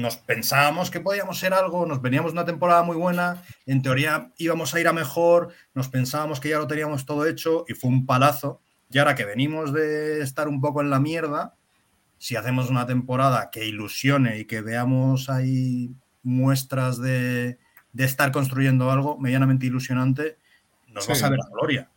[0.00, 4.74] nos pensábamos que podíamos ser algo, nos veníamos una temporada muy buena, en teoría íbamos
[4.74, 8.06] a ir a mejor, nos pensábamos que ya lo teníamos todo hecho y fue un
[8.06, 8.60] palazo.
[8.90, 11.54] Y ahora que venimos de estar un poco en la mierda,
[12.18, 15.90] si hacemos una temporada que ilusione y que veamos ahí
[16.22, 17.58] muestras de,
[17.92, 20.36] de estar construyendo algo medianamente ilusionante,
[20.88, 21.20] nos va a Sí.
[21.20, 21.88] saber a gloria.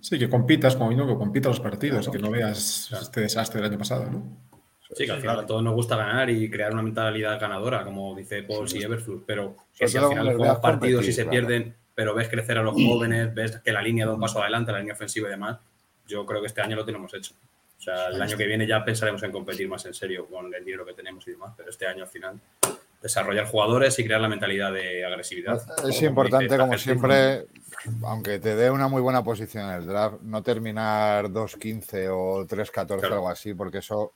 [0.00, 3.70] Sí, que compitas, como vino, que compitas los partidos, que no veas este desastre del
[3.70, 4.49] año pasado, ¿no?
[4.92, 8.14] Sí, que al final a todos nos gusta ganar y crear una mentalidad ganadora, como
[8.14, 11.30] dice Paul y Everflux, pero que si al final juegas veas partidos y se claro.
[11.30, 14.72] pierden, pero ves crecer a los jóvenes, ves que la línea da un paso adelante,
[14.72, 15.58] la línea ofensiva y demás,
[16.08, 17.34] yo creo que este año lo tenemos hecho.
[17.78, 20.64] O sea, el año que viene ya pensaremos en competir más en serio con el
[20.64, 22.38] dinero que tenemos y demás, pero este año al final
[23.00, 25.56] desarrollar jugadores y crear la mentalidad de agresividad.
[25.88, 27.46] Es Como importante, dice como siempre,
[28.04, 32.98] aunque te dé una muy buena posición en el draft, no terminar 2-15 o 3-14
[33.00, 33.14] Claro.
[33.14, 34.12] algo así, porque eso,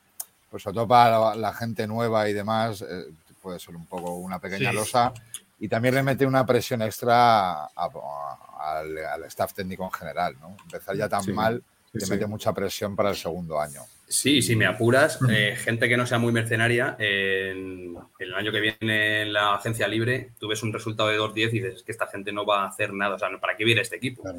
[0.55, 3.07] pues sobre todo para la, la gente nueva y demás, eh,
[3.43, 4.77] puede ser un poco una pequeña Sí.
[4.77, 5.13] losa.
[5.59, 10.37] Y también le mete una presión extra a- a- al, al staff técnico en general,
[10.41, 10.57] ¿no?
[10.63, 11.61] Empezar ya tan Sí, mal
[11.93, 12.09] sí.
[12.09, 13.81] mete mucha presión para el segundo año.
[14.07, 18.53] Sí, si me apuras, eh, gente que no sea muy mercenaria, en, en el año
[18.53, 21.83] que viene en la agencia libre, tú ves un resultado de 2-10 y dices "Es
[21.83, 23.17] que esta gente no va a hacer nada.
[23.17, 24.23] O sea, ¿para qué viene este equipo?
[24.23, 24.39] Claro.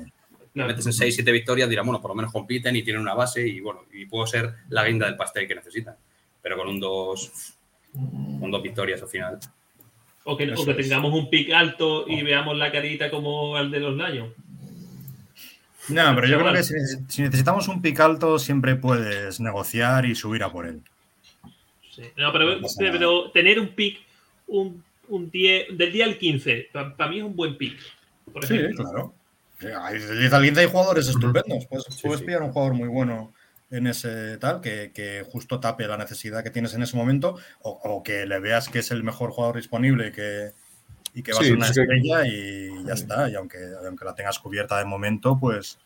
[0.56, 3.46] Le metes en 6-7 victorias, dirán, bueno, por lo menos compiten y tienen una base
[3.48, 5.96] y bueno, y puedo ser la guinda del pastel que necesitan.
[6.42, 7.54] Pero con un 2,
[8.40, 9.40] con dos victorias al final.
[10.24, 13.96] O que, o tengamos un pick alto y veamos la carita como el de los
[13.96, 14.34] Lions.
[15.90, 16.74] No, pero yo creo que si,
[17.08, 20.82] si necesitamos un pick alto, siempre puedes negociar y subir a por él.
[21.92, 22.02] Sí.
[22.18, 24.00] No, pero, No pero tener un pick
[24.48, 27.78] un, un 10, del día al 15, para mí es un buen pick.
[28.32, 28.84] Por Sí, ejemplo.
[28.84, 29.14] claro.
[29.16, 29.25] Sí,
[29.60, 31.66] de 10 al 15 hay jugadores estupendos.
[31.68, 32.26] Puedes, Sí, puedes sí.
[32.26, 33.34] pillar un jugador muy bueno
[33.72, 37.72] en ese tal, que, que justo tape la necesidad que tienes en ese momento, o,
[37.84, 40.52] o que le veas que es el mejor jugador disponible y que,
[41.14, 43.30] y que va Sí, a ser una estrella y ya está.
[43.30, 45.80] Y aunque, aunque la tengas cubierta de momento, pues,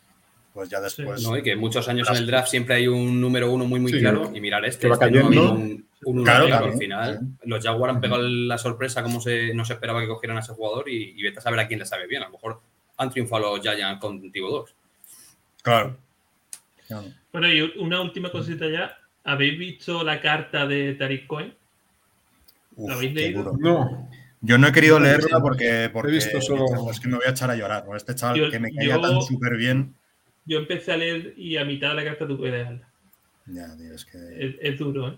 [0.53, 1.21] pues ya después.
[1.23, 3.93] No, y que muchos años en el draft siempre hay un número uno muy, muy
[3.93, 4.29] Sí, claro.
[4.33, 6.65] Y mirar este, que va este no un, un uno Claro, claro.
[6.65, 7.19] al final.
[7.43, 10.53] Los Jaguars han pegado la sorpresa como se, no se esperaba que cogieran a ese
[10.53, 12.23] jugador y, y vete a saber a quién le sabe bien.
[12.23, 12.59] A lo mejor
[12.99, 14.75] han triunfado los Giants con Tivo 2.
[15.63, 15.97] Claro.
[16.87, 17.07] Claro.
[17.31, 18.95] Bueno, y una última cosita ya.
[19.23, 21.53] ¿Habéis visto la carta de Tariq Cohen?
[22.75, 23.53] Uf, ¿Lo habéis leído?
[23.59, 24.09] No,
[24.41, 27.31] Yo no he querido No, leerla porque, porque visto solo- es que me voy a
[27.31, 27.85] echar a llorar.
[27.85, 29.93] Con este chaval Yo- que me caía yo- tan súper bien.
[30.45, 32.89] Yo empecé a leer y a mitad de la carta tuve que dejarla.
[33.45, 34.17] Ya, tío, es que.
[34.39, 35.17] Es, es duro, ¿eh?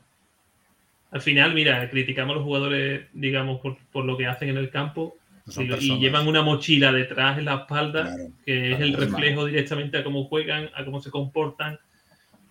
[1.11, 4.69] Al final, mira, criticamos a los jugadores, digamos, por, por lo que hacen en el
[4.69, 5.15] campo
[5.47, 9.97] son y, llevan una mochila detrás en la espalda Claro, que es el reflejo directamente
[9.97, 11.79] a cómo juegan, a cómo se comportan,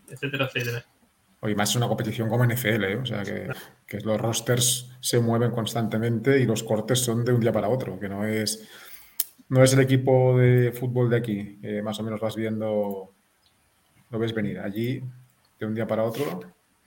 [0.08, 0.84] etcétera, etcétera.
[1.40, 2.96] Oye, más es una competición como NFL, ¿eh?
[2.96, 3.48] o sea, que,
[3.86, 7.98] que los rosters se mueven constantemente y los cortes son de un día para otro,
[7.98, 8.68] que no es,
[9.48, 13.14] no es el equipo de fútbol de aquí, más o menos vas viendo,
[14.10, 14.58] lo ves venir.
[14.58, 15.02] Allí,
[15.58, 16.40] de un día para otro,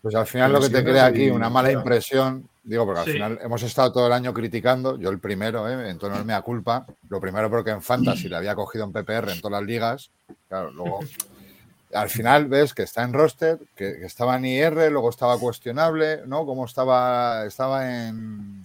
[0.04, 3.14] Pues al final lo que te crea aquí una mala impresión, digo, porque al Sí.
[3.14, 5.90] final hemos estado todo el año criticando, yo el primero, ¿eh?
[5.90, 9.32] en tono de mea culpa, lo primero porque en Fantasy le había cogido en PPR
[9.32, 10.12] en todas las ligas,
[10.50, 11.00] claro, luego
[11.94, 16.24] al final ves que está en roster, que, que estaba en IR, luego estaba cuestionable,
[16.28, 16.46] ¿no?
[16.46, 18.62] Como estaba, estaba en,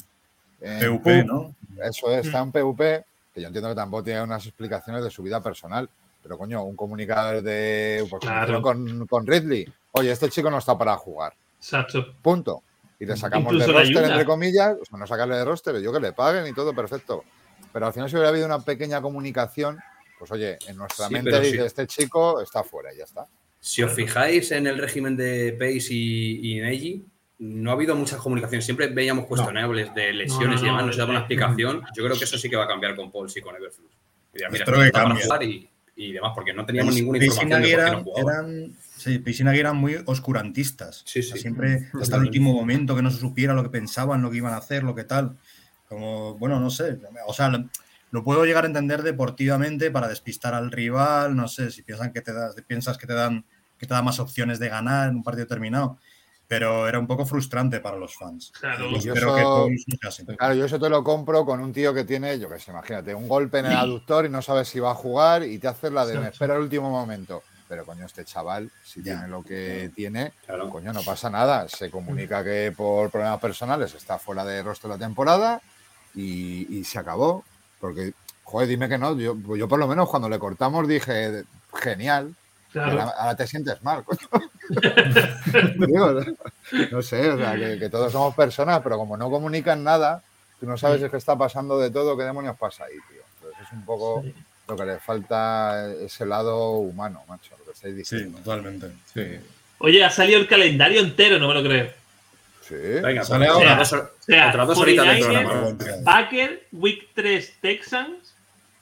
[0.60, 1.54] PUP, ¿no?
[1.84, 5.22] Eso es, está en PvP, que yo entiendo que tampoco tiene unas explicaciones de su
[5.22, 5.88] vida personal.
[6.20, 8.60] Pero coño, un comunicado de pues, Claro.
[8.60, 9.72] con, con Ridley.
[9.92, 11.34] Oye, este chico no está para jugar.
[11.58, 12.14] Exacto.
[12.22, 12.62] Punto.
[13.00, 15.92] Y le sacamos Incluso de roster, entre comillas, o sea, no sacarle de roster, yo
[15.92, 17.24] que le paguen y todo perfecto.
[17.72, 19.78] Pero al final, si hubiera habido una pequeña comunicación,
[20.18, 21.62] pues oye, en nuestra Sí, mente dice, sí.
[21.64, 23.26] este chico está fuera y ya está.
[23.60, 27.04] Si os fijáis en el régimen de Pace y, y Neji,
[27.40, 28.64] no ha habido muchas comunicaciones.
[28.64, 31.82] Siempre veíamos cuestionables de lesiones No, no, y demás, no, no se daba una explicación.
[31.94, 33.90] Yo creo que eso sí que va a cambiar con Pauls y con Everflux.
[34.34, 38.30] Mira, mira, que y, y demás, porque no teníamos ninguna información de por qué no
[38.30, 41.02] eran- sí, y Nagy eran muy oscurantistas.
[41.06, 41.42] Sí, O sea, sí.
[41.42, 44.52] Siempre hasta el último momento que no se supiera lo que pensaban, lo que iban
[44.52, 45.36] a hacer, lo que tal.
[45.88, 46.98] Como, bueno, no sé.
[47.26, 47.50] O sea,
[48.10, 51.34] lo, puedo llegar a entender deportivamente para despistar al rival.
[51.34, 53.44] No sé, si piensan que te das, piensas que te dan
[53.78, 55.98] que te da más opciones de ganar en un partido terminado.
[56.48, 58.52] Pero era un poco frustrante para los fans.
[58.58, 58.88] Claro.
[58.90, 60.24] Y Y espero que eso- así.
[60.24, 63.14] Claro, yo eso te lo compro con un tío que tiene, yo qué sé, imagínate,
[63.14, 65.92] un golpe en el aductor y no sabes si va a jugar y te haces
[65.92, 67.42] la de me espera el último momento.
[67.68, 69.14] Pero coño, este chaval, si Ya.
[69.14, 70.70] tiene lo que tiene, Claro.
[70.70, 71.68] coño, no pasa nada.
[71.68, 75.60] Se comunica que por problemas personales está fuera de rostro la temporada
[76.14, 77.44] y, y se acabó.
[77.80, 78.12] Porque,
[78.44, 79.16] joder, dime que no.
[79.18, 82.34] Yo, yo por lo menos cuando le cortamos dije, genial.
[82.72, 82.90] Claro.
[83.00, 84.18] Ahora, ahora te sientes mal, coño.
[85.86, 86.20] Digo, no,
[86.90, 90.22] no sé, o sea, que, que todos somos personas, pero como no comunican nada,
[90.60, 93.22] tú no sabes si es que está pasando de todo, qué demonios pasa ahí, tío.
[93.36, 94.34] Entonces es un poco Sí.
[94.68, 98.38] Lo que le falta ese lado humano, macho, lo que estáis Sí, diciendo.
[98.38, 98.90] totalmente.
[99.14, 99.22] Sí.
[99.78, 101.90] Oye, ha salido el calendario entero, no me lo creo.
[102.62, 102.74] Sí.
[102.74, 103.76] Venga, Sale pues, ahora.
[103.76, 106.04] dos, O sea, otras dos horitas del 49ers, programa.
[106.04, 108.34] Packer, Week 3 Texans,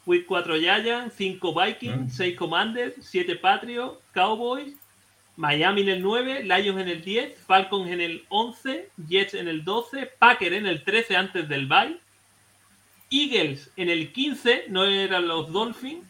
[0.06, 4.74] Week 4 Giants, 5 Vikings, 6 Commanders, 7 Patriots, Cowboys,
[5.36, 9.64] Miami en el 9, Lions en el 10, Falcons en el 11, Jets en el
[9.64, 11.96] 12, Packer en el 13 antes del bye,
[13.10, 16.04] Eagles en el 15, no eran los Dolphins,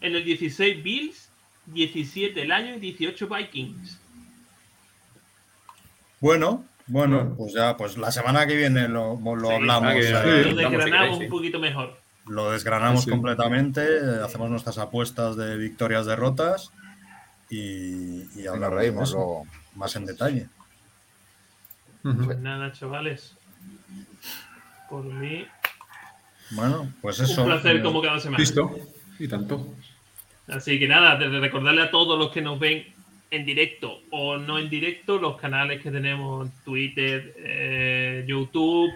[0.00, 1.30] en el 16 Bills,
[1.66, 3.98] 17 Lions y 18 Vikings.
[6.20, 7.34] Bueno, bueno, Bueno.
[7.36, 9.92] pues ya, pues la semana que viene lo, lo Sí, hablamos.
[9.94, 11.98] que- eh, Lo desgranamos un poquito mejor.
[12.26, 13.10] Lo desgranamos Sí.
[13.10, 13.82] completamente,
[14.24, 16.70] hacemos nuestras apuestas de victorias, derrotas
[17.50, 19.46] y, y eso luego.
[19.74, 20.48] más en detalle.
[22.02, 23.36] Pues nada, chavales.
[24.88, 25.46] Por mí,
[26.54, 27.42] Bueno, pues eso.
[27.42, 28.38] un placer como cada semana.
[28.38, 28.76] Listo.
[29.18, 29.74] Y tanto.
[30.48, 32.84] Así que nada, de recordarle a todos los que nos ven
[33.30, 38.90] en directo o no en directo los canales que tenemos Twitter, eh, YouTube,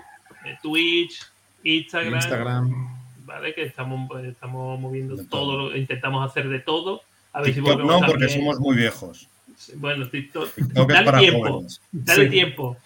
[0.45, 1.23] eh, Twitch,
[1.65, 2.99] Instagram, Instagram.
[3.25, 3.55] ¿vale?
[3.55, 5.71] Que estamos, pues, estamos moviendo De todo, todo.
[5.71, 7.03] lo- intentamos hacer de todo.
[7.33, 9.29] A ver si TikTok volvemos no, porque también- somos muy viejos.
[9.77, 10.55] Bueno, TikTok.
[10.55, 11.81] TikTok es Dale para tiempo, jóvenes.
[11.91, 12.31] dale Sí.
[12.31, 12.77] tiempo.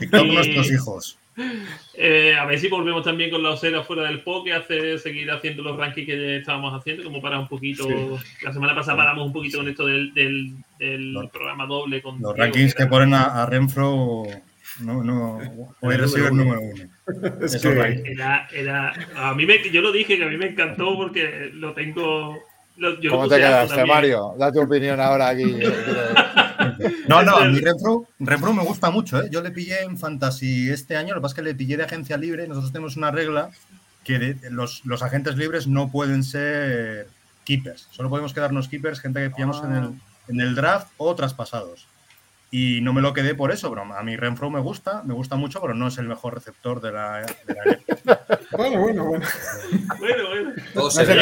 [0.00, 1.18] TikTok Y- nuestros hijos.
[1.94, 5.62] Eh, a ver si volvemos también con la osera fuera del poke, hacer, seguir haciendo
[5.62, 7.88] los rankings que estábamos haciendo, como para un poquito.
[8.42, 12.02] La semana pasada paramos un poquito con esto del, del, del Los- programa doble.
[12.02, 14.24] Con Los Diego, rankings que ponen a, a Renfro
[14.80, 15.38] no, no,
[15.80, 17.36] hoy receiver número número uno.
[17.44, 18.02] Es que-.
[18.06, 21.72] Era, era, a mí me, yo lo dije que a mí me encantó porque lo
[21.72, 22.38] tengo.
[22.76, 23.94] lo- yo ¿Cómo te quedaste, también.
[23.96, 24.34] Mario?
[24.38, 25.44] Da tu opinión ahora aquí.
[27.08, 29.28] No, no, a mí Renfro, Renfro me gusta mucho, ¿eh?
[29.30, 31.84] Yo le pillé en Fantasy este año, lo que pasa es que le pillé de
[31.84, 32.46] agencia libre.
[32.48, 33.50] Nosotros tenemos una regla
[34.04, 37.06] que de- los, los agentes libres no pueden ser
[37.44, 37.88] keepers.
[37.90, 39.90] Solo podemos quedarnos keepers, gente que pillamos en, el,
[40.28, 41.86] en el draft o traspasados.
[42.54, 45.36] Y no me lo quedé por eso, pero a mí Renfro me gusta, me gusta
[45.36, 47.54] mucho, pero no es el mejor receptor de la, de
[48.04, 48.20] la.
[48.52, 49.26] Bueno, bueno, bueno.
[49.98, 50.50] Bueno, bueno.
[50.74, 51.14] Todo No se sé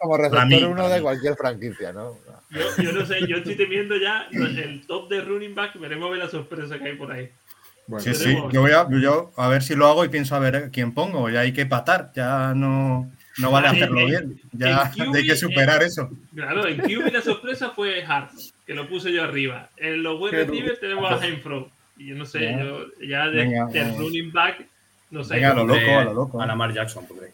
[0.00, 2.16] como receptor mí, uno de cualquier franquicia, ¿no?
[2.50, 5.78] Yo, yo no sé, yo estoy temiendo ya el top de running back.
[5.78, 7.28] Veremos a ver la sorpresa que hay por ahí.
[7.86, 10.38] Bueno, Sí, sí, yo voy a, yo a ver si lo hago y pienso a
[10.38, 11.28] ver quién pongo.
[11.30, 14.40] Ya hay que patar, ya no, no vale En- hacerlo en- bien.
[14.52, 16.10] Ya en hay que QB, superar eh, eso.
[16.34, 18.30] Claro, en QB la sorpresa fue Hart,
[18.66, 19.70] que lo puse yo arriba.
[19.76, 21.70] En los Pero- receivers tenemos a Heinfro.
[21.96, 22.62] Y yo no sé, Ya.
[22.62, 23.98] yo ya de, Venga, de vamos.
[23.98, 24.66] running back,
[25.10, 25.34] no sé.
[25.34, 26.40] Venga, lo De- loco, a lo loco.
[26.42, 27.32] A Lamar Jackson, pondré.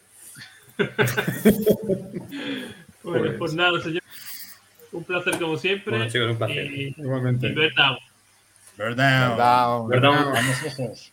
[3.03, 4.03] Bueno, Pues- pues nada, señor.
[4.95, 5.97] Un placer como siempre.
[5.97, 6.73] Bueno, chicos, un placer.
[6.73, 7.49] Y, Igualmente.
[7.49, 7.99] y bear down.
[8.79, 9.37] Bear down.
[9.37, 9.89] Down.
[9.91, 10.33] Perdón.
[10.33, 11.13] Vamos, ojos.